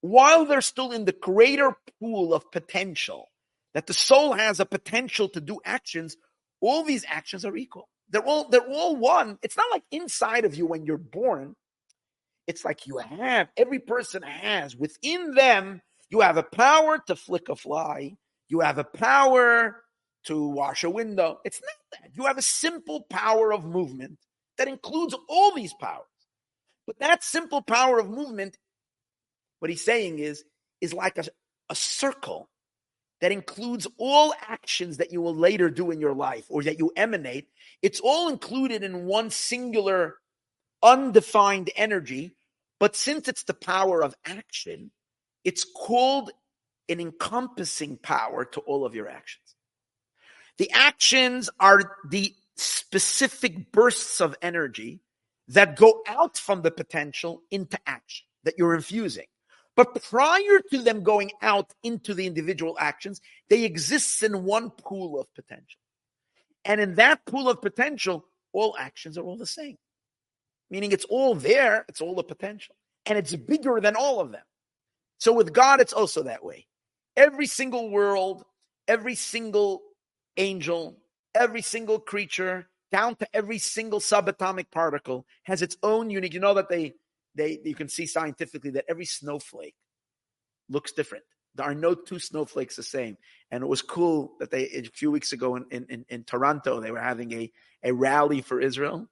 [0.01, 3.29] while they're still in the greater pool of potential,
[3.75, 6.17] that the soul has a potential to do actions,
[6.61, 7.87] all these actions are equal.
[8.09, 9.37] They're all they're all one.
[9.41, 11.55] It's not like inside of you when you're born.
[12.47, 15.81] It's like you have every person has within them.
[16.09, 18.15] You have a power to flick a fly.
[18.47, 19.81] You have a power
[20.25, 21.39] to wash a window.
[21.43, 22.11] It's not that.
[22.13, 24.19] You have a simple power of movement
[24.57, 26.05] that includes all these powers.
[26.87, 28.57] But that simple power of movement,
[29.59, 30.43] what he's saying is,
[30.81, 31.25] is like a,
[31.69, 32.49] a circle
[33.21, 36.91] that includes all actions that you will later do in your life or that you
[36.95, 37.47] emanate.
[37.81, 40.15] It's all included in one singular,
[40.83, 42.35] undefined energy.
[42.79, 44.91] But since it's the power of action,
[45.43, 46.31] it's called
[46.89, 49.55] an encompassing power to all of your actions.
[50.57, 55.01] The actions are the specific bursts of energy
[55.49, 59.25] that go out from the potential into action that you're infusing.
[59.75, 63.19] But prior to them going out into the individual actions,
[63.49, 65.79] they exist in one pool of potential.
[66.63, 69.77] And in that pool of potential, all actions are all the same.
[70.69, 72.75] Meaning it's all there, it's all the potential.
[73.05, 74.41] And it's bigger than all of them.
[75.19, 76.65] So with God, it's also that way.
[77.15, 78.43] Every single world,
[78.87, 79.81] every single
[80.37, 80.97] angel,
[81.35, 86.33] every single creature, down to every single subatomic particle, has its own unique.
[86.33, 86.93] You know that they
[87.35, 89.75] they you can see scientifically that every snowflake
[90.69, 91.25] looks different.
[91.55, 93.17] There are no two snowflakes the same.
[93.49, 96.91] And it was cool that they a few weeks ago in, in, in Toronto they
[96.91, 97.51] were having a,
[97.83, 99.07] a rally for Israel.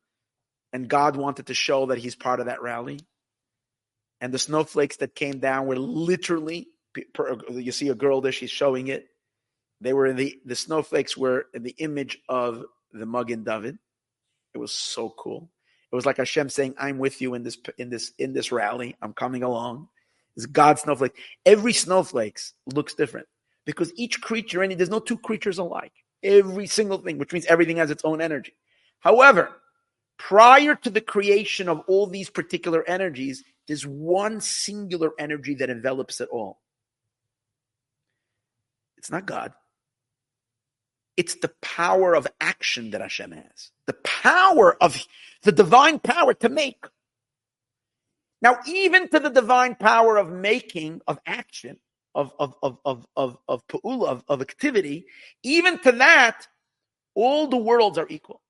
[0.73, 2.99] And God wanted to show that he's part of that rally.
[4.19, 6.67] And the snowflakes that came down were literally
[7.49, 9.07] you see a girl there, she's showing it.
[9.83, 13.77] They were in the the snowflakes were in the image of the Magen David.
[14.53, 15.49] It was so cool.
[15.91, 18.95] It was like Hashem saying, "I'm with you in this in this in this rally.
[19.01, 19.89] I'm coming along."
[20.37, 21.15] It's God's snowflake.
[21.45, 22.39] Every snowflake
[22.73, 23.27] looks different
[23.65, 25.93] because each creature, and there's no two creatures alike.
[26.23, 28.53] Every single thing, which means everything has its own energy.
[28.99, 29.51] However,
[30.17, 36.21] prior to the creation of all these particular energies, there's one singular energy that envelops
[36.21, 36.61] it all.
[38.97, 39.53] It's not God.
[41.15, 43.71] It's the power of action that Hashem has.
[43.85, 45.05] The power of
[45.43, 46.85] the divine power to make.
[48.41, 51.77] Now, even to the divine power of making, of action,
[52.15, 55.05] of of of of of of of, of activity,
[55.43, 56.47] even to that,
[57.15, 58.41] all the worlds are equal.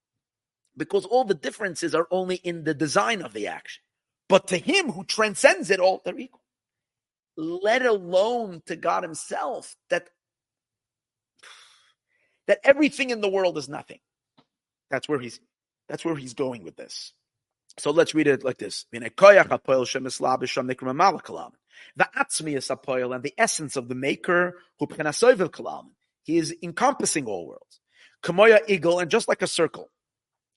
[0.75, 3.83] Because all the differences are only in the design of the action.
[4.27, 6.41] But to him who transcends it all, they're equal.
[7.37, 10.09] Let alone to God himself that
[12.47, 13.99] that everything in the world is nothing.
[14.89, 15.39] That's where he's
[15.89, 17.13] that's where he's going with this.
[17.77, 18.85] So let's read it like this.
[18.91, 18.99] The
[22.15, 24.87] atzmius apoil and the essence of the maker, who
[26.23, 27.79] he is encompassing all worlds.
[28.23, 29.89] Kamoya eagle, and just like a circle,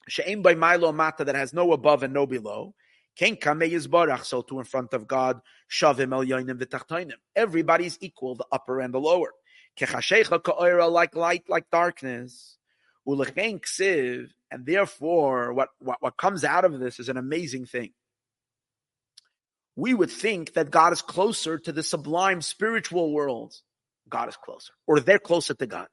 [0.09, 2.75] she'em by milo mata that has no above and no below.
[3.17, 5.41] Ken kamei is barach, so to in front of God,
[5.71, 7.13] shavim el yoinim.
[7.35, 9.33] Everybody's equal, the upper and the lower.
[9.81, 12.57] Like light, like darkness.
[14.51, 17.93] And therefore, what, what, what comes out of this is an amazing thing.
[19.77, 23.55] We would think that God is closer to the sublime spiritual world.
[24.09, 25.89] God is closer, or they're closer to God.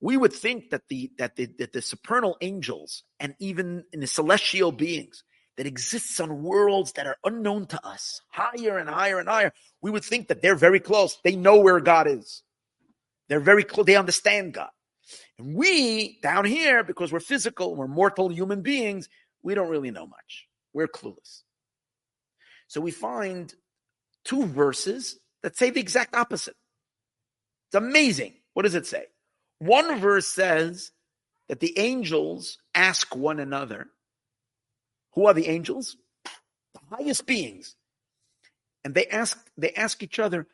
[0.00, 4.06] We would think that the that the, that the supernal angels and even in the
[4.06, 5.24] celestial beings
[5.56, 9.90] that exists on worlds that are unknown to us, higher and higher and higher, we
[9.90, 11.16] would think that they're very close.
[11.24, 12.42] They know where God is.
[13.28, 13.86] They're very close.
[13.86, 14.70] They understand God.
[15.38, 19.08] And we down here, because we're physical, we're mortal human beings,
[19.42, 20.46] we don't really know much.
[20.72, 21.42] We're clueless.
[22.68, 23.52] So we find
[24.24, 26.56] two verses that say the exact opposite.
[27.68, 28.34] It's amazing.
[28.54, 29.04] What does it say?
[29.58, 30.90] One verse says
[31.48, 33.88] that the angels ask one another,
[35.14, 35.96] who are the angels?
[36.24, 37.76] The highest beings.
[38.84, 40.46] And they ask they ask each other,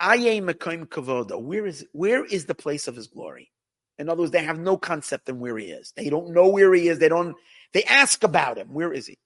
[0.00, 3.50] where is where is the place of his glory?
[3.98, 5.92] In other words, they have no concept of where he is.
[5.96, 6.98] They don't know where he is.
[6.98, 7.36] They don't,
[7.72, 8.74] they ask about him.
[8.74, 9.18] Where is he?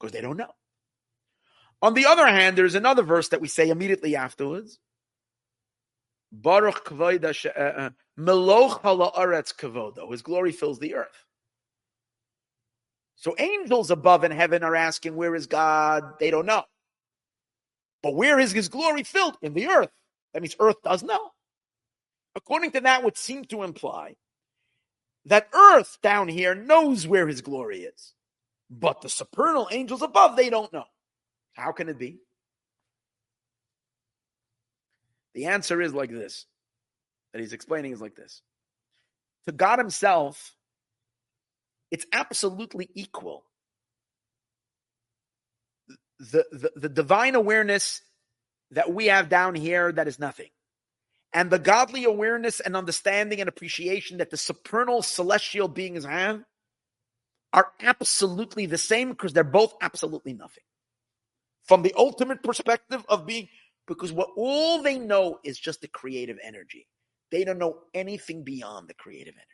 [0.00, 0.52] Because they don't know.
[1.82, 4.78] On the other hand, there's another verse that we say immediately afterwards.
[6.32, 10.10] Baruch kavoda uh, uh, meloch ha'la'aretz kavodo.
[10.10, 11.24] His glory fills the earth.
[13.16, 16.04] So angels above in heaven are asking, where is God?
[16.18, 16.64] They don't know.
[18.04, 19.36] But where is his glory filled?
[19.42, 19.90] In the earth.
[20.32, 21.32] That means earth does know
[22.36, 24.16] according to that, would seem to imply
[25.26, 28.14] that earth down here knows where his glory is,
[28.70, 30.84] but the supernal angels above, they don't know.
[31.54, 32.18] How can it be?
[35.34, 36.46] The answer is like this
[37.32, 38.42] that he's explaining is like this.
[39.46, 40.54] To God himself,
[41.90, 43.44] it's absolutely equal.
[46.32, 48.02] The, the, the divine awareness
[48.70, 50.48] that we have down here that is nothing
[51.34, 56.42] and the godly awareness and understanding and appreciation that the supernal celestial beings have
[57.52, 60.62] are absolutely the same because they're both absolutely nothing.
[61.64, 63.48] From the ultimate perspective of being,
[63.86, 66.86] because what all they know is just the creative energy.
[67.32, 69.48] They don't know anything beyond the creative energy.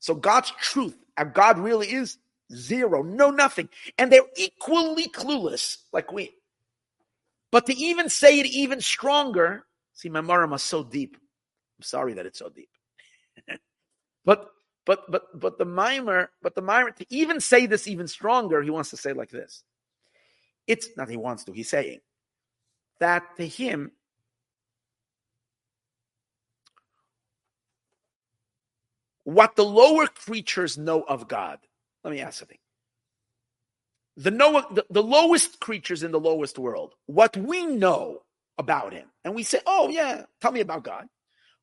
[0.00, 2.18] So God's truth, and God really is
[2.54, 3.68] zero, no nothing.
[3.98, 6.34] And they're equally clueless like we.
[7.50, 9.66] But to even say it even stronger,
[9.96, 11.16] See, my maamar is so deep.
[11.78, 12.68] I'm sorry that it's so deep.
[14.26, 14.50] but
[14.84, 18.68] but but but the maamar, but the maamar to even say this even stronger, he
[18.68, 19.64] wants to say like this.
[20.66, 22.00] It's not he wants to, he's saying
[23.00, 23.92] that to him
[29.24, 31.58] what the lower creatures know of God.
[32.06, 32.58] Let me ask something.
[34.16, 38.20] The, Noah, the, the lowest creatures in the lowest world, what we know
[38.56, 39.08] about him.
[39.24, 41.08] And we say, oh, yeah, tell me about God.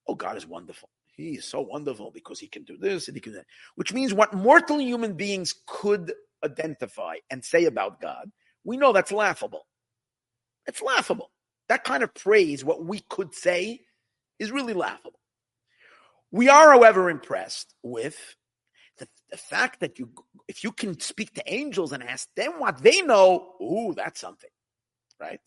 [0.05, 0.89] Oh, God is wonderful.
[1.15, 3.45] He is so wonderful because he can do this and he can do that.
[3.75, 6.11] Which means what mortal human beings could
[6.43, 8.29] identify and say about God,
[8.65, 9.65] we know that's laughable.
[10.67, 11.31] It's laughable.
[11.69, 13.79] That kind of praise, what we could say,
[14.39, 15.21] is really laughable.
[16.31, 18.35] We are, however, impressed with
[19.33, 20.09] the, fact that you,
[20.47, 24.49] if you can speak to angels and ask them what they know, ooh, that's something,
[25.19, 25.39] right?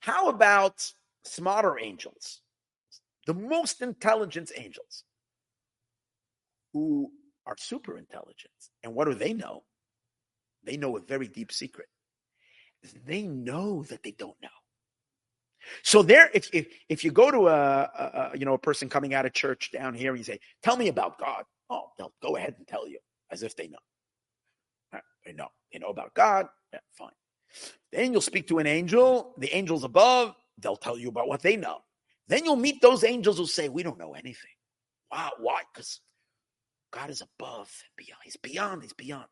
[0.00, 0.84] How about
[1.24, 2.40] smarter angels?
[3.26, 5.04] The most intelligent angels
[6.72, 7.10] who
[7.46, 8.50] are super intelligent.
[8.82, 9.62] And what do they know?
[10.64, 11.86] They know a very deep secret.
[13.06, 14.48] They know that they don't know.
[15.82, 19.14] So there, if if, if you go to a, a you know a person coming
[19.14, 22.36] out of church down here, and you say, "Tell me about God," oh, they'll go
[22.36, 22.98] ahead and tell you
[23.30, 23.78] as if they know.
[24.92, 25.48] Right, they know.
[25.72, 26.46] They know about God.
[26.72, 27.10] Yeah, fine.
[27.92, 31.56] Then you'll speak to an angel, the angels above, they'll tell you about what they
[31.56, 31.78] know.
[32.28, 34.50] Then you'll meet those angels who say, We don't know anything.
[35.12, 35.62] Wow, why?
[35.72, 36.00] Because
[36.92, 38.20] God is above and beyond.
[38.24, 39.26] He's beyond, he's beyond.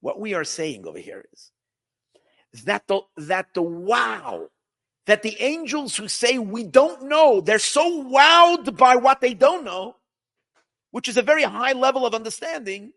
[0.00, 1.50] What we are saying over here is,
[2.52, 4.48] is that the that the wow
[5.06, 9.64] that the angels who say we don't know, they're so wowed by what they don't
[9.64, 9.96] know,
[10.90, 12.92] which is a very high level of understanding,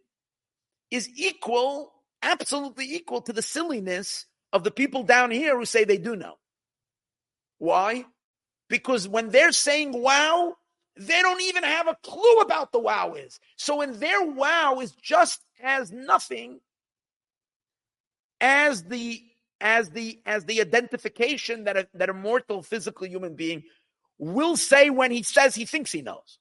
[0.90, 5.98] is equal absolutely equal to the silliness of the people down here who say they
[5.98, 6.36] do know.
[7.58, 8.06] Why?
[8.70, 10.56] Because when they're saying wow,
[10.98, 13.40] they don't even have a clue about the wow is.
[13.56, 16.60] So in their wow is just as nothing
[18.40, 19.22] as the
[19.60, 23.64] as the as the identification that a, that a mortal physical human being
[24.18, 26.40] will say when he says he thinks he knows.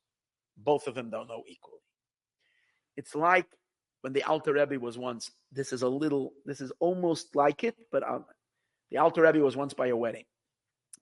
[0.62, 1.81] Both of them don't know equally.
[2.97, 3.47] It's like
[4.03, 5.31] when the Alter Rebbe was once.
[5.53, 6.32] This is a little.
[6.45, 8.24] This is almost like it, but um,
[8.91, 10.24] the Alter Rebbe was once by a wedding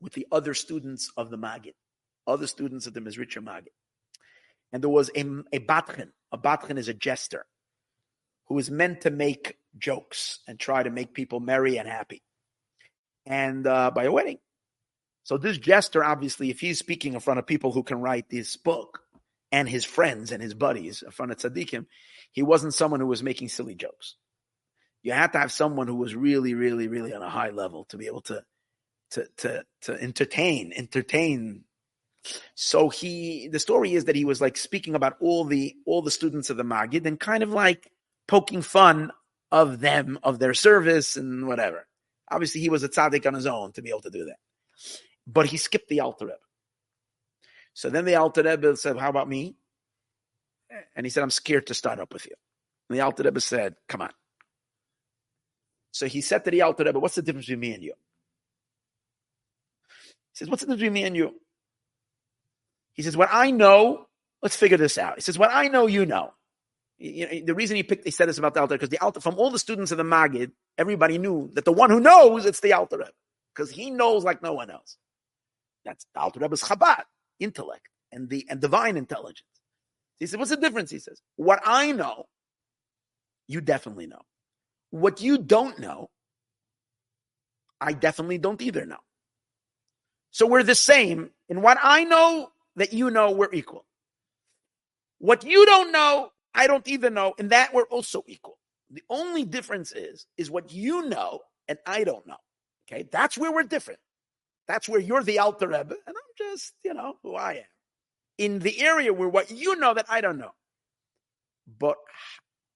[0.01, 1.75] with the other students of the Magid,
[2.27, 3.73] other students of the Mezritcher Magid,
[4.73, 5.21] and there was a
[5.53, 6.11] a badchen.
[6.31, 7.47] A badchen is a jester
[8.47, 12.23] who is meant to make jokes and try to make people merry and happy.
[13.27, 14.39] And uh, by a wedding.
[15.25, 18.57] So this jester, obviously, if he's speaking in front of people who can write this
[18.57, 19.01] book
[19.51, 21.87] and his friends and his buddies in front of tzaddikim,
[22.33, 24.17] he wasn't someone who was making silly jokes.
[25.03, 27.97] You had to have someone who was really, really, really on a high level to
[27.97, 28.45] be able to
[29.13, 31.65] to to to entertain, entertain.
[32.55, 36.11] So he the story is that he was like speaking about all the all the
[36.11, 37.91] students of the Magid and kind of like
[38.27, 39.13] poking fun
[39.51, 41.87] of them, of their service and whatever.
[42.31, 44.37] Obviously, he was a tzaddik on his own to be able to do that.
[45.27, 46.39] But he skipped the Alter Rebbe.
[47.79, 49.55] So then the Alter Rebbe said, How about me?
[50.97, 52.35] And he said, I'm scared to start up with you.
[52.91, 54.11] And the Alter Rebbe said, Come on.
[55.93, 57.93] So he said to the Alter Rebbe, What's the difference between me and you?
[60.33, 61.41] He says, What's the difference between me and you?
[62.95, 64.09] He says, What I know,
[64.43, 65.15] let's figure this out.
[65.15, 66.33] He says, What I know, you know.
[66.99, 69.21] You know, the reason he picked, he said this about the Alter, because the Alter,
[69.21, 72.59] from all the students of the Magid, everybody knew that the one who knows, it's
[72.59, 73.13] the Alter Rebbe,
[73.55, 74.97] because he knows like no one else.
[75.85, 77.05] That's the Alter Rebbe's Chabad,
[77.41, 79.47] intellect, and the and divine intelligence.
[80.19, 82.27] He said, "What's the difference?" He says, "What I know,
[83.47, 84.23] you definitely know.
[84.91, 86.11] What you don't know,
[87.81, 88.99] I definitely don't either know.
[90.31, 91.31] So we're the same.
[91.49, 93.85] In what I know that you know, we're equal.
[95.19, 97.35] What you don't know, I don't either know.
[97.39, 98.59] In that, we're also equal.
[98.91, 102.37] The only difference is, is what you know and I don't know.
[102.91, 104.01] Okay, that's where we're different.
[104.69, 107.65] That's where you're the Alter Rebbe, and I'm just, you know, who I am.
[108.37, 110.53] In the area where what you know that I don't know.
[111.79, 111.97] But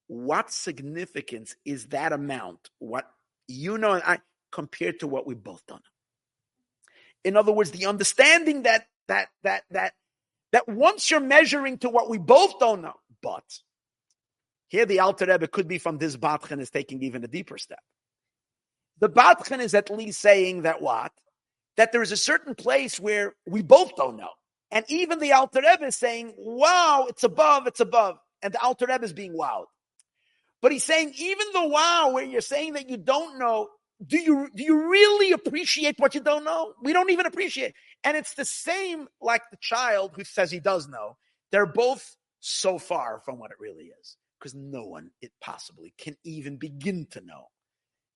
[0.08, 3.08] what significance is that amount, what
[3.46, 4.18] you know and I,
[4.50, 5.84] compared to what we both don't know?
[7.24, 9.92] In other words, the understanding that that that that
[10.52, 13.44] that once you're measuring to what we both don't know, but
[14.68, 17.80] here the Alter Rebbe could be from this Badchen is taking even a deeper step.
[18.98, 21.12] The Badchen is at least saying that what?
[21.76, 24.30] That there is a certain place where we both don't know.
[24.70, 28.18] And even the Alter Rebbe is saying, wow, it's above, it's above.
[28.42, 29.66] And the Alter Rebbe is being wowed.
[30.60, 33.68] But he's saying, even the wow, where you're saying that you don't know,
[34.04, 36.74] do you do you really appreciate what you don't know?
[36.82, 37.74] We don't even appreciate.
[38.04, 41.16] And it's the same like the child who says he does know.
[41.50, 46.16] They're both so far from what it really is because no one it possibly can
[46.24, 47.46] even begin to know.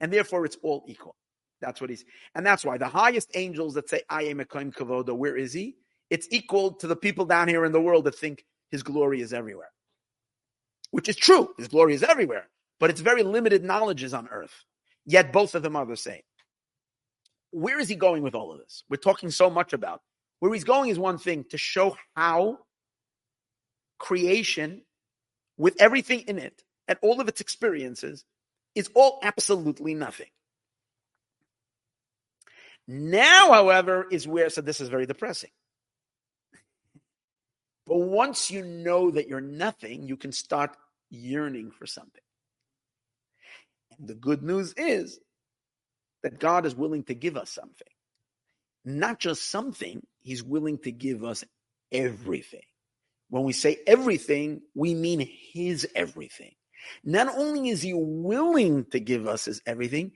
[0.00, 1.16] And therefore it's all equal.
[1.60, 2.04] That's what he's
[2.34, 5.52] and that's why the highest angels that say I am a Koim Kavoda, where is
[5.52, 5.76] he?
[6.10, 9.32] It's equal to the people down here in the world that think his glory is
[9.32, 9.70] everywhere.
[10.90, 11.48] Which is true.
[11.58, 12.48] His glory is everywhere.
[12.78, 14.64] But it's very limited knowledges on earth.
[15.04, 16.22] Yet both of them are the same.
[17.50, 18.84] Where is he going with all of this?
[18.88, 20.00] We're talking so much about.
[20.40, 22.58] Where he's going is one thing to show how
[23.98, 24.82] creation,
[25.56, 28.24] with everything in it and all of its experiences,
[28.74, 30.26] is all absolutely nothing.
[32.88, 35.50] Now, however, is where, so this is very depressing.
[37.86, 40.76] But once you know that you're nothing, you can start
[41.10, 42.22] yearning for something.
[43.98, 45.18] And the good news is
[46.22, 47.86] that God is willing to give us something.
[48.84, 51.44] Not just something, He's willing to give us
[51.92, 52.62] everything.
[53.30, 56.52] When we say everything, we mean His everything.
[57.04, 60.12] Not only is He willing to give us His everything,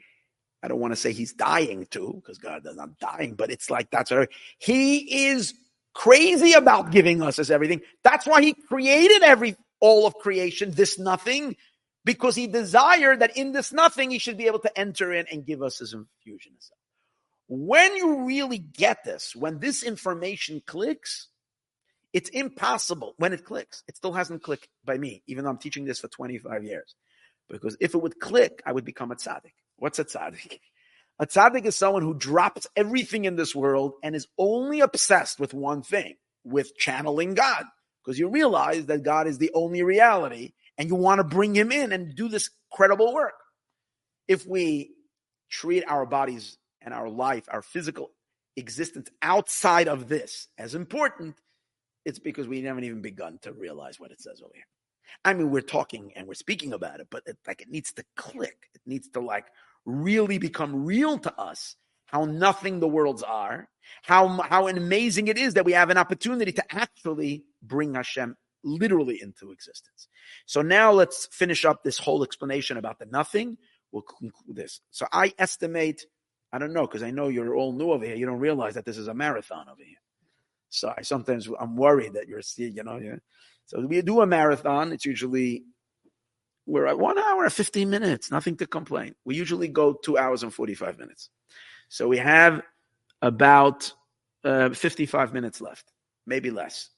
[0.63, 3.71] I don't want to say He's dying to, because God is not dying, but it's
[3.71, 4.29] like that's what
[4.59, 5.55] He is
[5.95, 7.81] crazy about giving us His everything.
[8.03, 11.57] That's why He created every all of creation, this nothing,
[12.05, 15.45] because he desired that in this nothing he should be able to enter in and
[15.45, 16.53] give us his infusion.
[17.49, 21.29] When you really get this, when this information clicks,
[22.13, 23.15] it's impossible.
[23.17, 26.09] When it clicks, it still hasn't clicked by me, even though I'm teaching this for
[26.09, 26.95] 25 years.
[27.49, 29.55] Because if it would click, I would become a tzaddik.
[29.81, 30.61] What's a tzaddik?
[31.19, 35.53] A tzaddik is someone who drops everything in this world and is only obsessed with
[35.55, 37.65] one thing, with channeling God.
[38.05, 41.73] Because you realize that God is the only reality and you want to bring him
[41.73, 43.35] in and do this credible work.
[44.29, 44.93] if we
[45.51, 48.13] treat our bodies and our life, our physical
[48.57, 51.37] existence outside of this as important,
[52.05, 54.65] it's because we haven't even begun to realize what it says over here.
[55.25, 58.05] I mean, we're talking and we're speaking about it, but it, like it needs to
[58.17, 58.69] click.
[58.75, 59.47] It needs to like
[59.85, 61.77] really become real to us
[62.07, 63.69] how nothing the worlds are,
[64.03, 69.21] how how amazing it is that we have an opportunity to actually bring Hashem literally
[69.23, 70.09] into existence.
[70.47, 73.57] So now let's finish up this whole explanation about the nothing.
[73.93, 74.81] We'll conclude this.
[74.91, 76.07] So I estimate,
[76.53, 78.17] I don't know, because I know you're all new over here.
[78.17, 79.97] You don't realize that this is a marathon over here.
[80.69, 83.17] So I sometimes I'm worried that you're you know, yeah.
[83.67, 84.93] So we do a marathon.
[84.93, 85.65] It's usually
[86.67, 89.15] we're at one hour and 15 minutes, nothing to complain.
[89.25, 91.31] We usually go two hours and 45 minutes.
[91.89, 92.63] So we have
[93.23, 93.93] about
[94.45, 95.93] uh, 55 minutes left,
[96.27, 96.91] maybe less.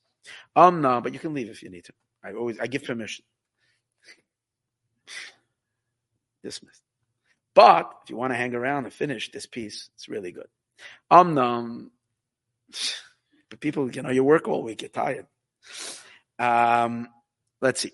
[0.55, 1.93] Um, no, but you can leave if you need to.
[2.25, 3.25] I always I give permission.
[6.43, 6.83] Dismissed.
[7.55, 10.47] But if you want to hang around and finish this piece, it's really good.
[11.11, 11.87] Um, no,
[13.51, 15.27] but people, you know, you work all week, you're tired.
[16.39, 17.09] Um,
[17.61, 17.93] let's see.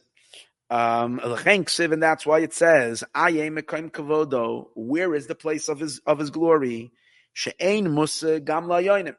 [0.70, 4.68] Um, and that's why it says, "I am kavodo.
[4.74, 6.92] Where is the place of his of his glory?
[7.32, 8.68] She'ein musa gam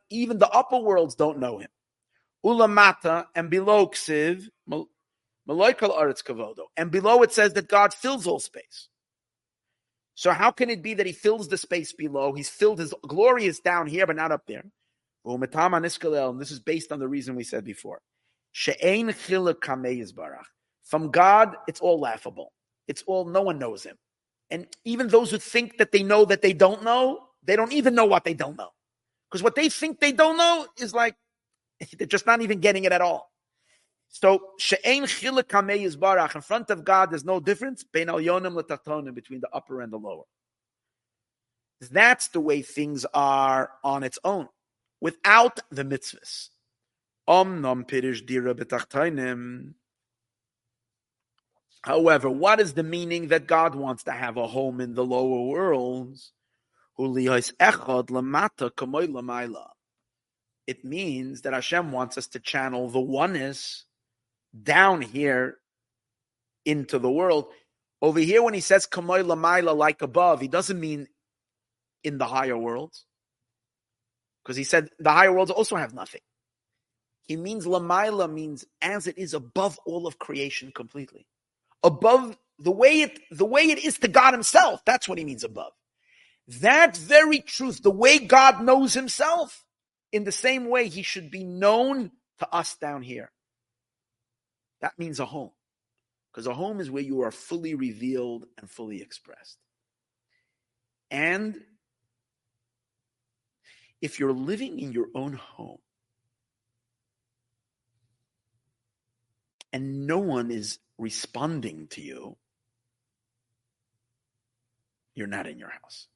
[0.10, 1.70] Even the upper worlds don't know him.
[2.46, 6.66] Ulamata and below ksiv maloikal aretz kavodo.
[6.78, 8.90] And below it says that God fills all space.
[10.16, 12.34] So how can it be that he fills the space below?
[12.34, 14.66] He's filled his glory is down here, but not up there.
[15.24, 15.42] And
[16.42, 18.02] this is based on the reason we said before.
[20.90, 22.52] From God, it's all laughable.
[22.88, 23.96] It's all, no one knows him.
[24.50, 27.94] And even those who think that they know that they don't know, they don't even
[27.94, 28.72] know what they don't know.
[29.30, 31.16] Because what they think they don't know is like,
[31.98, 33.32] they're just not even getting it at all.
[34.08, 36.34] So, she'ein chilek kamei barach.
[36.34, 40.24] In front of God, there's no difference between the upper and the lower.
[41.92, 44.48] That's the way things are on its own,
[45.00, 46.50] without the mitzvahs.
[47.28, 49.76] Om nom pirish dira b'tachtainim.
[51.82, 55.48] However, what is the meaning that God wants to have a home in the lower
[55.48, 56.34] worlds?
[60.68, 63.86] It means that Hashem wants us to channel the oneness
[64.62, 65.58] down here
[66.66, 67.48] into the world.
[68.02, 71.08] Over here, when he says kamoy like above, he doesn't mean
[72.04, 73.06] in the higher worlds.
[74.44, 76.22] Because he said the higher worlds also have nothing.
[77.24, 81.28] He means Lamaila means as it is above all of creation completely.
[81.84, 84.82] Above the way it the way it is to God Himself.
[84.86, 85.72] That's what he means above.
[86.62, 89.64] That very truth, the way God knows himself,
[90.12, 93.32] in the same way he should be known to us down here.
[94.82, 95.52] That means a home.
[96.32, 99.58] Because a home is where you are fully revealed and fully expressed.
[101.12, 101.60] And
[104.02, 105.80] if you're living in your own home,
[109.72, 112.38] and no one is responding to you,
[115.16, 116.08] you're not in your house.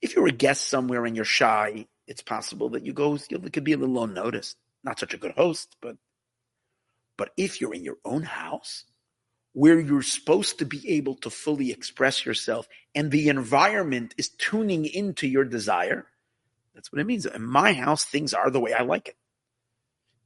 [0.00, 3.64] If you're a guest somewhere and you're shy, it's possible that you go, you could
[3.64, 4.56] be a little unnoticed.
[4.82, 5.96] Not such a good host, but
[7.16, 8.84] but if you're in your own house,
[9.52, 14.86] where you're supposed to be able to fully express yourself and the environment is tuning
[14.86, 16.06] into your desire,
[16.74, 17.26] that's what it means.
[17.26, 19.16] In my house, things are the way I like it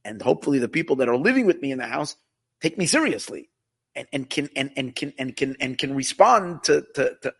[0.05, 2.15] and hopefully the people that are living with me in the house
[2.61, 3.49] take me seriously
[3.95, 7.33] and, and can and, and can and can and can respond to, to, to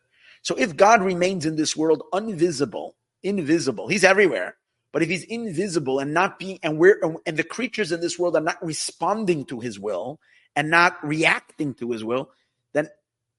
[0.44, 4.58] so if God remains in this world invisible, invisible, he's everywhere.
[4.92, 8.36] But if he's invisible and not being and we're and the creatures in this world
[8.36, 10.20] are not responding to his will
[10.56, 12.30] and not reacting to his will,
[12.74, 12.90] then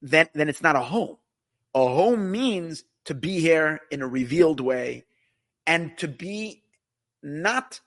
[0.02, 1.16] then then it's not a home.
[1.74, 5.04] A home means to be here in a revealed way
[5.66, 6.62] and to be
[7.22, 7.80] not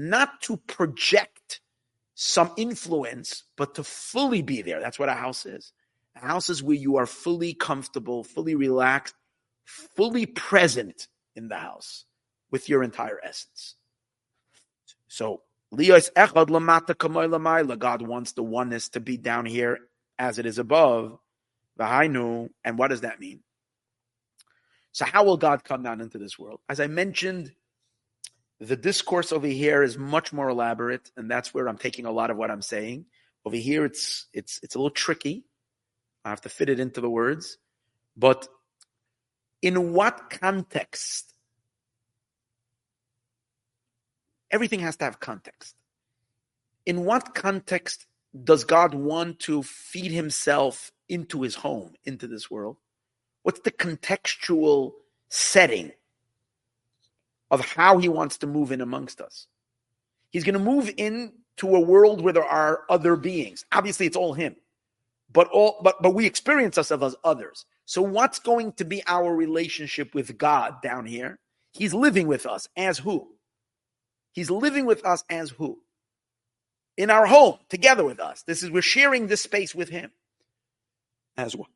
[0.00, 1.60] not to project
[2.14, 4.80] some influence, but to fully be there.
[4.80, 5.72] That's what a house is.
[6.16, 9.14] A house is where you are fully comfortable, fully relaxed,
[9.64, 11.06] fully present
[11.36, 12.06] in the house
[12.50, 13.76] with your entire essence.
[15.06, 16.50] So, God
[18.02, 19.78] wants the oneness to be down here
[20.18, 21.18] as it is above.
[21.78, 23.40] And what does that mean?
[24.92, 26.60] So, how will God come down into this world?
[26.68, 27.52] As I mentioned
[28.60, 32.30] the discourse over here is much more elaborate, and that's where I'm taking a lot
[32.30, 33.06] of what I'm saying.
[33.44, 35.44] Over here, it's it's it's a little tricky.
[36.24, 37.56] I have to fit it into the words,
[38.16, 38.46] but
[39.62, 41.34] in what context?
[44.50, 45.74] Everything has to have context.
[46.84, 48.06] In what context
[48.44, 52.76] does God want to feed himself into his home, into this world?
[53.42, 54.92] What's the contextual
[55.30, 55.92] setting
[57.50, 59.46] of how he wants to move in amongst us?
[60.30, 63.64] He's going to move in to a world where there are other beings.
[63.72, 64.56] Obviously, it's all him,
[65.32, 67.66] but all but but we experience ourselves as others.
[67.84, 71.38] So, what's going to be our relationship with God down here?
[71.72, 73.28] He's living with us as who?
[74.32, 75.80] He's living with us as who?
[76.96, 78.42] In our home, together with us.
[78.42, 80.10] This is we're sharing this space with him
[81.36, 81.70] as what?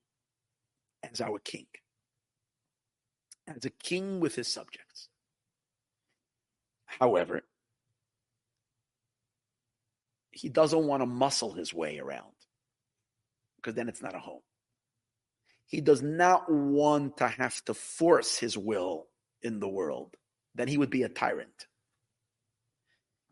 [1.02, 1.66] As our king.
[3.46, 5.08] As a king with his subjects.
[6.98, 7.42] However,
[10.30, 12.32] he doesn't want to muscle his way around
[13.56, 14.42] because then it's not a home.
[15.66, 19.06] He does not want to have to force his will
[19.42, 20.14] in the world.
[20.54, 21.66] Then he would be a tyrant.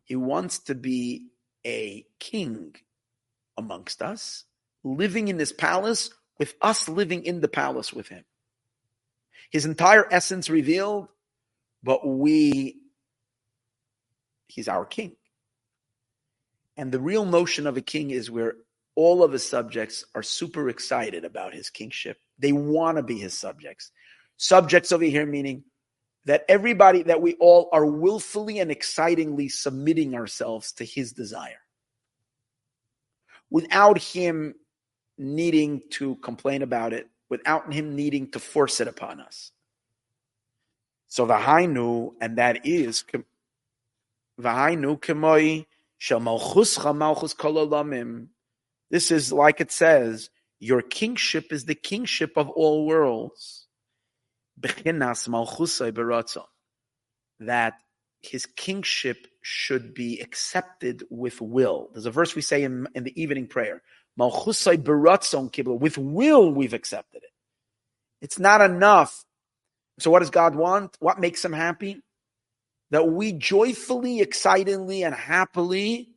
[0.03, 1.27] He wants to be
[1.65, 2.75] a king
[3.57, 4.43] amongst us,
[4.83, 6.09] living in his palace
[6.39, 8.23] with us living in the palace with him.
[9.51, 11.07] His entire essence revealed,
[11.83, 12.81] but we,
[14.53, 15.15] he's our king.
[16.77, 18.55] And the real notion of a king is where
[18.95, 22.17] all of his subjects are super excited about his kingship.
[22.39, 23.91] They want to be his subjects.
[24.37, 25.63] Subjects over here meaning
[26.25, 31.59] that everybody, that we all are willfully and excitingly submitting ourselves to his desire
[33.49, 34.55] without him
[35.17, 39.51] needing to complain about it, without him needing to force it upon us.
[41.07, 43.03] So the Hainu, and that is
[48.91, 50.29] This is like it says,
[50.59, 53.67] your kingship is the kingship of all worlds
[57.39, 57.73] that
[58.21, 61.89] his kingship should be accepted with will.
[61.91, 63.81] There's a verse we say in, in the evening prayer.
[64.15, 67.31] With will, we've accepted it.
[68.21, 69.25] It's not enough.
[69.99, 70.95] So, what does God want?
[70.99, 72.02] What makes him happy?
[72.93, 76.11] That we joyfully, excitedly, and happily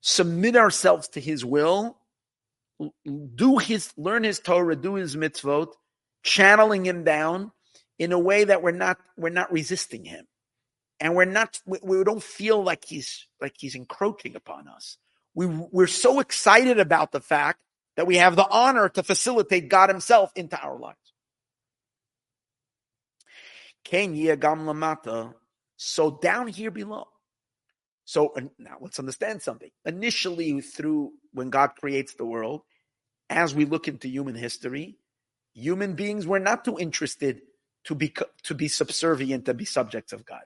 [0.00, 1.96] submit ourselves to his will,
[3.06, 5.72] do his, learn his Torah, do his mitzvot,
[6.24, 7.52] channeling him down
[7.96, 10.26] in a way that we're not we're not resisting him.
[10.98, 14.98] And we're not we, we, don't feel like he's like he's encroaching upon us.
[15.36, 17.60] We we're so excited about the fact
[17.96, 20.98] that we have the honor to facilitate god himself into our lives
[25.78, 27.06] so down here below
[28.04, 32.60] so now let's understand something initially through when god creates the world
[33.30, 34.98] as we look into human history
[35.58, 37.40] Human beings were not too interested
[37.84, 38.14] to be
[38.44, 40.44] to be subservient to be subjects of God.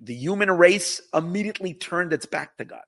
[0.00, 2.82] The human race immediately turned its back to God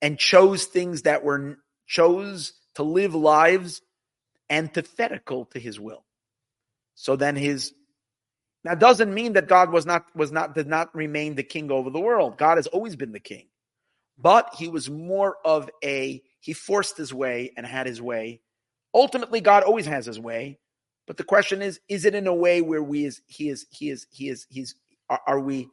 [0.00, 3.82] and chose things that were chose to live lives
[4.48, 6.06] antithetical to his will.
[6.94, 7.74] So then his
[8.64, 11.90] now doesn't mean that God was not was not did not remain the king over
[11.90, 12.38] the world.
[12.38, 13.48] God has always been the king.
[14.18, 18.40] But he was more of a he forced his way and had his way
[18.94, 20.58] Ultimately, God always has his way.
[21.06, 23.90] But the question is, is it in a way where we is he is he
[23.90, 24.74] is he is he's
[25.08, 25.68] are, are we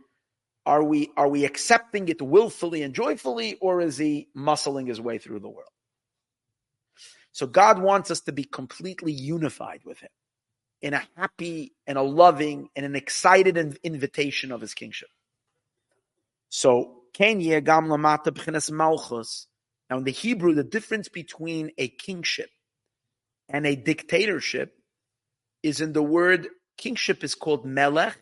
[0.66, 5.20] are we are we accepting it willfully and joyfully, or is he muscling his way
[5.20, 5.70] through the world?
[7.34, 10.10] So God wants us to be completely unified with him
[10.82, 15.10] in a happy and a loving and an excited invitation of his kingship.
[16.50, 19.48] So Kenya Gam Malchus.
[19.90, 22.50] Now in the Hebrew, the difference between a kingship
[23.50, 24.74] and a dictatorship
[25.62, 26.48] is in the word
[26.78, 28.18] kingship is called melech,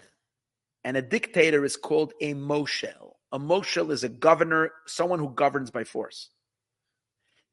[0.84, 3.14] and a dictator is called a moshel.
[3.31, 6.30] A moshel is a governor, someone who governs by force.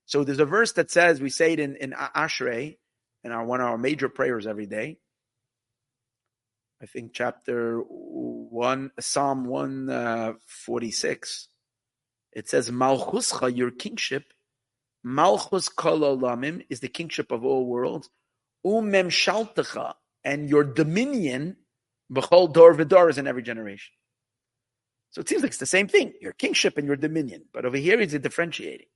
[0.07, 2.78] So there's a verse that says, we say it in, in Ashrei,
[3.27, 4.98] in our, one of our major prayers every day.
[6.81, 11.48] I think chapter 1, Psalm 146.
[11.48, 14.32] Uh, it says, Malchuscha, your kingship,
[15.03, 18.09] Malchus kol olamim is the kingship of all worlds.
[18.65, 19.94] Umem shaltecha
[20.24, 21.57] and your dominion
[22.12, 23.93] b'chol dor v'dor is in every generation.
[25.11, 27.44] So it seems like it's the same thing, your kingship and your dominion.
[27.53, 28.86] But over here he's differentiating.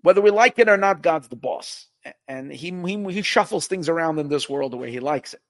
[0.00, 1.88] Whether we like it or not, God's the boss.
[2.28, 5.40] And he, he, he shuffles things around in this world the way he likes it.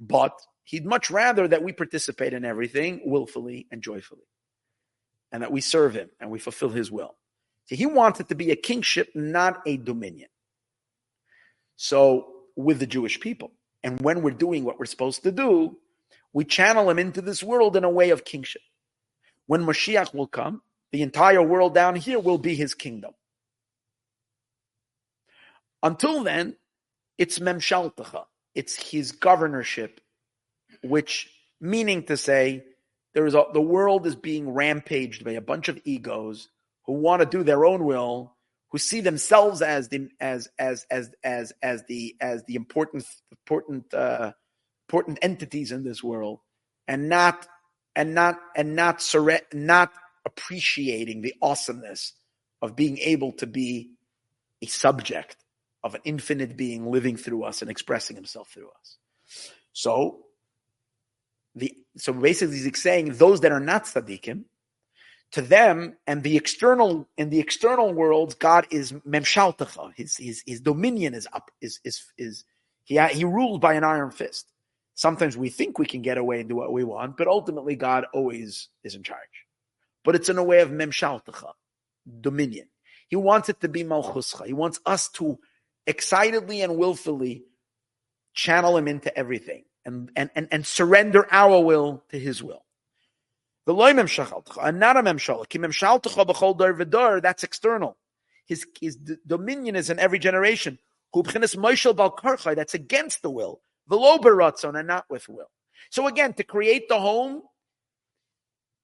[0.00, 4.26] But he'd much rather that we participate in everything willfully and joyfully.
[5.32, 7.16] And that we serve him and we fulfill his will.
[7.66, 10.28] So he wants it to be a kingship, not a dominion.
[11.76, 13.52] So with the Jewish people.
[13.82, 15.76] And when we're doing what we're supposed to do,
[16.32, 18.62] we channel him into this world in a way of kingship.
[19.46, 20.62] When Mashiach will come,
[20.92, 23.12] the entire world down here will be his kingdom.
[25.82, 26.56] Until then,
[27.16, 28.24] it's memshaltacha.
[28.54, 30.00] It's his governorship,
[30.82, 31.30] which
[31.60, 32.64] meaning to say
[33.14, 36.48] there is a, the world is being rampaged by a bunch of egos
[36.86, 38.34] who want to do their own will,
[38.70, 43.92] who see themselves as the as as as as as the as the important important
[43.94, 44.32] uh,
[44.88, 46.40] important entities in this world,
[46.86, 47.46] and not
[47.94, 49.92] and not and not surre- not
[50.26, 52.12] appreciating the awesomeness
[52.60, 53.90] of being able to be
[54.62, 55.36] a subject
[55.84, 58.98] of an infinite being living through us and expressing himself through us.
[59.72, 60.24] So
[61.54, 64.44] the so basically he's saying those that are not tzaddikim,
[65.32, 69.92] to them and the external in the external world, God is memshaltacha.
[69.96, 72.44] His his his dominion is up is is is
[72.84, 74.50] he he ruled by an iron fist.
[74.94, 78.06] Sometimes we think we can get away and do what we want, but ultimately God
[78.12, 79.20] always is in charge.
[80.04, 81.52] But it's in a way of memshaltacha,
[82.20, 82.68] dominion.
[83.08, 84.46] He wants it to be malchuscha.
[84.46, 85.38] He wants us to
[85.88, 87.44] excitedly and willfully
[88.34, 92.64] channel him into everything and, and, and, and surrender our will to his will.
[93.66, 95.44] The loy and not a memshal.
[95.48, 97.96] Ki memshaltecha b'chol that's external.
[98.46, 98.96] His, his
[99.26, 100.78] dominion is in every generation.
[101.12, 103.60] That's against the will.
[103.88, 105.50] The low baratzon and not with will.
[105.90, 107.42] So again, to create the home,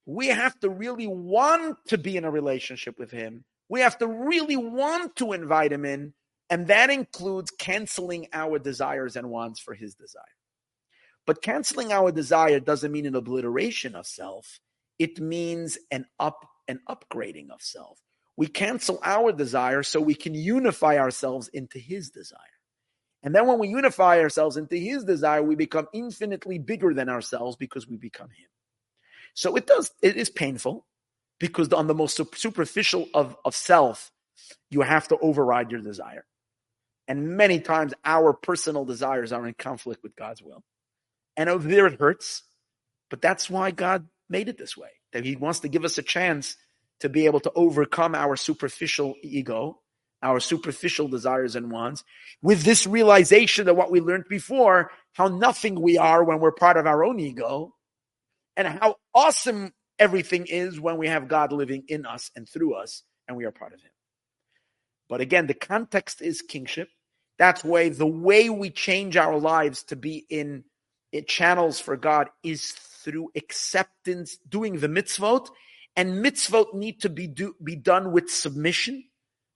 [0.06, 3.44] we have to really want to be in a relationship with him.
[3.68, 6.14] We have to really want to invite him in
[6.50, 10.22] and that includes canceling our desires and wants for his desire.
[11.26, 14.60] But canceling our desire doesn't mean an obliteration of self.
[14.98, 17.98] It means an up an upgrading of self.
[18.36, 22.40] We cancel our desire so we can unify ourselves into his desire.
[23.22, 27.56] And then when we unify ourselves into his desire, we become infinitely bigger than ourselves
[27.56, 28.48] because we become him.
[29.34, 30.86] So it does, it is painful
[31.38, 34.10] because on the most superficial of, of self,
[34.70, 36.24] you have to override your desire.
[37.06, 40.62] And many times our personal desires are in conflict with God's will.
[41.36, 42.42] And over there it hurts,
[43.10, 44.88] but that's why God made it this way.
[45.12, 46.56] That He wants to give us a chance
[47.00, 49.80] to be able to overcome our superficial ego,
[50.22, 52.04] our superficial desires and wants,
[52.40, 56.76] with this realization of what we learned before, how nothing we are when we're part
[56.76, 57.74] of our own ego,
[58.56, 63.02] and how awesome everything is when we have God living in us and through us,
[63.28, 63.90] and we are part of Him.
[65.08, 66.88] But again, the context is kingship.
[67.38, 70.64] That's why the way we change our lives to be in
[71.26, 75.48] channels for God is through acceptance, doing the mitzvot,
[75.96, 79.04] and mitzvot need to be do, be done with submission.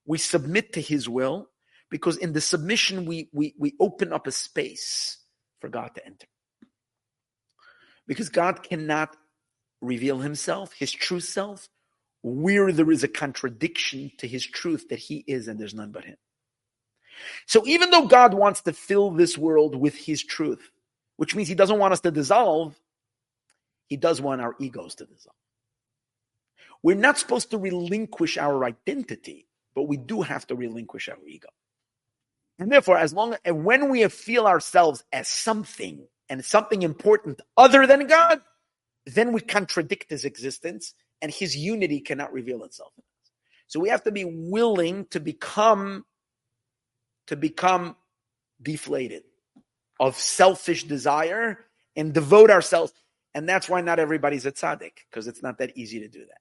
[0.07, 1.49] We submit to His will
[1.91, 5.19] because in the submission we we we open up a space
[5.61, 6.27] for God to enter.
[8.07, 9.17] Because God cannot
[9.81, 11.69] reveal Himself, His true self,
[12.23, 16.05] where there is a contradiction to his truth that he is and there's none but
[16.05, 16.17] him.
[17.47, 20.71] So even though God wants to fill this world with his truth,
[21.17, 22.79] which means he doesn't want us to dissolve,
[23.89, 25.35] he does want our egos to dissolve.
[26.83, 31.49] We're not supposed to relinquish our identity, but we do have to relinquish our ego.
[32.59, 37.87] And therefore, as long as when we feel ourselves as something and something important other
[37.87, 38.41] than God,
[39.07, 43.31] then we contradict his existence and his unity cannot reveal itself in us.
[43.67, 46.05] So we have to be willing to become
[47.27, 47.95] to become
[48.61, 49.23] deflated
[50.01, 51.59] of selfish desire
[51.95, 52.93] and devote ourselves.
[53.35, 56.41] And that's why not everybody's a tzaddik, because it's not that easy to do that.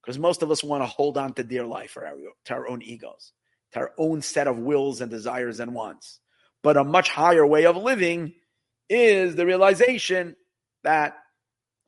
[0.00, 2.14] Because most of us want to hold on to dear life for our,
[2.44, 3.32] to our own egos,
[3.72, 6.20] to our own set of wills and desires and wants.
[6.62, 8.34] But a much higher way of living
[8.88, 10.36] is the realization
[10.84, 11.16] that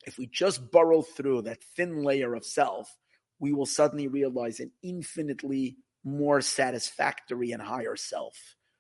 [0.06, 2.96] if we just burrow through that thin layer of self,
[3.38, 8.36] we will suddenly realize an infinitely more satisfactory and higher self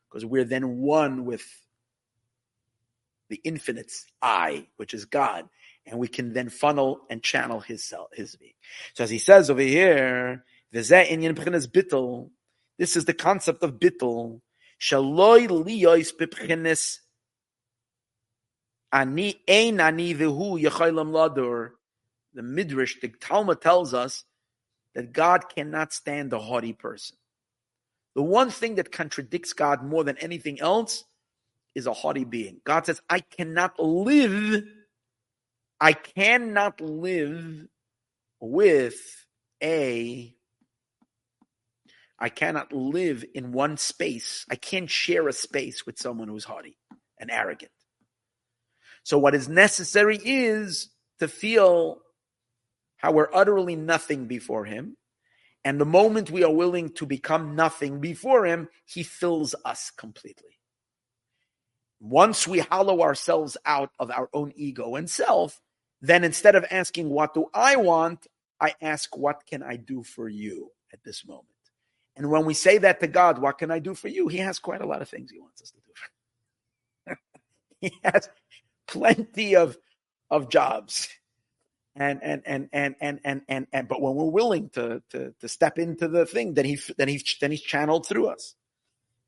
[0.08, 1.44] because we're then one with
[3.28, 5.48] the infinite's I, which is God,
[5.84, 8.52] and we can then funnel and channel his self, his being.
[8.94, 14.40] So as he says over here, this is the concept of bittul.
[14.80, 16.98] Shaloi b'pchenes
[18.92, 21.70] Ani ein ani yechaylam.
[22.34, 24.24] The Midrash, the Talmud tells us
[24.94, 27.16] that God cannot stand a haughty person.
[28.14, 31.04] The one thing that contradicts God more than anything else
[31.74, 32.60] is a haughty being.
[32.64, 34.64] God says, I cannot live,
[35.78, 37.66] I cannot live
[38.40, 39.26] with
[39.62, 40.34] a,
[42.18, 44.46] I cannot live in one space.
[44.50, 46.78] I can't share a space with someone who's haughty
[47.18, 47.70] and arrogant.
[49.06, 52.00] So what is necessary is to feel
[52.96, 54.96] how we're utterly nothing before him
[55.64, 60.58] And the moment we are willing to become nothing before him, he fills us completely.
[62.00, 65.60] Once we hollow ourselves out of our own ego and self,
[66.02, 68.26] then instead of asking, What do I want?
[68.60, 71.46] I ask, What can I do for you at this moment?
[72.16, 74.28] And when we say that to God, What can I do for you?
[74.28, 75.78] He has quite a lot of things he wants us to
[77.08, 77.16] do.
[77.82, 78.28] he has
[78.86, 79.76] plenty of,
[80.30, 81.08] of jobs.
[81.98, 85.48] And, and and and and and and and but when we're willing to to to
[85.48, 88.54] step into the thing, then he then he then he's channeled through us.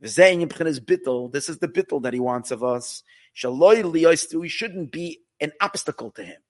[0.01, 3.02] This is the bittel that he wants of us.
[3.43, 6.40] We shouldn't be an obstacle to him.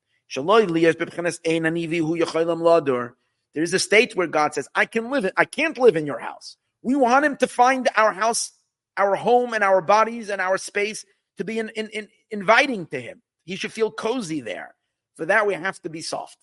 [3.54, 6.06] There is a state where God says, I can live in, I can't live in
[6.06, 6.56] your house.
[6.82, 8.52] We want him to find our house,
[8.96, 11.06] our home and our bodies and our space
[11.38, 13.22] to be in, in, in inviting to him.
[13.44, 14.74] He should feel cozy there.
[15.16, 16.38] For that, we have to be soft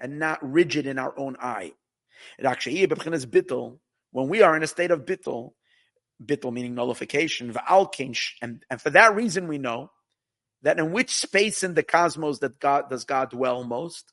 [0.00, 1.72] and not rigid in our own eye.
[2.38, 5.52] When we are in a state of bittul,
[6.24, 7.54] bittul meaning nullification,
[8.42, 9.90] and, and for that reason we know
[10.62, 14.12] that in which space in the cosmos that God does God dwell most?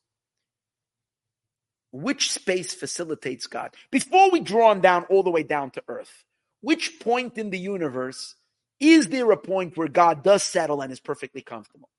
[1.91, 3.75] Which space facilitates God?
[3.91, 6.23] Before we draw him down all the way down to earth,
[6.61, 8.35] which point in the universe
[8.83, 11.89] is there a point where God does settle and is perfectly comfortable?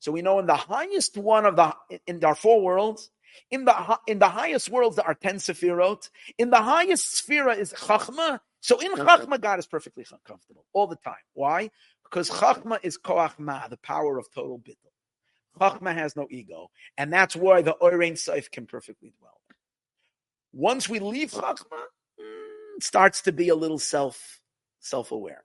[0.00, 1.74] So we know in the highest one of the
[2.06, 3.10] in our four worlds,
[3.50, 6.08] in the in the highest worlds there are ten sefirot.
[6.38, 8.40] In the highest sefira is chachma.
[8.60, 11.14] So in chachma, God is perfectly comfortable all the time.
[11.34, 11.70] Why?
[12.12, 14.92] Because Chachma is Koach Ma, the power of total bittul.
[15.58, 16.70] Chachma has no ego.
[16.98, 19.40] And that's why the Or Ein Sof can perfectly dwell.
[20.52, 21.80] Once we leave Chachma,
[22.20, 24.42] mm, it starts to be a little self,
[24.80, 25.42] self-aware.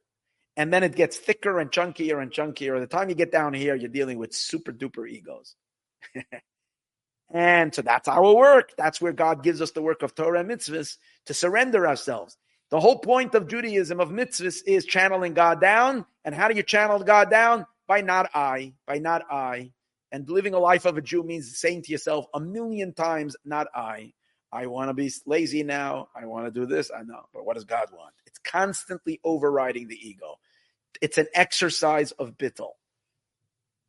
[0.58, 2.74] And then it gets thicker and chunkier and chunkier.
[2.74, 5.56] By the time you get down here, you're dealing with super duper egos.
[7.32, 8.72] and so that's our work.
[8.76, 10.98] That's where God gives us the work of Torah and mitzvahs
[11.28, 12.38] to surrender ourselves.
[12.72, 16.08] The whole point of Judaism, of mitzvahs, is channeling God down.
[16.26, 17.68] And how do you channel God down?
[17.88, 19.72] By not I, by not I.
[20.12, 23.68] And living a life of a Jew means saying to yourself a million times, not
[23.76, 24.14] I.
[24.52, 26.08] I want to be lazy now.
[26.16, 26.90] I want to do this.
[26.90, 27.28] I know.
[27.34, 28.14] But what does God want?
[28.26, 30.40] It's constantly overriding the ego.
[31.02, 32.72] It's an exercise of bittul.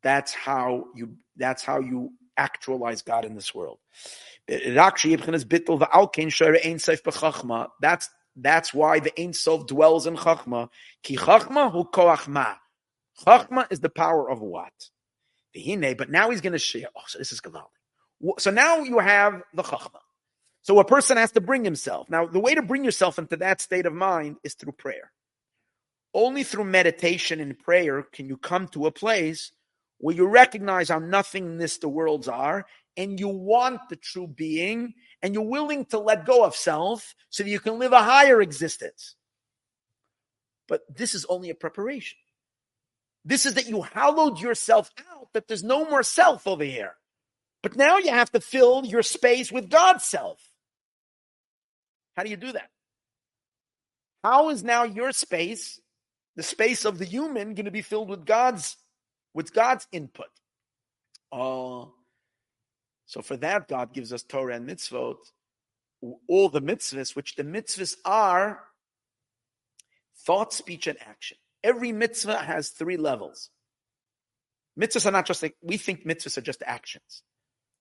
[0.03, 3.79] That's how you that's how you actualize God in this world.
[4.47, 4.65] That's
[8.35, 10.69] that's why the Ein Sof dwells in Chachma.
[11.03, 12.55] Ki Chachma hu koach ma.
[13.25, 14.71] Chachma is the power of what?
[15.53, 16.87] But now he's going to share.
[16.95, 17.67] Oh, so this is Gavaldi.
[18.37, 19.99] So now you have the Chachma.
[20.61, 22.09] So a person has to bring himself.
[22.09, 25.11] Now, the way to bring yourself into that state of mind is through prayer.
[26.13, 29.51] Only through meditation and prayer can you come to a place
[29.99, 32.65] where you recognize how nothingness the worlds are
[32.97, 37.43] and you want the true being and you're willing to let go of self so
[37.43, 39.15] that you can live a higher existence.
[40.67, 42.17] But this is only a preparation.
[43.25, 46.95] This is that you hollowed yourself out, that there's no more self over here.
[47.61, 50.39] But now you have to fill your space with God's self.
[52.15, 52.69] How do you do that?
[54.23, 55.79] How is now your space,
[56.39, 58.77] the space of the human, going to be filled with God's
[59.33, 60.29] with God's input?
[61.33, 61.91] Oh,
[63.07, 65.17] so for that, God gives us Torah and mitzvot,
[66.29, 68.61] all the mitzvahs, which the mitzvahs are
[70.25, 71.35] thought, speech, and action.
[71.61, 73.49] Every mitzvah has three levels.
[74.79, 77.21] Mitzvahs are not just like, we think mitzvahs are just actions.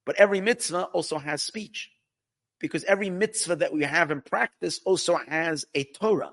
[0.04, 1.92] But every mitzvah also has speech.
[2.58, 6.32] Because every mitzvah that we have in practice also has a Torah.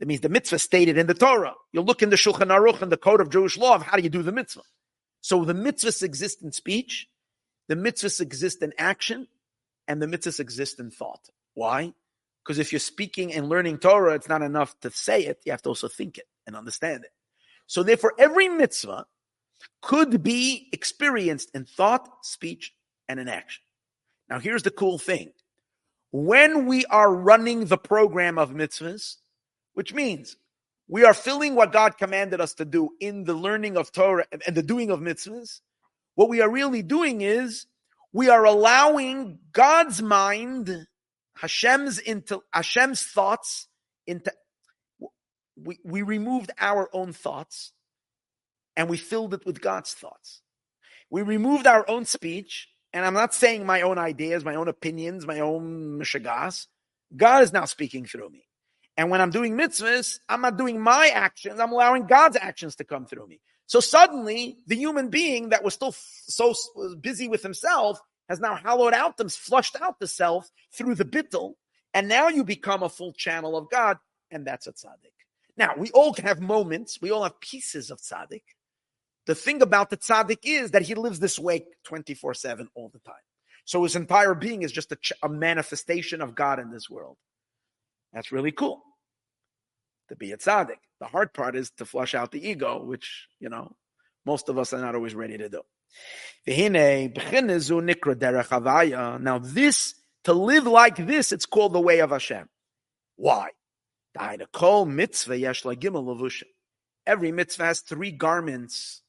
[0.00, 1.54] That means the mitzvah stated in the Torah.
[1.72, 4.02] You look in the Shulchan Aruch and the code of Jewish law of how do
[4.02, 4.62] you do the mitzvah.
[5.20, 7.08] So the mitzvahs exist in speech,
[7.68, 9.28] the mitzvahs exist in action
[9.88, 11.30] and the mitzvahs exist in thought.
[11.54, 11.94] Why?
[12.42, 15.40] Because if you're speaking and learning Torah, it's not enough to say it.
[15.46, 17.10] You have to also think it and understand it.
[17.66, 19.06] So therefore, every mitzvah
[19.80, 22.74] could be experienced in thought, speech,
[23.08, 23.62] and in action.
[24.28, 25.32] Now, here's the cool thing.
[26.10, 29.16] When we are running the program of mitzvahs,
[29.74, 30.36] which means
[30.88, 34.54] we are filling what God commanded us to do in the learning of Torah and
[34.56, 35.60] the doing of mitzvahs,
[36.14, 37.66] what we are really doing is
[38.12, 40.86] we are allowing God's mind,
[41.36, 43.68] Hashem's into Hashem's thoughts
[44.06, 44.32] into
[45.56, 47.72] we, we removed our own thoughts
[48.76, 50.42] and we filled it with God's thoughts.
[51.10, 55.26] We removed our own speech, and I'm not saying my own ideas, my own opinions,
[55.26, 56.66] my own mishagas.
[57.16, 58.46] God is now speaking through me.
[58.96, 62.84] And when I'm doing mitzvahs, I'm not doing my actions, I'm allowing God's actions to
[62.84, 63.40] come through me.
[63.66, 66.54] So suddenly, the human being that was still so
[67.00, 67.98] busy with himself
[68.28, 71.54] has now hollowed out them, flushed out the self through the bittel,
[71.92, 73.98] and now you become a full channel of God,
[74.30, 75.12] and that's a tzaddik.
[75.56, 78.42] Now, we all can have moments, we all have pieces of tzaddik.
[79.26, 82.98] The thing about the tzaddik is that he lives this way 24 7 all the
[83.00, 83.14] time.
[83.64, 87.16] So his entire being is just a, a manifestation of God in this world.
[88.14, 88.80] That's really cool
[90.08, 90.78] to be a tzaddik.
[91.00, 93.74] The hard part is to flush out the ego, which, you know,
[94.24, 95.62] most of us are not always ready to do.
[99.20, 102.48] Now, this, to live like this, it's called the way of Hashem.
[103.16, 103.50] Why?
[107.06, 109.02] Every mitzvah has three garments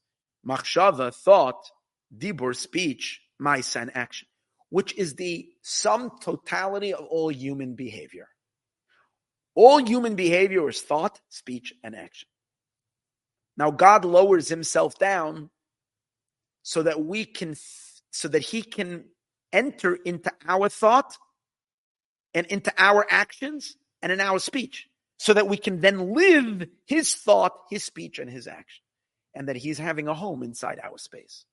[0.46, 1.70] machshava, thought,
[2.16, 4.28] dibur, speech, maisa, and action,
[4.70, 8.28] which is the sum totality of all human behavior.
[9.56, 12.28] All human behavior is thought, speech, and action.
[13.58, 15.50] Now God lowers himself down
[16.62, 17.56] so that we can,
[18.12, 19.06] so that he can
[19.54, 21.18] enter into our thought
[22.34, 27.16] and into our actions and in our speech so that we can then live his
[27.16, 28.84] thought, his speech, and his action,
[29.34, 31.46] and that he's having a home inside our space.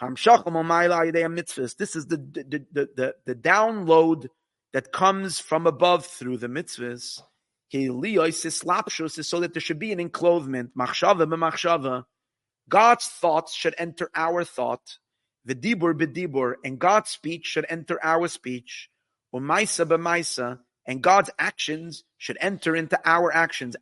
[0.00, 4.28] This is the, the, the, the, the download
[4.72, 7.22] that comes from above through the mitzvahs.
[7.70, 10.70] Is so that there should be an enclothement.
[12.68, 14.98] God's thoughts should enter our thought.
[15.44, 18.90] The dibur bedibur, and God's speech should enter our speech.
[19.34, 23.76] Umaisa b'maisa, and God's actions should enter into our actions.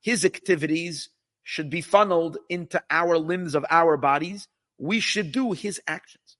[0.00, 1.10] His activities
[1.42, 4.48] should be funneled into our limbs of our bodies.
[4.78, 6.36] We should do his actions.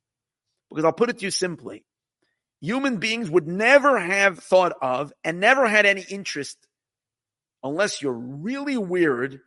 [0.69, 1.85] Because I'll put it to you simply
[2.61, 6.59] human beings would never have thought of and never had any interest
[7.63, 9.41] unless you're really weird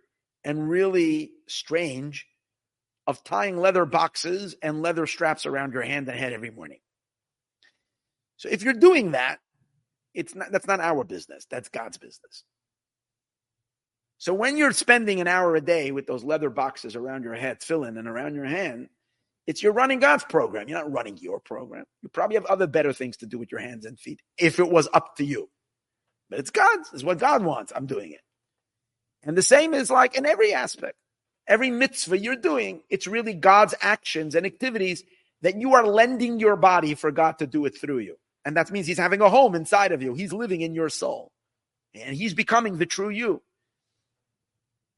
[0.44, 2.28] and really strange
[3.08, 6.80] of tying leather boxes and leather straps around your hand and head every morning.
[8.38, 9.40] So if you're doing that,
[10.14, 11.46] it's not that's not our business.
[11.50, 12.44] That's God's business.
[14.18, 17.64] So when you're spending an hour a day with those leather boxes around your head,
[17.64, 18.90] filling and around your hand,
[19.50, 20.70] it's you're running God's program.
[20.70, 21.84] You're not running your program.
[22.04, 24.70] You probably have other better things to do with your hands and feet if it
[24.70, 25.50] was up to you.
[26.30, 26.94] But it's God's.
[26.94, 27.74] It's what God wants.
[27.76, 28.22] I'm doing it.
[29.24, 30.98] And the same is like in every aspect.
[31.48, 35.04] Every mitzvah you're doing, it's really God's actions and activities
[35.42, 38.18] that you are lending your body for God to do it through you.
[38.46, 40.14] And that means He's having a home inside of you.
[40.14, 41.32] He's living in your soul.
[41.96, 43.42] And He's becoming the true you.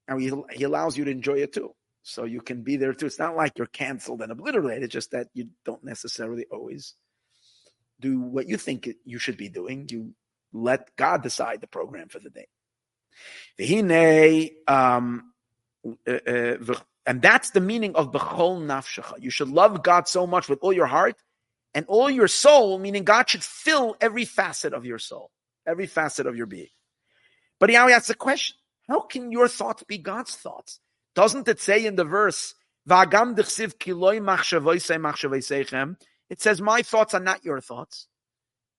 [0.09, 1.73] And He, he allows you to enjoy it too.
[2.03, 3.05] So you can be there too.
[3.05, 6.95] It's not like you're canceled and obliterated, just that you don't necessarily always
[7.99, 9.87] do what you think you should be doing.
[9.89, 10.13] You
[10.51, 12.47] let God decide the program for the day.
[14.67, 15.33] Um,
[16.07, 16.75] uh, uh,
[17.05, 19.21] and that's the meaning of bechol nafshecha.
[19.21, 21.15] You should love God so much with all your heart
[21.73, 25.31] and all your soul, meaning God should fill every facet of your soul,
[25.65, 26.67] every facet of your being.
[27.59, 28.57] But he asks the question.
[28.87, 30.79] How can your thoughts be God's thoughts?
[31.15, 32.53] Doesn't it say in the verse,
[32.87, 33.35] Vagam
[36.31, 38.07] it says, My thoughts are not your thoughts.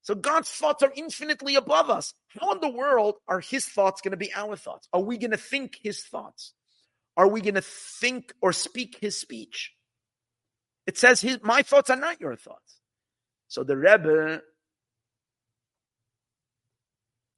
[0.00, 2.14] So God's thoughts are infinitely above us.
[2.28, 4.88] How in the world are his thoughts going to be our thoughts?
[4.92, 6.54] Are we going to think his thoughts?
[7.16, 9.72] Are we going to think or speak his speech?
[10.86, 12.80] It says, his, My thoughts are not your thoughts.
[13.48, 14.40] So the Rebbe,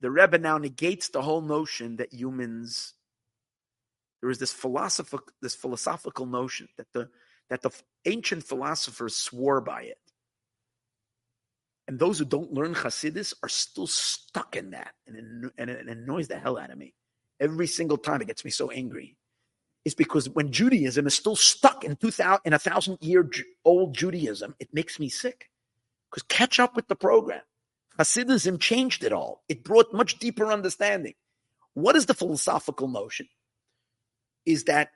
[0.00, 2.94] the Rebbe now negates the whole notion that humans
[4.24, 7.10] there is this philosophical this philosophical notion that the
[7.51, 7.70] that the
[8.06, 9.98] ancient philosophers swore by it.
[11.86, 14.94] And those who don't learn Hasidus are still stuck in that.
[15.06, 16.94] And it, and it annoys the hell out of me.
[17.38, 19.14] Every single time it gets me so angry.
[19.84, 23.28] It's because when Judaism is still stuck in 2000, in a thousand year
[23.62, 25.51] old Judaism, it makes me sick.
[26.10, 27.42] Because catch up with the program.
[27.98, 29.44] Hasidism changed it all.
[29.51, 31.12] It brought much deeper understanding.
[31.74, 33.28] What is the philosophical notion?
[34.46, 34.90] Is that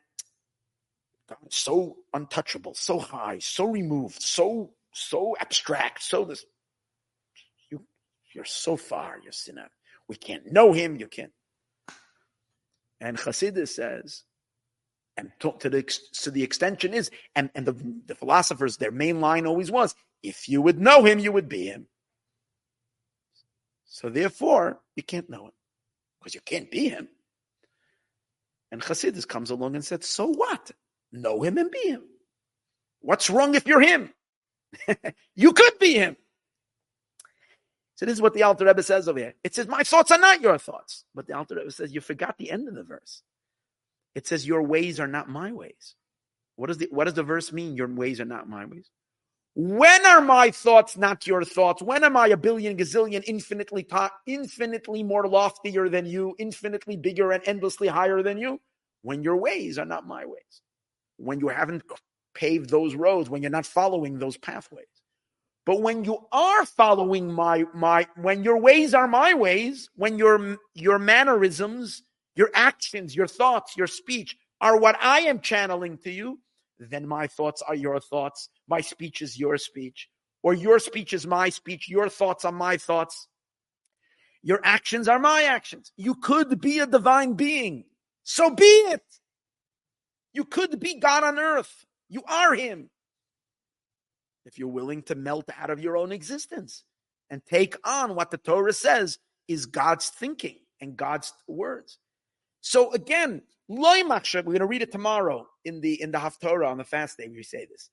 [1.50, 6.44] so untouchable, so high, so removed, so so abstract, so this
[7.70, 7.82] you
[8.34, 9.68] you're so far, you're sinner.
[10.08, 11.32] We can't know him, you can't.
[13.00, 14.24] And Chassidus says,
[15.16, 15.82] and to, to, the
[16.22, 17.76] to the extension is, and, and the,
[18.06, 21.66] the philosophers, their main line always was, if you would know him, you would be
[21.66, 21.86] him.
[23.84, 25.52] So therefore, you can't know him
[26.18, 27.08] because you can't be him.
[28.70, 30.72] And Chassidus comes along and said, So what?
[31.12, 32.02] Know him and be him.
[33.00, 34.12] What's wrong if you're him?
[35.34, 36.16] you could be him.
[37.96, 39.34] So this is what the Alter Rebbe says over here.
[39.42, 41.04] It says, My thoughts are not your thoughts.
[41.14, 43.22] But the Alter Rebbe says, You forgot the end of the verse.
[44.14, 45.94] It says, Your ways are not my ways.
[46.56, 47.76] What does the what does the verse mean?
[47.76, 48.90] Your ways are not my ways.
[49.60, 51.82] When are my thoughts not your thoughts?
[51.82, 53.88] When am I a billion gazillion infinitely
[54.24, 58.60] infinitely more loftier than you, infinitely bigger and endlessly higher than you?
[59.02, 60.62] When your ways are not my ways.
[61.16, 61.82] When you haven't
[62.34, 64.86] paved those roads, when you're not following those pathways.
[65.66, 70.56] But when you are following my my when your ways are my ways, when your
[70.74, 72.04] your mannerisms,
[72.36, 76.38] your actions, your thoughts, your speech are what I am channeling to you,
[76.78, 80.08] then my thoughts are your thoughts, my speech is your speech,
[80.42, 83.28] or your speech is my speech, your thoughts are my thoughts.
[84.42, 85.92] Your actions are my actions.
[85.96, 87.84] You could be a divine being.
[88.22, 89.02] So be it.
[90.32, 91.84] You could be God on earth.
[92.08, 92.90] You are Him
[94.46, 96.84] if you're willing to melt out of your own existence
[97.30, 101.98] and take on what the Torah says is God's thinking and God's words.
[102.60, 106.84] So again, we're going to read it tomorrow in the in the Haftorah on the
[106.84, 107.28] fast day.
[107.28, 107.90] We say this.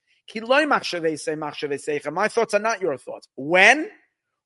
[2.11, 3.27] My thoughts are not your thoughts.
[3.35, 3.89] When?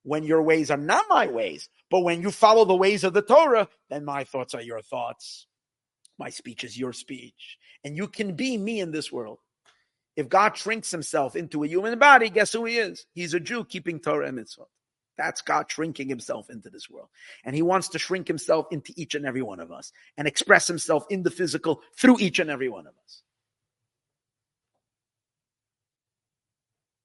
[0.04, 3.22] When your ways are not my ways, but when you follow the ways of the
[3.22, 5.46] Torah, then my thoughts are your thoughts.
[6.18, 7.58] My speech is your speech.
[7.84, 9.40] And you can be me in this world.
[10.16, 13.06] If God shrinks himself into a human body, guess who he is?
[13.14, 14.66] He's a Jew keeping Torah and mitzvah.
[15.20, 17.10] That's God shrinking himself into this world.
[17.44, 20.66] And he wants to shrink himself into each and every one of us and express
[20.66, 23.22] himself in the physical through each and every one of us.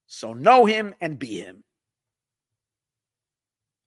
[0.06, 1.64] So know him and be him.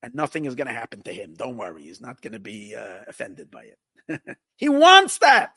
[0.04, 1.36] And nothing is going to happen to him.
[1.38, 1.84] Don't worry.
[1.84, 3.70] He's not going to be uh, offended by
[4.10, 4.22] it.
[4.58, 5.52] he wants that.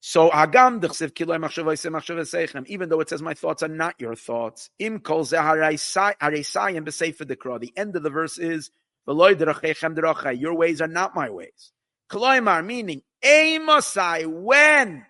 [0.00, 2.66] So Agam dechsev kiloi machshavosechem.
[2.66, 4.70] Even though it says my thoughts are not your thoughts.
[4.78, 7.60] Im kol zehareisayim b'sefer dekra.
[7.60, 8.70] The end of the verse is.
[9.08, 11.72] Your ways are not my ways.
[12.12, 15.06] Meaning when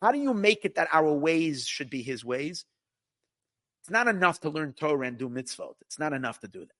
[0.00, 2.64] how do you make it that our ways should be his ways?
[3.82, 5.74] It's not enough to learn Torah and do mitzvot.
[5.82, 6.74] It's not enough to do that.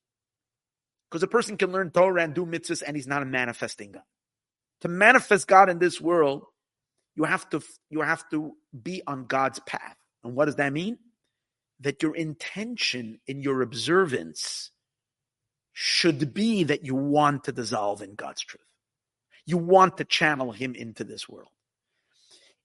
[1.10, 4.02] Because a person can learn Torah and do mitzvahs and he's not a manifesting God.
[4.82, 6.44] To manifest God in this world,
[7.16, 9.97] you have to you have to be on God's path.
[10.24, 10.99] And what does that mean?
[11.81, 14.70] That your intention in your observance
[15.73, 18.62] should be that you want to dissolve in God's truth.
[19.47, 21.50] You want to channel him into this world.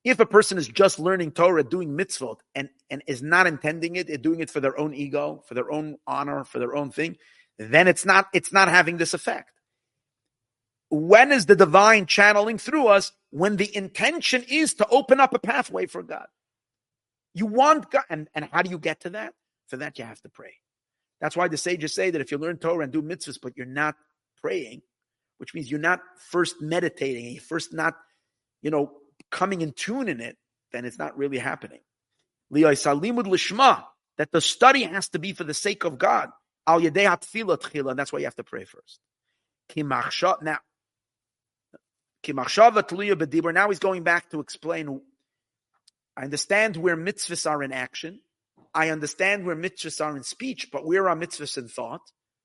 [0.05, 4.07] If a person is just learning Torah, doing mitzvot, and, and is not intending it,
[4.07, 7.17] and doing it for their own ego, for their own honor, for their own thing,
[7.57, 9.51] then it's not it's not having this effect.
[10.89, 13.11] When is the divine channeling through us?
[13.31, 16.27] When the intention is to open up a pathway for God.
[17.33, 19.33] You want God, and, and how do you get to that?
[19.67, 20.53] For that, you have to pray.
[21.19, 23.65] That's why the sages say that if you learn Torah and do mitzvahs, but you're
[23.65, 23.95] not
[24.39, 24.83] praying,
[25.39, 27.95] which means you're not first meditating, you're first not,
[28.61, 28.91] you know,
[29.31, 30.37] coming in tune in it,
[30.71, 31.79] then it's not really happening.
[32.51, 36.29] That the study has to be for the sake of God.
[36.67, 38.99] Al and that's why you have to pray first.
[39.75, 40.59] Now,
[42.27, 45.01] now he's going back to explain.
[46.17, 48.21] I understand where mitzvahs are in action.
[48.73, 52.01] I understand where mitzvahs are in speech, but where are mitzvahs in thought?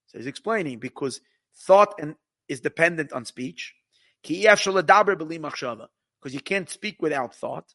[0.06, 1.20] So he's explaining because
[1.54, 2.16] thought and,
[2.48, 3.74] is dependent on speech
[6.20, 7.74] because you can't speak without thought.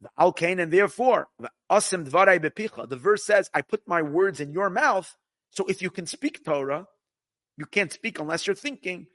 [0.00, 5.16] The alkane, and therefore, the verse says, I put my words in your mouth.
[5.50, 6.86] So if you can speak Torah,
[7.56, 9.08] you can't speak unless you're thinking.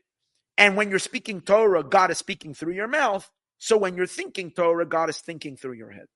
[0.58, 3.30] And when you're speaking Torah, God is speaking through your mouth.
[3.60, 6.08] So when you're thinking Torah, God is thinking through your head.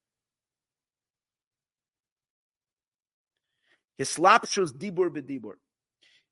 [4.00, 5.54] Hislabshus dibur bedibur.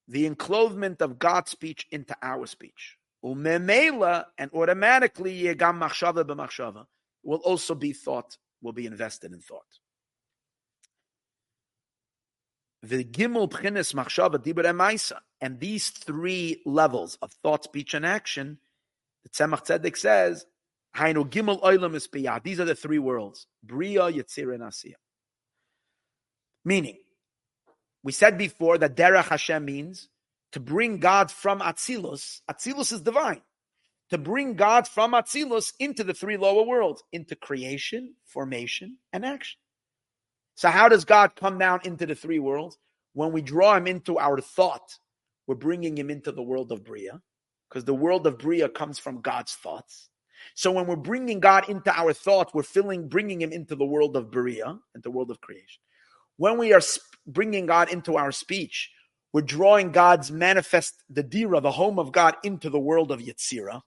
[0.07, 2.97] The enclothement of God's speech into our speech.
[3.25, 6.85] Umemela, and automatically yegam machshava b'machshava
[7.23, 9.65] will also be thought, will be invested in thought.
[12.83, 18.59] The gimel pchines machshava dibur emaisa, and these three levels of thought, speech, and action,
[19.23, 20.45] the Tzemach Tzedek says,
[20.95, 22.07] Hainu gimel oilam is
[22.43, 24.93] These are the three worlds: bria, yitzir, and asiya.
[26.63, 26.99] Meaning,
[28.03, 30.09] we said before that Derech Hashem means
[30.55, 32.39] to bring God from Atzilus.
[32.49, 33.41] Atzilus is divine.
[34.11, 39.59] To bring God from Atzilus into the three lower worlds, into creation, formation, and action.
[40.55, 42.77] So how does God come down into the three worlds?
[43.11, 44.97] When we draw him into our thought,
[45.45, 47.21] we're bringing him into the world of Bria,
[47.67, 50.07] because the world of Bria comes from God's thoughts.
[50.53, 54.15] So when we're bringing God into our thoughts, we're filling, bringing him into the world
[54.15, 55.81] of Bria, into the world of creation.
[56.37, 56.81] When we are
[57.27, 58.91] bringing God into our speech,
[59.35, 63.81] we're drawing God's manifest, the Dira, the home of God, into the world of Yetzira,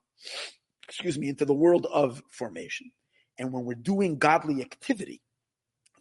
[0.87, 2.91] excuse me, into the world of formation.
[3.39, 5.23] And when we're doing godly activity,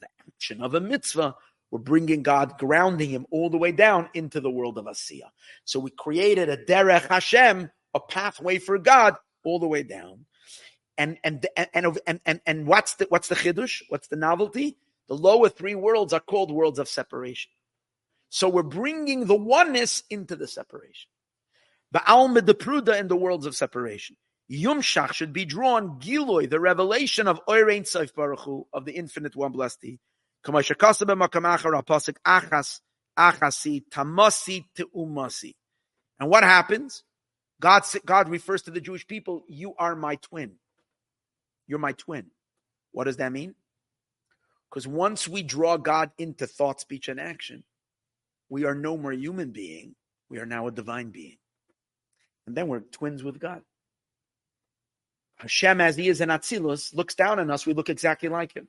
[0.01, 1.33] the action of a mitzvah,
[1.71, 5.29] we're bringing God, grounding him all the way down into the world of Asiya.
[5.63, 10.25] So we created a derech Hashem, a pathway for God all the way down.
[10.97, 11.69] And and and
[12.05, 13.81] and and, and what's the what's the chidush?
[13.87, 14.75] What's the novelty?
[15.07, 17.51] The lower three worlds are called worlds of separation.
[18.29, 21.09] So we're bringing the oneness into the separation.
[21.91, 24.17] The Alma the Pruda in the worlds of separation.
[24.51, 28.93] Yumshach should be drawn Giloi, the revelation of Or Ein Sof Baruch Hu, of the
[28.93, 29.99] infinite one blessed he.
[30.45, 30.53] And
[36.29, 37.03] what happens?
[37.59, 40.53] God, God refers to the Jewish people, you are my twin.
[41.65, 42.27] You're my twin.
[42.91, 43.55] What does that mean?
[44.69, 47.63] Because once we draw God into thought, speech, and action,
[48.49, 49.95] we are no more human being.
[50.29, 51.37] We are now a divine being.
[52.45, 53.61] And then we're twins with God.
[55.37, 57.65] Hashem, as he is in Atzilus, looks down on us.
[57.65, 58.67] We look exactly like him.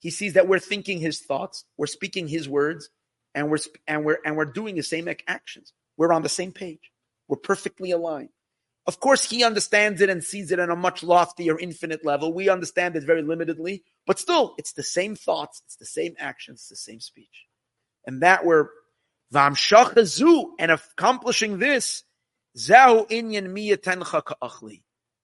[0.00, 2.88] He sees that we're thinking his thoughts, we're speaking his words,
[3.34, 5.72] and we're and we're and we're doing the same actions.
[5.96, 6.90] We're on the same page.
[7.28, 8.30] We're perfectly aligned.
[8.86, 12.32] Of course, he understands it and sees it on a much loftier, infinite level.
[12.32, 16.60] We understand it very limitedly, but still, it's the same thoughts, it's the same actions,
[16.60, 17.46] it's the same speech.
[18.06, 18.68] And that we're
[19.32, 22.04] and accomplishing this.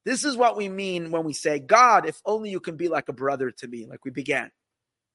[0.04, 3.08] This is what we mean when we say, God, if only you can be like
[3.08, 4.50] a brother to me, like we began.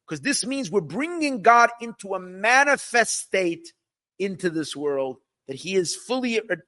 [0.05, 3.71] Because this means we're bringing God into a manifest state
[4.19, 6.41] into this world that he is fully.
[6.45, 6.63] There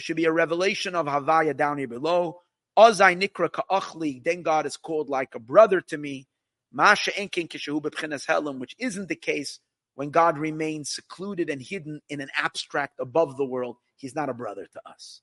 [0.00, 2.40] should be a revelation of Havaya down here below.
[2.76, 4.24] Nikra.
[4.24, 6.26] Then God is called like a brother to me.
[6.72, 9.60] Masha Enkin Kishahu B'Pchinas Helam, which isn't the case
[9.94, 13.76] when God remains secluded and hidden in an abstract above the world.
[13.96, 15.22] He's not a brother to us.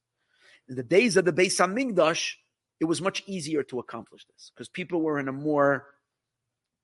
[0.67, 2.33] In the days of the Beis Hamikdosh,
[2.79, 5.85] it was much easier to accomplish this because people were in a more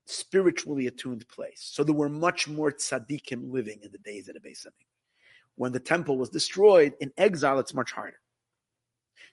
[0.05, 1.69] spiritually attuned place.
[1.73, 4.91] So there were much more tzaddikim living in the days of the Beis Hamikdosh
[5.55, 8.17] when the temple was destroyed in exile, it's much harder.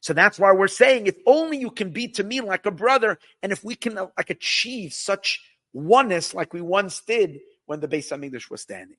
[0.00, 3.18] So that's why we're saying, if only you can be to me like a brother,
[3.42, 5.41] and if we can like achieve such
[5.73, 8.97] oneness like we once did when the Beis Hamikdosh was standing.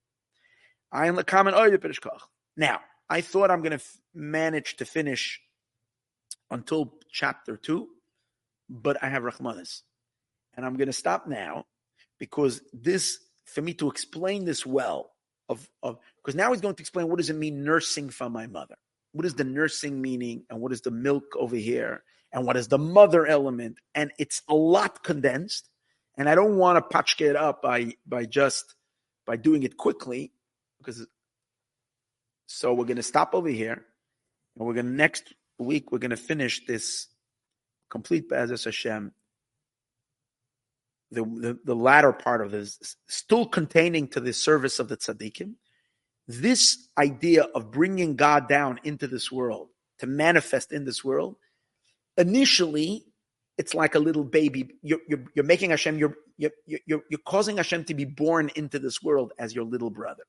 [0.91, 1.53] I am the common
[2.57, 5.41] Now, I thought I'm going to f- manage to finish
[6.51, 7.87] until chapter two,
[8.69, 9.81] but I have Rahmanis.
[10.55, 11.65] And I'm going to stop now
[12.19, 15.11] because this, for me to explain this well,
[15.47, 18.45] of, of because now he's going to explain what does it mean nursing from my
[18.47, 18.75] mother.
[19.11, 22.67] What is the nursing meaning, and what is the milk over here, and what is
[22.67, 25.67] the mother element, and it's a lot condensed.
[26.17, 28.75] And I don't want to patchke it up by by just
[29.25, 30.31] by doing it quickly,
[30.77, 31.07] because
[32.47, 33.85] so we're going to stop over here,
[34.55, 37.07] and we're going to next week we're going to finish this
[37.89, 39.11] complete Be'ezus Hashem.
[41.11, 45.55] The, the, the latter part of this, still containing to the service of the tzaddikim,
[46.29, 51.35] this idea of bringing God down into this world to manifest in this world,
[52.17, 53.03] initially,
[53.57, 54.75] it's like a little baby.
[54.83, 58.77] You're, you're, you're making Hashem, you're, you're, you're, you're causing Hashem to be born into
[58.77, 60.23] this world as your little brother.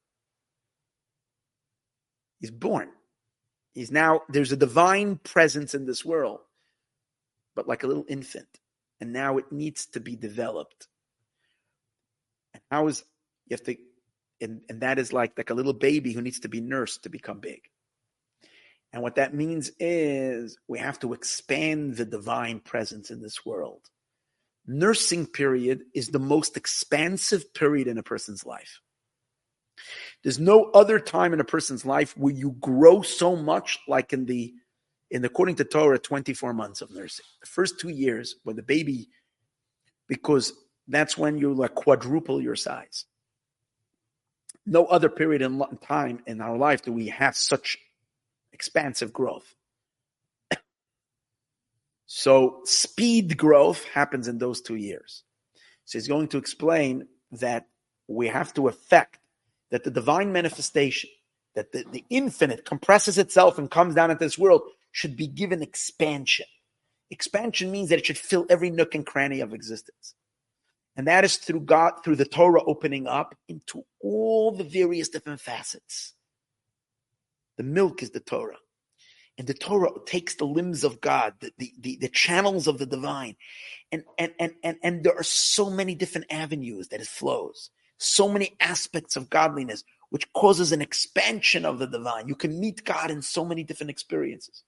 [2.40, 2.88] He's born.
[3.74, 6.40] He's now, there's a divine presence in this world,
[7.54, 8.48] but like a little infant
[9.02, 10.88] and now it needs to be developed.
[12.54, 13.04] And how is
[13.46, 13.76] you have to,
[14.40, 17.08] and, and that is like like a little baby who needs to be nursed to
[17.08, 17.60] become big.
[18.92, 23.82] And what that means is we have to expand the divine presence in this world.
[24.66, 28.80] Nursing period is the most expansive period in a person's life.
[30.22, 34.26] There's no other time in a person's life where you grow so much like in
[34.26, 34.52] the
[35.10, 37.24] in according to Torah, 24 months of nursing.
[37.40, 39.08] The first two years when the baby,
[40.06, 40.52] because
[40.86, 43.06] that's when you like quadruple your size.
[44.70, 47.76] No other period in time in our life do we have such
[48.52, 49.56] expansive growth.
[52.06, 55.24] so speed growth happens in those two years.
[55.86, 57.66] So he's going to explain that
[58.06, 59.18] we have to affect
[59.72, 61.10] that the divine manifestation,
[61.56, 65.62] that the, the infinite compresses itself and comes down into this world, should be given
[65.62, 66.46] expansion.
[67.10, 70.14] Expansion means that it should fill every nook and cranny of existence.
[71.00, 75.40] And that is through God, through the Torah opening up into all the various different
[75.40, 76.12] facets.
[77.56, 78.58] The milk is the Torah.
[79.38, 82.84] And the Torah takes the limbs of God, the, the, the, the, channels of the
[82.84, 83.36] divine.
[83.90, 88.28] And, and, and, and, and there are so many different avenues that it flows, so
[88.28, 92.28] many aspects of godliness, which causes an expansion of the divine.
[92.28, 94.64] You can meet God in so many different experiences.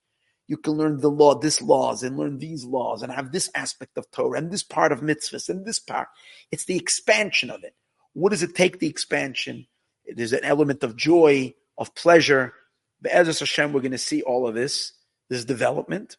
[0.53, 3.97] You can learn the law, this laws, and learn these laws, and have this aspect
[3.97, 6.09] of Torah, and this part of mitzvahs, and this part.
[6.51, 7.73] It's the expansion of it.
[8.13, 9.65] What does it take the expansion?
[10.05, 12.53] There's an element of joy, of pleasure.
[13.01, 14.93] Be'ezus Hashem, we're going to see all of this,
[15.27, 16.17] this development.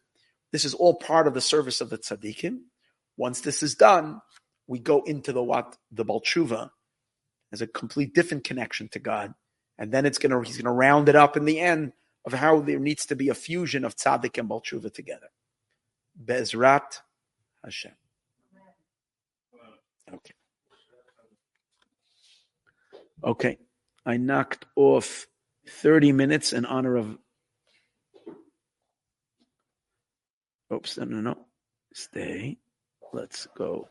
[0.51, 2.57] This is all part of the service of the tzaddikim.
[3.15, 4.19] Once this is done,
[4.67, 6.71] we go into the what the Balchuva
[7.53, 9.33] as a complete different connection to God,
[9.77, 11.93] and then it's gonna he's gonna round it up in the end
[12.25, 15.27] of how there needs to be a fusion of tzaddik and balchuva together.
[16.23, 17.01] Bezrat
[17.63, 17.91] Hashem.
[20.13, 20.33] Okay.
[23.23, 23.57] Okay.
[24.05, 25.27] I knocked off
[25.67, 27.17] 30 minutes in honor of.
[30.73, 31.37] Oops, no, no, no.
[31.93, 32.57] Stay.
[33.13, 33.87] Let's go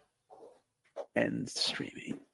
[1.16, 2.20] end streaming.